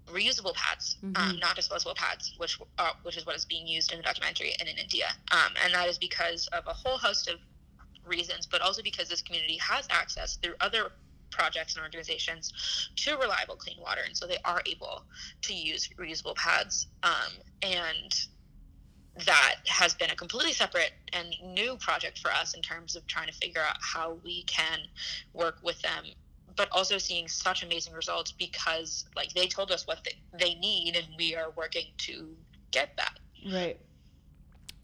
reusable 0.06 0.54
pads, 0.54 0.96
um, 1.02 1.12
mm-hmm. 1.12 1.30
um, 1.30 1.38
not 1.38 1.54
disposable 1.54 1.94
pads, 1.94 2.34
which 2.38 2.58
uh, 2.78 2.92
which 3.02 3.16
is 3.16 3.26
what 3.26 3.36
is 3.36 3.44
being 3.44 3.66
used 3.66 3.92
in 3.92 3.98
the 3.98 4.04
documentary 4.04 4.54
and 4.58 4.68
in 4.68 4.76
India, 4.78 5.06
um, 5.32 5.52
and 5.62 5.74
that 5.74 5.88
is 5.88 5.98
because 5.98 6.46
of 6.48 6.66
a 6.66 6.72
whole 6.72 6.96
host 6.96 7.28
of 7.28 7.38
reasons, 8.06 8.46
but 8.46 8.62
also 8.62 8.82
because 8.82 9.08
this 9.08 9.22
community 9.22 9.58
has 9.58 9.86
access 9.90 10.36
through 10.36 10.54
other 10.60 10.92
projects 11.30 11.74
and 11.74 11.82
organizations 11.82 12.88
to 12.96 13.16
reliable 13.16 13.56
clean 13.56 13.76
water, 13.80 14.00
and 14.06 14.16
so 14.16 14.26
they 14.26 14.38
are 14.44 14.62
able 14.66 15.02
to 15.42 15.52
use 15.52 15.90
reusable 15.98 16.34
pads. 16.36 16.86
Um, 17.02 17.32
and 17.62 18.14
that 19.26 19.56
has 19.66 19.94
been 19.94 20.10
a 20.10 20.16
completely 20.16 20.52
separate 20.52 20.92
and 21.12 21.34
new 21.54 21.76
project 21.76 22.18
for 22.18 22.32
us 22.32 22.54
in 22.54 22.62
terms 22.62 22.96
of 22.96 23.06
trying 23.06 23.28
to 23.28 23.32
figure 23.32 23.60
out 23.60 23.76
how 23.80 24.18
we 24.24 24.42
can 24.44 24.80
work 25.32 25.58
with 25.62 25.80
them 25.82 26.04
but 26.56 26.68
also 26.72 26.98
seeing 26.98 27.26
such 27.28 27.62
amazing 27.62 27.92
results 27.94 28.32
because 28.32 29.06
like 29.16 29.32
they 29.34 29.46
told 29.46 29.70
us 29.72 29.86
what 29.86 29.98
they, 30.04 30.12
they 30.38 30.54
need 30.54 30.96
and 30.96 31.06
we 31.18 31.34
are 31.34 31.50
working 31.56 31.86
to 31.96 32.28
get 32.70 32.96
that. 32.96 33.18
Right. 33.52 33.78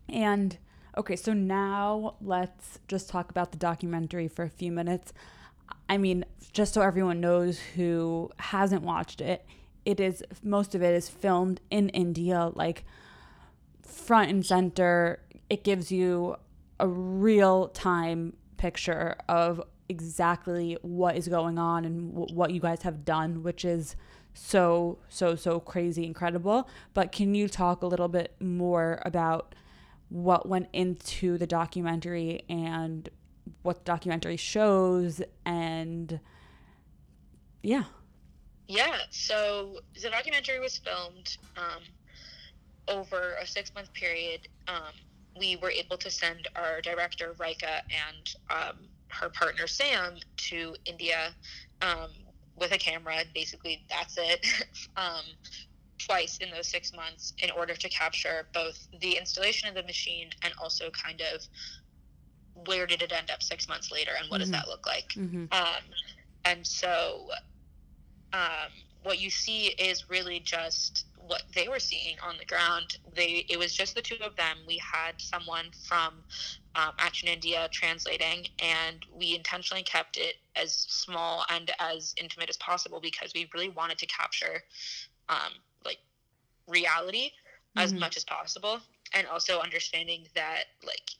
And 0.09 0.57
okay 0.97 1.17
so 1.17 1.33
now 1.33 2.17
let's 2.21 2.79
just 2.89 3.09
talk 3.09 3.31
about 3.31 3.53
the 3.53 3.59
documentary 3.59 4.29
for 4.29 4.45
a 4.45 4.51
few 4.51 4.73
minutes. 4.73 5.13
I 5.89 5.99
mean 5.99 6.25
just 6.53 6.75
so 6.75 6.83
everyone 6.83 7.21
knows 7.21 7.59
who 7.59 8.31
hasn't 8.39 8.83
watched 8.83 9.21
it 9.21 9.47
it 9.85 10.01
is 10.01 10.23
most 10.43 10.75
of 10.75 10.83
it 10.83 10.95
is 10.95 11.09
filmed 11.09 11.61
in 11.71 11.89
india 11.91 12.51
like 12.55 12.85
front 13.91 14.31
and 14.31 14.45
center. 14.45 15.21
It 15.49 15.65
gives 15.65 15.91
you 15.91 16.37
a 16.79 16.89
real 16.89 17.69
time 17.69 18.37
picture 18.57 19.17
of 19.29 19.63
exactly 19.89 20.79
what 20.83 21.17
is 21.17 21.29
going 21.29 21.59
on 21.59 21.85
and 21.85 22.13
w- 22.15 22.35
what 22.35 22.53
you 22.53 22.61
guys 22.61 22.83
have 22.83 23.05
done, 23.05 23.43
which 23.43 23.65
is 23.65 23.97
so, 24.33 24.99
so, 25.09 25.35
so 25.35 25.61
crazy 25.61 26.05
incredible. 26.05 26.69
But 26.95 27.13
can 27.13 27.35
you 27.35 27.49
talk 27.49 27.83
a 27.83 27.87
little 27.87 28.09
bit 28.09 28.35
more 28.41 29.03
about 29.05 29.55
what 30.09 30.49
went 30.49 30.69
into 30.73 31.39
the 31.39 31.47
documentary 31.47 32.43
and 32.49 33.09
what 33.63 33.79
the 33.79 33.85
documentary 33.85 34.37
shows 34.37 35.23
and 35.45 36.21
yeah. 37.63 37.85
Yeah, 38.69 38.99
so 39.11 39.81
the 40.01 40.11
documentary 40.11 40.61
was 40.61 40.79
filmed 40.79 41.37
um, 41.57 41.83
over 42.91 43.37
a 43.41 43.47
six 43.47 43.73
month 43.75 43.93
period, 43.95 44.49
um, 44.69 44.93
we 45.39 45.57
were 45.57 45.71
able 45.71 45.97
to 45.97 46.11
send 46.11 46.49
our 46.57 46.81
director, 46.81 47.35
Rayka, 47.39 47.83
and 48.09 48.35
um, 48.51 48.77
her 49.09 49.31
partner, 49.31 49.67
Sam, 49.67 50.17
to 50.37 50.75
India 50.85 51.33
um, 51.83 52.11
with 52.57 52.73
a 52.73 52.79
camera. 52.79 53.23
Basically, 53.35 53.85
that's 53.89 54.19
it. 54.19 54.47
Um, 54.97 55.23
twice 55.99 56.39
in 56.39 56.51
those 56.51 56.67
six 56.67 56.93
months 56.95 57.33
in 57.43 57.51
order 57.51 57.75
to 57.75 57.89
capture 57.89 58.47
both 58.53 58.89
the 59.01 59.17
installation 59.17 59.69
of 59.69 59.75
the 59.75 59.83
machine 59.83 60.31
and 60.43 60.53
also 60.61 60.91
kind 60.91 61.23
of 61.35 61.43
where 62.67 62.87
did 62.87 63.03
it 63.03 63.13
end 63.13 63.31
up 63.31 63.43
six 63.43 63.69
months 63.69 63.91
later 63.91 64.13
and 64.19 64.31
what 64.31 64.41
mm-hmm. 64.41 64.51
does 64.51 64.61
that 64.61 64.69
look 64.69 64.87
like 64.87 65.11
mm-hmm. 65.11 65.45
um, 65.53 65.83
and 66.45 66.67
so 66.67 67.29
um, 68.33 68.71
what 69.03 69.21
you 69.21 69.31
see 69.31 69.67
is 69.79 70.09
really 70.09 70.41
just 70.41 71.07
what 71.31 71.45
they 71.55 71.69
were 71.69 71.79
seeing 71.79 72.17
on 72.27 72.37
the 72.39 72.45
ground. 72.45 72.99
They 73.15 73.47
it 73.49 73.57
was 73.57 73.73
just 73.73 73.95
the 73.95 74.03
two 74.03 74.17
of 74.21 74.35
them. 74.35 74.57
We 74.67 74.79
had 74.79 75.13
someone 75.19 75.67
from 75.87 76.25
um, 76.75 76.91
Action 76.99 77.29
India 77.29 77.69
translating, 77.71 78.49
and 78.59 79.07
we 79.15 79.37
intentionally 79.37 79.85
kept 79.85 80.17
it 80.17 80.35
as 80.57 80.75
small 80.75 81.45
and 81.49 81.71
as 81.79 82.17
intimate 82.21 82.51
as 82.51 82.57
possible 82.57 83.01
because 83.01 83.33
we 83.33 83.49
really 83.55 83.69
wanted 83.69 83.99
to 83.99 84.07
capture 84.07 84.65
um, 85.29 85.53
like 85.85 85.99
reality 86.67 87.27
mm-hmm. 87.27 87.79
as 87.79 87.95
much 87.95 88.17
as 88.17 88.25
possible, 88.25 88.81
and 89.15 89.29
also 89.29 89.61
understanding 89.61 90.27
that 90.35 90.65
like 90.85 91.11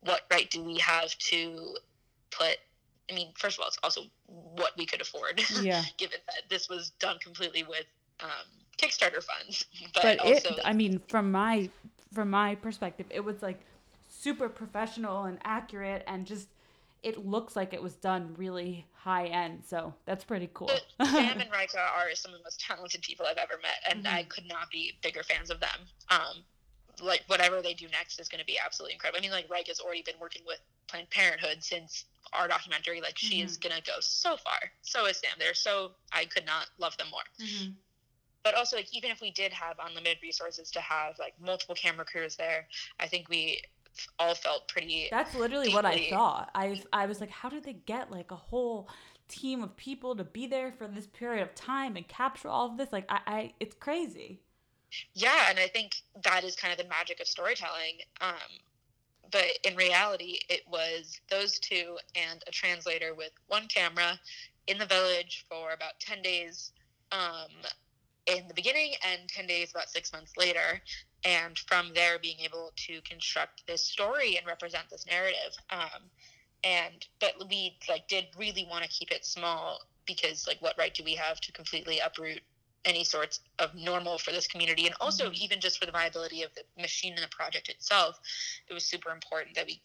what 0.00 0.22
right 0.28 0.50
do 0.50 0.60
we 0.60 0.78
have 0.78 1.16
to 1.18 1.76
put 2.32 2.56
I 3.10 3.14
mean, 3.14 3.28
first 3.36 3.58
of 3.58 3.62
all, 3.62 3.68
it's 3.68 3.78
also 3.82 4.02
what 4.26 4.72
we 4.76 4.86
could 4.86 5.00
afford. 5.00 5.40
Yeah. 5.62 5.82
given 5.98 6.18
that 6.26 6.48
this 6.48 6.68
was 6.68 6.90
done 6.98 7.18
completely 7.18 7.62
with 7.62 7.84
um, 8.20 8.61
Kickstarter 8.82 9.22
funds. 9.22 9.64
But, 9.94 10.02
but 10.02 10.18
also, 10.20 10.54
it, 10.54 10.60
I 10.64 10.72
mean, 10.72 11.00
from 11.08 11.30
my 11.30 11.68
from 12.12 12.30
my 12.30 12.54
perspective, 12.56 13.06
it 13.10 13.24
was 13.24 13.42
like 13.42 13.60
super 14.08 14.48
professional 14.48 15.24
and 15.24 15.38
accurate, 15.44 16.04
and 16.06 16.26
just 16.26 16.48
it 17.02 17.26
looks 17.26 17.56
like 17.56 17.74
it 17.74 17.82
was 17.82 17.94
done 17.96 18.34
really 18.36 18.86
high 18.94 19.26
end. 19.26 19.62
So 19.66 19.92
that's 20.06 20.24
pretty 20.24 20.48
cool. 20.54 20.70
Sam 21.02 21.40
and 21.40 21.50
Rayka 21.50 21.76
are 21.76 22.14
some 22.14 22.32
of 22.32 22.38
the 22.38 22.44
most 22.44 22.60
talented 22.60 23.02
people 23.02 23.26
I've 23.26 23.38
ever 23.38 23.60
met, 23.60 23.90
and 23.90 24.04
mm-hmm. 24.04 24.14
I 24.14 24.22
could 24.24 24.46
not 24.46 24.70
be 24.70 24.94
bigger 25.02 25.22
fans 25.22 25.50
of 25.50 25.60
them. 25.60 25.68
Um, 26.08 26.44
like 27.02 27.22
whatever 27.26 27.60
they 27.60 27.74
do 27.74 27.86
next 27.88 28.20
is 28.20 28.28
going 28.28 28.40
to 28.40 28.46
be 28.46 28.58
absolutely 28.64 28.94
incredible. 28.94 29.18
I 29.18 29.22
mean, 29.22 29.32
like 29.32 29.48
Rayka's 29.48 29.80
already 29.80 30.02
been 30.02 30.14
working 30.20 30.42
with 30.46 30.60
Planned 30.86 31.10
Parenthood 31.10 31.58
since 31.60 32.04
our 32.32 32.48
documentary. 32.48 33.00
Like 33.00 33.18
she 33.18 33.38
mm-hmm. 33.38 33.46
is 33.46 33.56
going 33.56 33.74
to 33.74 33.82
go 33.82 33.96
so 34.00 34.36
far. 34.36 34.60
So 34.82 35.06
is 35.06 35.18
Sam. 35.18 35.30
They're 35.38 35.54
so 35.54 35.92
I 36.12 36.24
could 36.24 36.46
not 36.46 36.68
love 36.78 36.96
them 36.96 37.08
more. 37.10 37.22
Mm-hmm 37.40 37.72
but 38.44 38.54
also 38.54 38.76
like 38.76 38.88
even 38.94 39.10
if 39.10 39.20
we 39.20 39.30
did 39.30 39.52
have 39.52 39.76
unlimited 39.84 40.18
resources 40.22 40.70
to 40.70 40.80
have 40.80 41.18
like 41.18 41.34
multiple 41.44 41.74
camera 41.74 42.04
crews 42.04 42.36
there 42.36 42.66
i 43.00 43.06
think 43.06 43.28
we 43.28 43.60
all 44.18 44.34
felt 44.34 44.66
pretty 44.68 45.08
that's 45.10 45.34
literally 45.34 45.66
deeply... 45.66 45.74
what 45.74 45.84
i 45.84 46.08
thought. 46.10 46.50
I 46.54 46.82
i 46.92 47.06
was 47.06 47.20
like 47.20 47.30
how 47.30 47.48
did 47.48 47.64
they 47.64 47.74
get 47.74 48.10
like 48.10 48.30
a 48.30 48.36
whole 48.36 48.88
team 49.28 49.62
of 49.62 49.76
people 49.76 50.14
to 50.16 50.24
be 50.24 50.46
there 50.46 50.72
for 50.72 50.86
this 50.86 51.06
period 51.06 51.42
of 51.42 51.54
time 51.54 51.96
and 51.96 52.06
capture 52.06 52.48
all 52.48 52.70
of 52.70 52.76
this? 52.76 52.92
Like 52.92 53.06
i, 53.08 53.20
I 53.26 53.52
it's 53.60 53.74
crazy. 53.74 54.40
Yeah 55.14 55.48
and 55.48 55.58
i 55.58 55.66
think 55.66 56.02
that 56.24 56.44
is 56.44 56.56
kind 56.56 56.72
of 56.72 56.78
the 56.78 56.88
magic 56.88 57.20
of 57.20 57.26
storytelling 57.26 57.98
um 58.20 58.36
but 59.32 59.58
in 59.64 59.74
reality, 59.74 60.38
it 60.48 60.60
was 60.70 61.18
those 61.30 61.58
two 61.58 61.98
and 62.14 62.44
a 62.46 62.50
translator 62.50 63.14
with 63.14 63.32
one 63.48 63.66
camera 63.66 64.20
in 64.66 64.78
the 64.78 64.86
village 64.86 65.46
for 65.48 65.72
about 65.72 65.98
10 65.98 66.22
days 66.22 66.72
um, 67.10 67.50
in 68.26 68.46
the 68.48 68.54
beginning 68.54 68.92
and 69.10 69.28
10 69.28 69.46
days 69.46 69.70
about 69.70 69.90
six 69.90 70.12
months 70.12 70.32
later. 70.36 70.80
And 71.24 71.58
from 71.58 71.92
there, 71.94 72.18
being 72.18 72.40
able 72.40 72.72
to 72.88 73.00
construct 73.02 73.66
this 73.66 73.82
story 73.82 74.36
and 74.36 74.46
represent 74.46 74.90
this 74.90 75.06
narrative. 75.06 75.56
Um, 75.70 76.10
and 76.64 77.06
but 77.20 77.34
we 77.48 77.76
like 77.88 78.06
did 78.08 78.26
really 78.38 78.66
want 78.70 78.84
to 78.84 78.90
keep 78.90 79.10
it 79.10 79.24
small 79.24 79.80
because 80.06 80.46
like 80.46 80.60
what 80.60 80.76
right 80.78 80.94
do 80.94 81.04
we 81.04 81.14
have 81.14 81.40
to 81.40 81.52
completely 81.52 81.98
uproot 81.98 82.40
any 82.84 83.04
sorts 83.04 83.40
of 83.58 83.74
normal 83.74 84.18
for 84.18 84.32
this 84.32 84.48
community 84.48 84.86
and 84.86 84.94
also 85.00 85.26
mm-hmm. 85.26 85.42
even 85.42 85.60
just 85.60 85.78
for 85.78 85.86
the 85.86 85.92
viability 85.92 86.42
of 86.42 86.50
the 86.54 86.62
machine 86.80 87.14
and 87.14 87.22
the 87.22 87.28
project 87.28 87.68
itself 87.68 88.18
it 88.68 88.74
was 88.74 88.84
super 88.84 89.10
important 89.10 89.54
that 89.54 89.66
we 89.66 89.80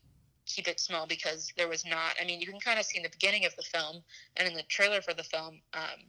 keep 0.45 0.67
it 0.67 0.79
small 0.79 1.05
because 1.05 1.51
there 1.57 1.67
was 1.67 1.85
not 1.85 2.15
i 2.21 2.25
mean 2.25 2.39
you 2.39 2.47
can 2.47 2.59
kind 2.59 2.79
of 2.79 2.85
see 2.85 2.97
in 2.97 3.03
the 3.03 3.09
beginning 3.09 3.45
of 3.45 3.55
the 3.55 3.63
film 3.63 4.01
and 4.35 4.47
in 4.47 4.53
the 4.53 4.63
trailer 4.63 5.01
for 5.01 5.13
the 5.13 5.23
film 5.23 5.59
um, 5.73 5.99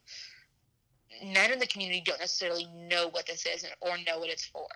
men 1.25 1.53
in 1.53 1.59
the 1.59 1.67
community 1.67 2.03
don't 2.05 2.21
necessarily 2.21 2.67
know 2.75 3.09
what 3.09 3.27
this 3.27 3.47
is 3.47 3.65
or 3.81 3.97
know 4.07 4.19
what 4.19 4.29
it's 4.29 4.47
for 4.47 4.69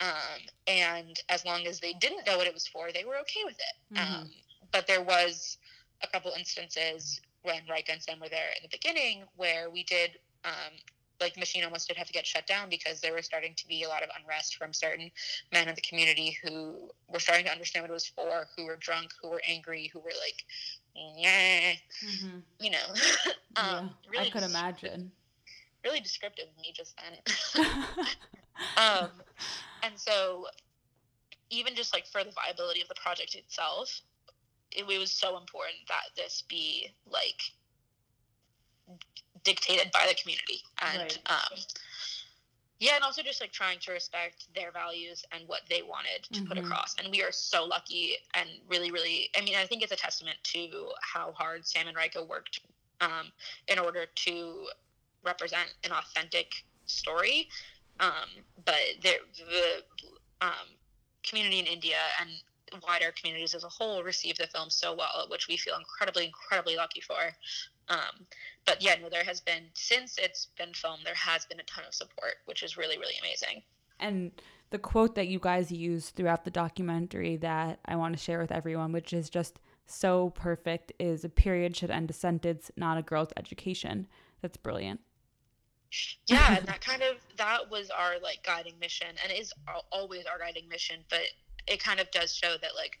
um, 0.00 0.40
and 0.66 1.20
as 1.28 1.44
long 1.44 1.66
as 1.66 1.80
they 1.80 1.92
didn't 1.94 2.26
know 2.26 2.36
what 2.36 2.46
it 2.46 2.54
was 2.54 2.66
for 2.66 2.92
they 2.92 3.04
were 3.04 3.16
okay 3.18 3.40
with 3.44 3.58
it 3.58 3.94
mm-hmm. 3.94 4.22
um, 4.22 4.30
but 4.72 4.86
there 4.86 5.02
was 5.02 5.58
a 6.02 6.06
couple 6.08 6.32
instances 6.36 7.20
when 7.42 7.60
Rayka 7.70 7.92
and 7.92 8.02
Sam 8.02 8.20
were 8.20 8.28
there 8.28 8.50
in 8.56 8.62
the 8.62 8.68
beginning 8.68 9.24
where 9.36 9.70
we 9.70 9.84
did 9.84 10.18
um, 10.44 10.72
like 11.20 11.36
machine 11.36 11.64
almost 11.64 11.88
did 11.88 11.96
have 11.96 12.06
to 12.06 12.12
get 12.12 12.26
shut 12.26 12.46
down 12.46 12.68
because 12.68 13.00
there 13.00 13.14
was 13.14 13.26
starting 13.26 13.54
to 13.54 13.68
be 13.68 13.82
a 13.82 13.88
lot 13.88 14.02
of 14.02 14.08
unrest 14.18 14.56
from 14.56 14.72
certain 14.72 15.10
men 15.52 15.68
in 15.68 15.74
the 15.74 15.80
community 15.82 16.36
who 16.42 16.90
were 17.08 17.20
starting 17.20 17.44
to 17.44 17.52
understand 17.52 17.82
what 17.82 17.90
it 17.90 17.94
was 17.94 18.06
for, 18.06 18.46
who 18.56 18.64
were 18.64 18.76
drunk, 18.76 19.10
who 19.22 19.28
were 19.30 19.42
angry, 19.46 19.90
who 19.92 20.00
were 20.00 20.12
like, 20.26 20.44
yeah, 21.16 21.72
mm-hmm. 22.04 22.38
you 22.58 22.70
know. 22.70 22.78
um, 23.56 23.90
yeah, 24.04 24.10
really 24.10 24.28
I 24.28 24.30
could 24.30 24.42
imagine. 24.42 25.12
Really 25.84 26.00
descriptive 26.00 26.46
of 26.46 26.62
me 26.62 26.72
just 26.74 26.94
then. 26.96 27.66
um, 28.76 29.08
and 29.82 29.92
so, 29.96 30.46
even 31.48 31.74
just 31.74 31.94
like 31.94 32.06
for 32.06 32.22
the 32.22 32.32
viability 32.32 32.82
of 32.82 32.88
the 32.88 32.94
project 32.94 33.34
itself, 33.34 34.02
it, 34.72 34.84
it 34.88 34.98
was 34.98 35.10
so 35.10 35.38
important 35.38 35.76
that 35.88 36.04
this 36.16 36.42
be 36.48 36.88
like 37.10 37.42
dictated 39.42 39.90
by 39.92 40.06
the 40.08 40.14
community 40.14 40.60
and 40.82 40.98
right. 40.98 41.18
um, 41.26 41.58
yeah 42.78 42.94
and 42.94 43.04
also 43.04 43.22
just 43.22 43.40
like 43.40 43.52
trying 43.52 43.78
to 43.78 43.92
respect 43.92 44.46
their 44.54 44.70
values 44.70 45.24
and 45.32 45.46
what 45.46 45.60
they 45.70 45.82
wanted 45.82 46.22
to 46.24 46.40
mm-hmm. 46.40 46.48
put 46.48 46.58
across 46.58 46.94
and 46.98 47.10
we 47.10 47.22
are 47.22 47.32
so 47.32 47.64
lucky 47.64 48.16
and 48.34 48.48
really 48.68 48.90
really 48.90 49.30
i 49.36 49.40
mean 49.40 49.54
i 49.56 49.64
think 49.64 49.82
it's 49.82 49.92
a 49.92 49.96
testament 49.96 50.36
to 50.42 50.90
how 51.00 51.32
hard 51.32 51.66
sam 51.66 51.86
and 51.88 51.96
Rayka 51.96 52.26
worked 52.26 52.60
um, 53.00 53.32
in 53.68 53.78
order 53.78 54.04
to 54.14 54.66
represent 55.24 55.72
an 55.84 55.92
authentic 55.92 56.64
story 56.86 57.48
um, 58.00 58.44
but 58.64 58.74
the 59.02 59.14
um, 60.40 60.50
community 61.22 61.58
in 61.58 61.66
india 61.66 61.96
and 62.20 62.30
wider 62.86 63.12
communities 63.16 63.54
as 63.54 63.64
a 63.64 63.68
whole 63.68 64.02
received 64.02 64.38
the 64.38 64.46
film 64.46 64.70
so 64.70 64.94
well, 64.94 65.26
which 65.28 65.48
we 65.48 65.56
feel 65.56 65.76
incredibly, 65.76 66.26
incredibly 66.26 66.76
lucky 66.76 67.00
for. 67.00 67.34
Um, 67.88 68.26
but 68.64 68.80
yeah, 68.80 68.94
no, 69.00 69.08
there 69.08 69.24
has 69.24 69.40
been 69.40 69.64
since 69.74 70.16
it's 70.18 70.48
been 70.56 70.72
filmed, 70.74 71.02
there 71.04 71.14
has 71.14 71.46
been 71.46 71.60
a 71.60 71.64
ton 71.64 71.84
of 71.86 71.94
support, 71.94 72.34
which 72.44 72.62
is 72.62 72.76
really, 72.76 72.98
really 72.98 73.14
amazing. 73.20 73.62
And 73.98 74.30
the 74.70 74.78
quote 74.78 75.14
that 75.16 75.28
you 75.28 75.38
guys 75.40 75.72
use 75.72 76.10
throughout 76.10 76.44
the 76.44 76.50
documentary 76.50 77.36
that 77.38 77.80
I 77.84 77.96
want 77.96 78.16
to 78.16 78.22
share 78.22 78.38
with 78.38 78.52
everyone, 78.52 78.92
which 78.92 79.12
is 79.12 79.28
just 79.28 79.58
so 79.86 80.30
perfect, 80.30 80.92
is 81.00 81.24
a 81.24 81.28
period 81.28 81.76
should 81.76 81.90
end 81.90 82.10
a 82.10 82.14
sentence, 82.14 82.70
not 82.76 82.96
a 82.96 83.02
girl's 83.02 83.32
education. 83.36 84.06
That's 84.40 84.56
brilliant. 84.56 85.00
Yeah, 86.26 86.56
and 86.58 86.66
that 86.66 86.80
kind 86.80 87.02
of 87.02 87.16
that 87.36 87.70
was 87.70 87.90
our 87.90 88.18
like 88.22 88.42
guiding 88.44 88.74
mission, 88.80 89.08
and 89.22 89.32
is 89.32 89.52
always 89.92 90.26
our 90.26 90.38
guiding 90.38 90.68
mission. 90.68 91.00
But 91.08 91.22
it 91.66 91.82
kind 91.82 92.00
of 92.00 92.10
does 92.10 92.34
show 92.34 92.56
that 92.60 92.70
like 92.76 92.98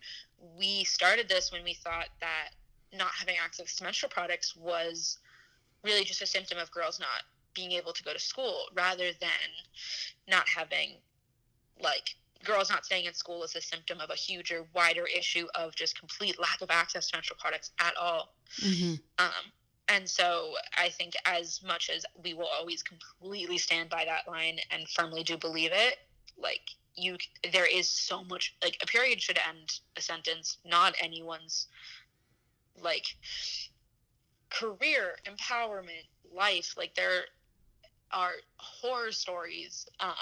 we 0.58 0.84
started 0.84 1.28
this 1.28 1.52
when 1.52 1.64
we 1.64 1.74
thought 1.74 2.08
that 2.20 2.50
not 2.92 3.10
having 3.18 3.36
access 3.42 3.76
to 3.76 3.84
menstrual 3.84 4.10
products 4.10 4.56
was 4.56 5.18
really 5.84 6.04
just 6.04 6.22
a 6.22 6.26
symptom 6.26 6.58
of 6.58 6.70
girls 6.70 6.98
not 6.98 7.24
being 7.54 7.72
able 7.72 7.92
to 7.92 8.02
go 8.02 8.12
to 8.12 8.18
school 8.18 8.64
rather 8.74 9.10
than 9.20 9.50
not 10.28 10.44
having 10.48 10.94
like 11.82 12.14
girls 12.44 12.70
not 12.70 12.84
staying 12.84 13.06
in 13.06 13.14
school 13.14 13.42
is 13.42 13.54
a 13.54 13.60
symptom 13.60 14.00
of 14.00 14.10
a 14.10 14.14
huger 14.14 14.64
wider 14.74 15.04
issue 15.06 15.46
of 15.54 15.74
just 15.74 15.98
complete 15.98 16.40
lack 16.40 16.60
of 16.62 16.70
access 16.70 17.08
to 17.08 17.16
menstrual 17.16 17.36
products 17.40 17.70
at 17.80 17.94
all 17.96 18.34
mm-hmm. 18.60 18.94
um, 19.18 19.52
and 19.90 20.08
so 20.08 20.54
i 20.78 20.88
think 20.88 21.14
as 21.26 21.60
much 21.66 21.90
as 21.94 22.06
we 22.22 22.32
will 22.32 22.48
always 22.58 22.82
completely 22.82 23.58
stand 23.58 23.90
by 23.90 24.04
that 24.04 24.30
line 24.30 24.58
and 24.70 24.88
firmly 24.88 25.22
do 25.22 25.36
believe 25.36 25.72
it 25.72 25.98
like 26.38 26.62
you 26.94 27.16
there 27.52 27.66
is 27.66 27.88
so 27.88 28.24
much 28.24 28.54
like 28.62 28.76
a 28.82 28.86
period 28.86 29.20
should 29.20 29.38
end 29.48 29.80
a 29.96 30.00
sentence 30.00 30.58
not 30.64 30.94
anyone's 31.02 31.66
like 32.82 33.06
career 34.50 35.16
empowerment 35.26 36.06
life 36.34 36.74
like 36.76 36.94
there 36.94 37.22
are 38.12 38.32
horror 38.56 39.12
stories 39.12 39.86
um, 40.00 40.14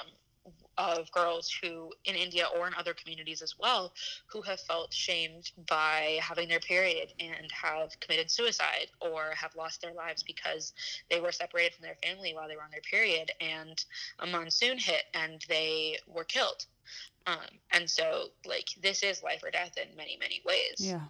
of 0.79 1.11
girls 1.11 1.51
who 1.63 1.93
in 2.05 2.15
India 2.15 2.47
or 2.57 2.67
in 2.67 2.75
other 2.75 2.95
communities 2.95 3.43
as 3.43 3.59
well 3.59 3.93
who 4.27 4.41
have 4.43 4.61
felt 4.61 4.95
shamed 4.95 5.51
by 5.69 6.19
having 6.23 6.49
their 6.49 6.61
period 6.61 7.13
and 7.19 7.51
have 7.53 7.99
committed 8.01 8.31
suicide 8.31 8.87
or 9.01 9.33
have 9.35 9.55
lost 9.57 9.83
their 9.83 9.93
lives 9.93 10.23
because 10.23 10.73
they 11.11 11.21
were 11.21 11.33
separated 11.33 11.75
from 11.75 11.83
their 11.83 11.97
family 12.03 12.33
while 12.35 12.49
they 12.49 12.57
were 12.57 12.63
on 12.63 12.71
their 12.71 12.81
period 12.81 13.31
and 13.41 13.85
a 14.21 14.27
monsoon 14.27 14.79
hit 14.79 15.05
and 15.15 15.45
they 15.49 15.99
were 16.07 16.25
killed. 16.25 16.65
Um, 17.27 17.59
and 17.73 17.91
so 17.91 18.29
like 18.47 18.69
this 18.81 19.03
is 19.03 19.23
life 19.23 19.43
or 19.45 19.51
death 19.51 19.77
in 19.77 19.95
many 19.97 20.17
many 20.19 20.41
ways. 20.47 20.77
Yeah. 20.79 21.03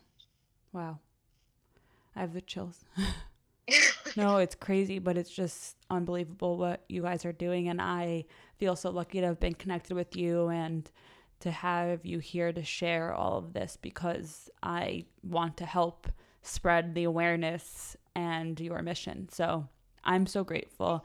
Wow. 0.72 0.98
I 2.16 2.20
have 2.20 2.32
the 2.32 2.40
chills. 2.40 2.84
no, 4.16 4.38
it's 4.38 4.54
crazy, 4.54 4.98
but 4.98 5.16
it's 5.16 5.30
just 5.30 5.76
unbelievable 5.90 6.56
what 6.56 6.84
you 6.88 7.02
guys 7.02 7.24
are 7.24 7.32
doing. 7.32 7.68
And 7.68 7.80
I 7.80 8.24
feel 8.58 8.76
so 8.76 8.90
lucky 8.90 9.20
to 9.20 9.26
have 9.26 9.40
been 9.40 9.54
connected 9.54 9.94
with 9.94 10.16
you 10.16 10.48
and 10.48 10.90
to 11.40 11.50
have 11.50 12.04
you 12.04 12.18
here 12.18 12.52
to 12.52 12.64
share 12.64 13.14
all 13.14 13.38
of 13.38 13.52
this 13.52 13.78
because 13.80 14.50
I 14.62 15.04
want 15.22 15.56
to 15.58 15.66
help 15.66 16.08
spread 16.42 16.94
the 16.94 17.04
awareness 17.04 17.96
and 18.14 18.58
your 18.58 18.82
mission. 18.82 19.28
So 19.30 19.68
I'm 20.04 20.26
so 20.26 20.42
grateful. 20.42 21.04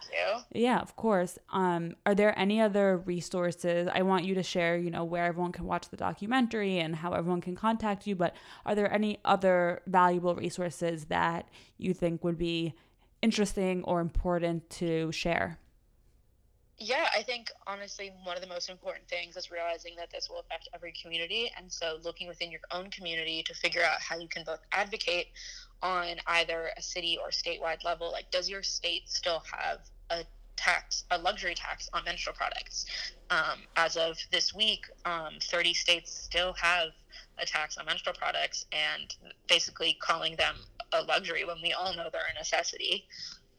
Yeah, 0.53 0.79
of 0.79 0.95
course. 0.95 1.37
Um, 1.51 1.95
are 2.05 2.15
there 2.15 2.37
any 2.39 2.61
other 2.61 2.97
resources? 2.97 3.89
I 3.93 4.01
want 4.01 4.23
you 4.23 4.33
to 4.35 4.43
share, 4.43 4.77
you 4.77 4.89
know, 4.89 5.03
where 5.03 5.25
everyone 5.25 5.51
can 5.51 5.65
watch 5.65 5.89
the 5.89 5.97
documentary 5.97 6.79
and 6.79 6.95
how 6.95 7.11
everyone 7.11 7.41
can 7.41 7.55
contact 7.55 8.07
you, 8.07 8.15
but 8.15 8.33
are 8.65 8.75
there 8.75 8.91
any 8.91 9.19
other 9.25 9.81
valuable 9.87 10.35
resources 10.35 11.05
that 11.05 11.49
you 11.77 11.93
think 11.93 12.23
would 12.23 12.37
be 12.37 12.73
interesting 13.21 13.83
or 13.83 13.99
important 13.99 14.69
to 14.69 15.11
share? 15.11 15.59
Yeah, 16.85 17.07
I 17.17 17.23
think 17.23 17.49
honestly, 17.65 18.11
one 18.25 18.35
of 18.35 18.41
the 18.41 18.49
most 18.49 18.69
important 18.69 19.07
things 19.07 19.37
is 19.37 19.49
realizing 19.49 19.95
that 19.95 20.11
this 20.11 20.29
will 20.29 20.39
affect 20.39 20.67
every 20.75 20.93
community. 21.01 21.49
And 21.57 21.71
so, 21.71 21.97
looking 22.03 22.27
within 22.27 22.51
your 22.51 22.59
own 22.71 22.89
community 22.89 23.41
to 23.43 23.53
figure 23.53 23.81
out 23.81 24.01
how 24.01 24.17
you 24.17 24.27
can 24.27 24.43
both 24.43 24.59
advocate 24.73 25.27
on 25.81 26.17
either 26.27 26.71
a 26.75 26.81
city 26.81 27.17
or 27.17 27.29
statewide 27.29 27.85
level. 27.85 28.11
Like, 28.11 28.29
does 28.31 28.49
your 28.49 28.63
state 28.63 29.07
still 29.07 29.41
have 29.49 29.79
a 30.09 30.25
tax, 30.57 31.05
a 31.09 31.17
luxury 31.17 31.55
tax 31.55 31.87
on 31.93 32.03
menstrual 32.03 32.35
products? 32.35 32.85
Um, 33.29 33.59
as 33.77 33.95
of 33.95 34.17
this 34.33 34.53
week, 34.53 34.85
um, 35.05 35.35
30 35.41 35.73
states 35.73 36.11
still 36.11 36.51
have 36.51 36.89
a 37.37 37.45
tax 37.45 37.77
on 37.77 37.85
menstrual 37.85 38.15
products 38.15 38.65
and 38.73 39.15
basically 39.47 39.97
calling 40.01 40.35
them 40.35 40.57
a 40.91 41.01
luxury 41.03 41.45
when 41.45 41.61
we 41.63 41.71
all 41.71 41.95
know 41.95 42.09
they're 42.11 42.21
a 42.29 42.37
necessity. 42.37 43.07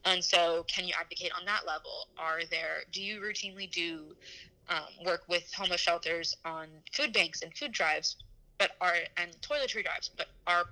And 0.05 0.23
so, 0.23 0.63
can 0.67 0.85
you 0.87 0.93
advocate 0.99 1.31
on 1.37 1.45
that 1.45 1.65
level? 1.65 2.07
Are 2.17 2.41
there, 2.49 2.83
do 2.91 3.01
you 3.01 3.19
routinely 3.19 3.69
do 3.71 4.15
um, 4.69 5.05
work 5.05 5.23
with 5.27 5.51
homeless 5.53 5.81
shelters 5.81 6.35
on 6.45 6.67
food 6.93 7.11
banks 7.13 7.41
and 7.41 7.55
food 7.55 7.71
drives? 7.71 8.17
but 8.57 8.71
are 8.81 8.95
and 9.17 9.31
toiletry 9.41 9.83
drives, 9.83 10.09
but 10.15 10.27
are 10.47 10.65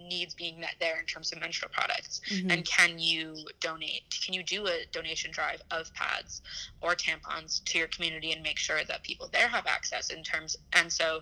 needs 0.00 0.34
being 0.34 0.58
met 0.58 0.74
there 0.80 0.98
in 0.98 1.06
terms 1.06 1.32
of 1.32 1.40
menstrual 1.40 1.70
products? 1.70 2.20
Mm-hmm. 2.30 2.50
And 2.50 2.64
can 2.64 2.98
you 2.98 3.36
donate? 3.60 4.02
Can 4.24 4.34
you 4.34 4.42
do 4.42 4.66
a 4.66 4.84
donation 4.92 5.30
drive 5.30 5.60
of 5.70 5.92
pads 5.94 6.42
or 6.80 6.94
tampons 6.94 7.62
to 7.64 7.78
your 7.78 7.88
community 7.88 8.32
and 8.32 8.42
make 8.42 8.58
sure 8.58 8.84
that 8.84 9.02
people 9.02 9.28
there 9.32 9.48
have 9.48 9.66
access 9.66 10.10
in 10.10 10.22
terms? 10.22 10.56
And 10.72 10.92
so, 10.92 11.20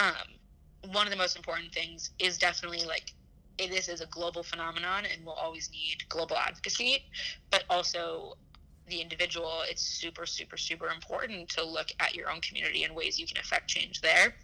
um, 0.00 0.90
one 0.90 1.06
of 1.06 1.10
the 1.10 1.18
most 1.18 1.36
important 1.36 1.72
things 1.72 2.10
is 2.18 2.38
definitely 2.38 2.84
like 2.86 3.12
this 3.58 3.88
is 3.88 4.00
a 4.00 4.06
global 4.06 4.42
phenomenon 4.42 5.04
and 5.12 5.24
we'll 5.24 5.34
always 5.34 5.70
need 5.70 6.08
global 6.08 6.36
advocacy, 6.36 7.04
but 7.50 7.64
also 7.70 8.36
the 8.88 9.00
individual. 9.00 9.62
It's 9.68 9.82
super, 9.82 10.26
super, 10.26 10.56
super 10.56 10.88
important 10.88 11.48
to 11.50 11.64
look 11.64 11.88
at 12.00 12.14
your 12.14 12.30
own 12.30 12.40
community 12.40 12.84
and 12.84 12.94
ways 12.94 13.18
you 13.18 13.26
can 13.26 13.38
affect 13.38 13.68
change 13.68 14.00
there 14.00 14.34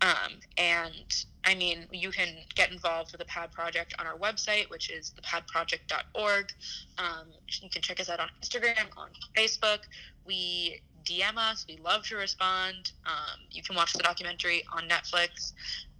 Um, 0.00 0.40
and 0.58 1.24
I 1.44 1.54
mean, 1.54 1.86
you 1.92 2.10
can 2.10 2.28
get 2.54 2.72
involved 2.72 3.12
with 3.12 3.20
the 3.20 3.24
PAD 3.26 3.52
Project 3.52 3.94
on 3.98 4.06
our 4.06 4.18
website, 4.18 4.68
which 4.70 4.90
is 4.90 5.12
thepadproject.org. 5.22 6.52
Um, 6.98 7.28
you 7.60 7.70
can 7.70 7.82
check 7.82 8.00
us 8.00 8.10
out 8.10 8.20
on 8.20 8.28
Instagram, 8.42 8.86
on 8.96 9.10
Facebook. 9.36 9.80
We 10.26 10.82
DM 11.04 11.36
us. 11.36 11.66
We 11.68 11.78
love 11.78 12.04
to 12.08 12.16
respond. 12.16 12.92
Um, 13.06 13.40
you 13.50 13.62
can 13.62 13.76
watch 13.76 13.92
the 13.92 14.02
documentary 14.02 14.64
on 14.72 14.88
Netflix. 14.88 15.52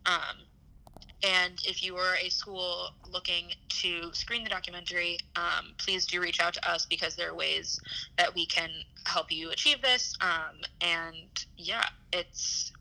Um, 0.06 0.38
and 1.22 1.60
if 1.64 1.82
you 1.82 1.96
are 1.96 2.16
a 2.16 2.28
school 2.28 2.88
looking 3.10 3.52
to 3.68 4.12
screen 4.12 4.42
the 4.42 4.50
documentary, 4.50 5.18
um, 5.36 5.74
please 5.78 6.06
do 6.06 6.20
reach 6.20 6.40
out 6.40 6.54
to 6.54 6.70
us 6.70 6.84
because 6.86 7.14
there 7.14 7.30
are 7.30 7.34
ways 7.34 7.80
that 8.18 8.34
we 8.34 8.44
can 8.46 8.70
help 9.06 9.30
you 9.30 9.50
achieve 9.50 9.80
this. 9.82 10.14
Um, 10.20 10.60
and 10.80 11.44
yeah, 11.56 11.86
it's 12.12 12.72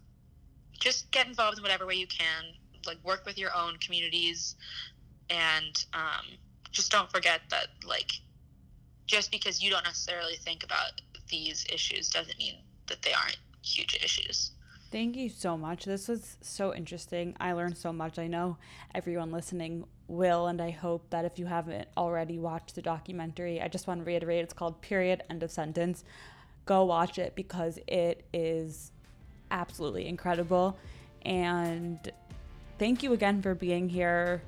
just 0.80 1.12
get 1.12 1.28
involved 1.28 1.58
in 1.58 1.64
whatever 1.64 1.86
way 1.86 1.96
you 1.96 2.08
can. 2.08 2.46
Like 2.88 2.98
work 3.04 3.28
with 3.28 3.38
your 3.38 3.56
own 3.56 3.78
communities, 3.78 4.56
and 5.30 5.86
um, 5.94 6.26
just 6.72 6.92
don't 6.92 7.12
forget 7.12 7.42
that 7.52 7.68
like 7.86 8.12
just 9.06 9.30
because 9.30 9.62
you 9.62 9.70
don't 9.70 9.84
necessarily 9.84 10.36
think 10.38 10.64
about 10.64 11.00
these 11.30 11.64
issues 11.72 12.10
doesn't 12.10 12.40
mean 12.40 12.56
that 12.88 13.04
they 13.04 13.14
aren't 13.14 13.38
huge 13.64 14.00
issues. 14.04 14.52
Thank 14.92 15.16
you 15.16 15.30
so 15.30 15.58
much. 15.58 15.86
This 15.86 16.10
was 16.10 16.36
so 16.42 16.76
interesting. 16.76 17.34
I 17.40 17.54
learned 17.54 17.78
so 17.78 17.94
much. 17.94 18.20
I 18.20 18.28
know 18.28 18.58
everyone 18.94 19.32
listening 19.32 19.86
will, 20.10 20.48
and 20.48 20.62
I 20.62 20.72
hope 20.72 21.10
that 21.12 21.24
if 21.24 21.40
you 21.40 21.46
haven't 21.46 21.88
already 21.96 22.38
watched 22.38 22.76
the 22.76 22.82
documentary, 22.82 23.62
I 23.62 23.70
just 23.70 23.88
want 23.88 24.02
to 24.02 24.06
reiterate 24.06 24.44
it's 24.44 24.54
called 24.54 24.82
Period, 24.82 25.24
End 25.30 25.44
of 25.44 25.52
Sentence. 25.52 26.04
Go 26.66 26.84
watch 26.84 27.18
it 27.18 27.36
because 27.36 27.80
it 27.88 28.26
is 28.34 28.92
absolutely 29.50 30.08
incredible. 30.08 30.78
And 31.22 32.12
thank 32.78 33.02
you 33.02 33.14
again 33.14 33.42
for 33.42 33.56
being 33.56 33.88
here. 33.88 34.42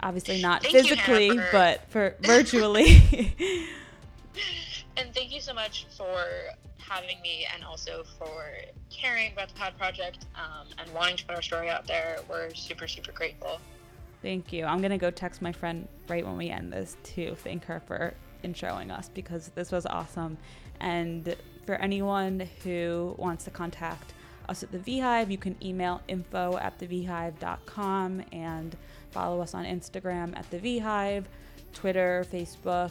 Obviously, 0.00 0.42
not 0.42 0.62
Thank 0.62 0.74
physically, 0.74 1.26
you, 1.28 1.42
but 1.52 1.88
for 1.88 2.16
virtually. 2.22 3.34
And 4.96 5.14
thank 5.14 5.32
you 5.32 5.40
so 5.40 5.54
much 5.54 5.86
for 5.96 6.24
having 6.88 7.20
me 7.22 7.46
and 7.54 7.64
also 7.64 8.04
for 8.18 8.44
caring 8.90 9.32
about 9.32 9.48
the 9.48 9.54
PAD 9.54 9.78
project 9.78 10.26
um, 10.34 10.66
and 10.78 10.92
wanting 10.94 11.16
to 11.16 11.26
put 11.26 11.34
our 11.34 11.42
story 11.42 11.68
out 11.68 11.86
there. 11.86 12.18
We're 12.28 12.54
super, 12.54 12.88
super 12.88 13.12
grateful. 13.12 13.60
Thank 14.22 14.52
you. 14.52 14.64
I'm 14.64 14.80
gonna 14.80 14.98
go 14.98 15.10
text 15.10 15.42
my 15.42 15.52
friend 15.52 15.86
right 16.08 16.24
when 16.24 16.36
we 16.36 16.50
end 16.50 16.72
this 16.72 16.96
to 17.14 17.34
thank 17.36 17.64
her 17.66 17.80
for 17.86 18.14
introing 18.42 18.90
us 18.90 19.10
because 19.12 19.48
this 19.54 19.70
was 19.70 19.86
awesome. 19.86 20.38
And 20.80 21.36
for 21.66 21.74
anyone 21.76 22.48
who 22.64 23.14
wants 23.18 23.44
to 23.44 23.50
contact 23.50 24.14
us 24.48 24.62
at 24.62 24.72
the 24.72 24.78
V 24.78 25.00
Hive, 25.00 25.30
you 25.30 25.38
can 25.38 25.56
email 25.62 26.00
info 26.08 26.56
at 26.56 26.78
thevhive.com 26.78 28.22
and 28.32 28.76
follow 29.10 29.40
us 29.40 29.54
on 29.54 29.64
Instagram 29.64 30.36
at 30.36 30.50
the 30.50 30.58
V 30.58 30.78
Hive, 30.78 31.28
Twitter, 31.74 32.24
Facebook, 32.32 32.90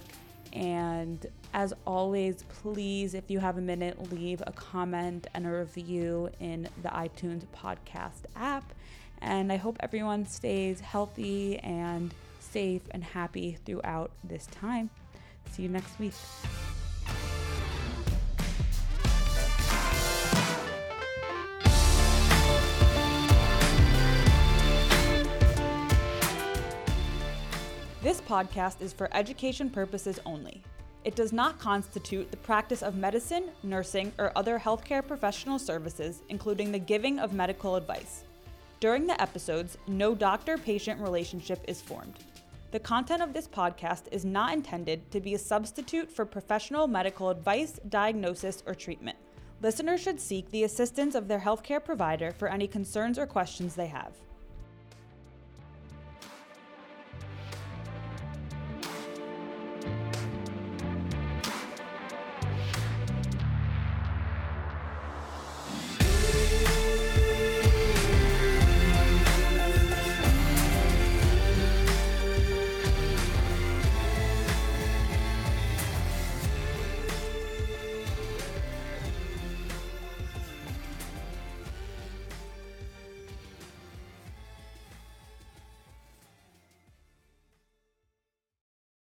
and 0.53 1.25
as 1.53 1.73
always, 1.85 2.43
please, 2.61 3.13
if 3.13 3.29
you 3.29 3.39
have 3.39 3.57
a 3.57 3.61
minute, 3.61 4.11
leave 4.11 4.41
a 4.45 4.51
comment 4.51 5.27
and 5.33 5.47
a 5.47 5.51
review 5.51 6.29
in 6.39 6.67
the 6.83 6.89
iTunes 6.89 7.43
podcast 7.55 8.25
app. 8.35 8.73
And 9.21 9.51
I 9.51 9.57
hope 9.57 9.77
everyone 9.79 10.25
stays 10.27 10.79
healthy 10.79 11.57
and 11.59 12.13
safe 12.39 12.83
and 12.91 13.03
happy 13.03 13.57
throughout 13.65 14.11
this 14.23 14.45
time. 14.47 14.89
See 15.51 15.63
you 15.63 15.69
next 15.69 15.97
week. 15.99 16.13
Podcast 28.27 28.81
is 28.81 28.91
for 28.91 29.09
education 29.13 29.69
purposes 29.69 30.19
only. 30.25 30.61
It 31.05 31.15
does 31.15 31.31
not 31.31 31.57
constitute 31.57 32.29
the 32.29 32.37
practice 32.37 32.83
of 32.83 32.95
medicine, 32.95 33.45
nursing, 33.63 34.11
or 34.19 34.33
other 34.35 34.59
healthcare 34.59 35.07
professional 35.07 35.57
services, 35.57 36.21
including 36.27 36.71
the 36.71 36.79
giving 36.79 37.17
of 37.19 37.31
medical 37.31 37.77
advice. 37.77 38.25
During 38.81 39.07
the 39.07 39.19
episodes, 39.21 39.77
no 39.87 40.13
doctor 40.13 40.57
patient 40.57 40.99
relationship 40.99 41.63
is 41.67 41.81
formed. 41.81 42.19
The 42.71 42.79
content 42.79 43.21
of 43.21 43.31
this 43.31 43.47
podcast 43.47 44.03
is 44.11 44.25
not 44.25 44.51
intended 44.51 45.09
to 45.11 45.21
be 45.21 45.33
a 45.33 45.39
substitute 45.39 46.11
for 46.11 46.25
professional 46.25 46.87
medical 46.87 47.29
advice, 47.29 47.79
diagnosis, 47.87 48.61
or 48.67 48.75
treatment. 48.75 49.17
Listeners 49.61 50.01
should 50.01 50.19
seek 50.19 50.51
the 50.51 50.65
assistance 50.65 51.15
of 51.15 51.27
their 51.27 51.39
healthcare 51.39 51.83
provider 51.83 52.31
for 52.33 52.49
any 52.49 52.67
concerns 52.67 53.17
or 53.17 53.25
questions 53.25 53.73
they 53.73 53.87
have. 53.87 54.11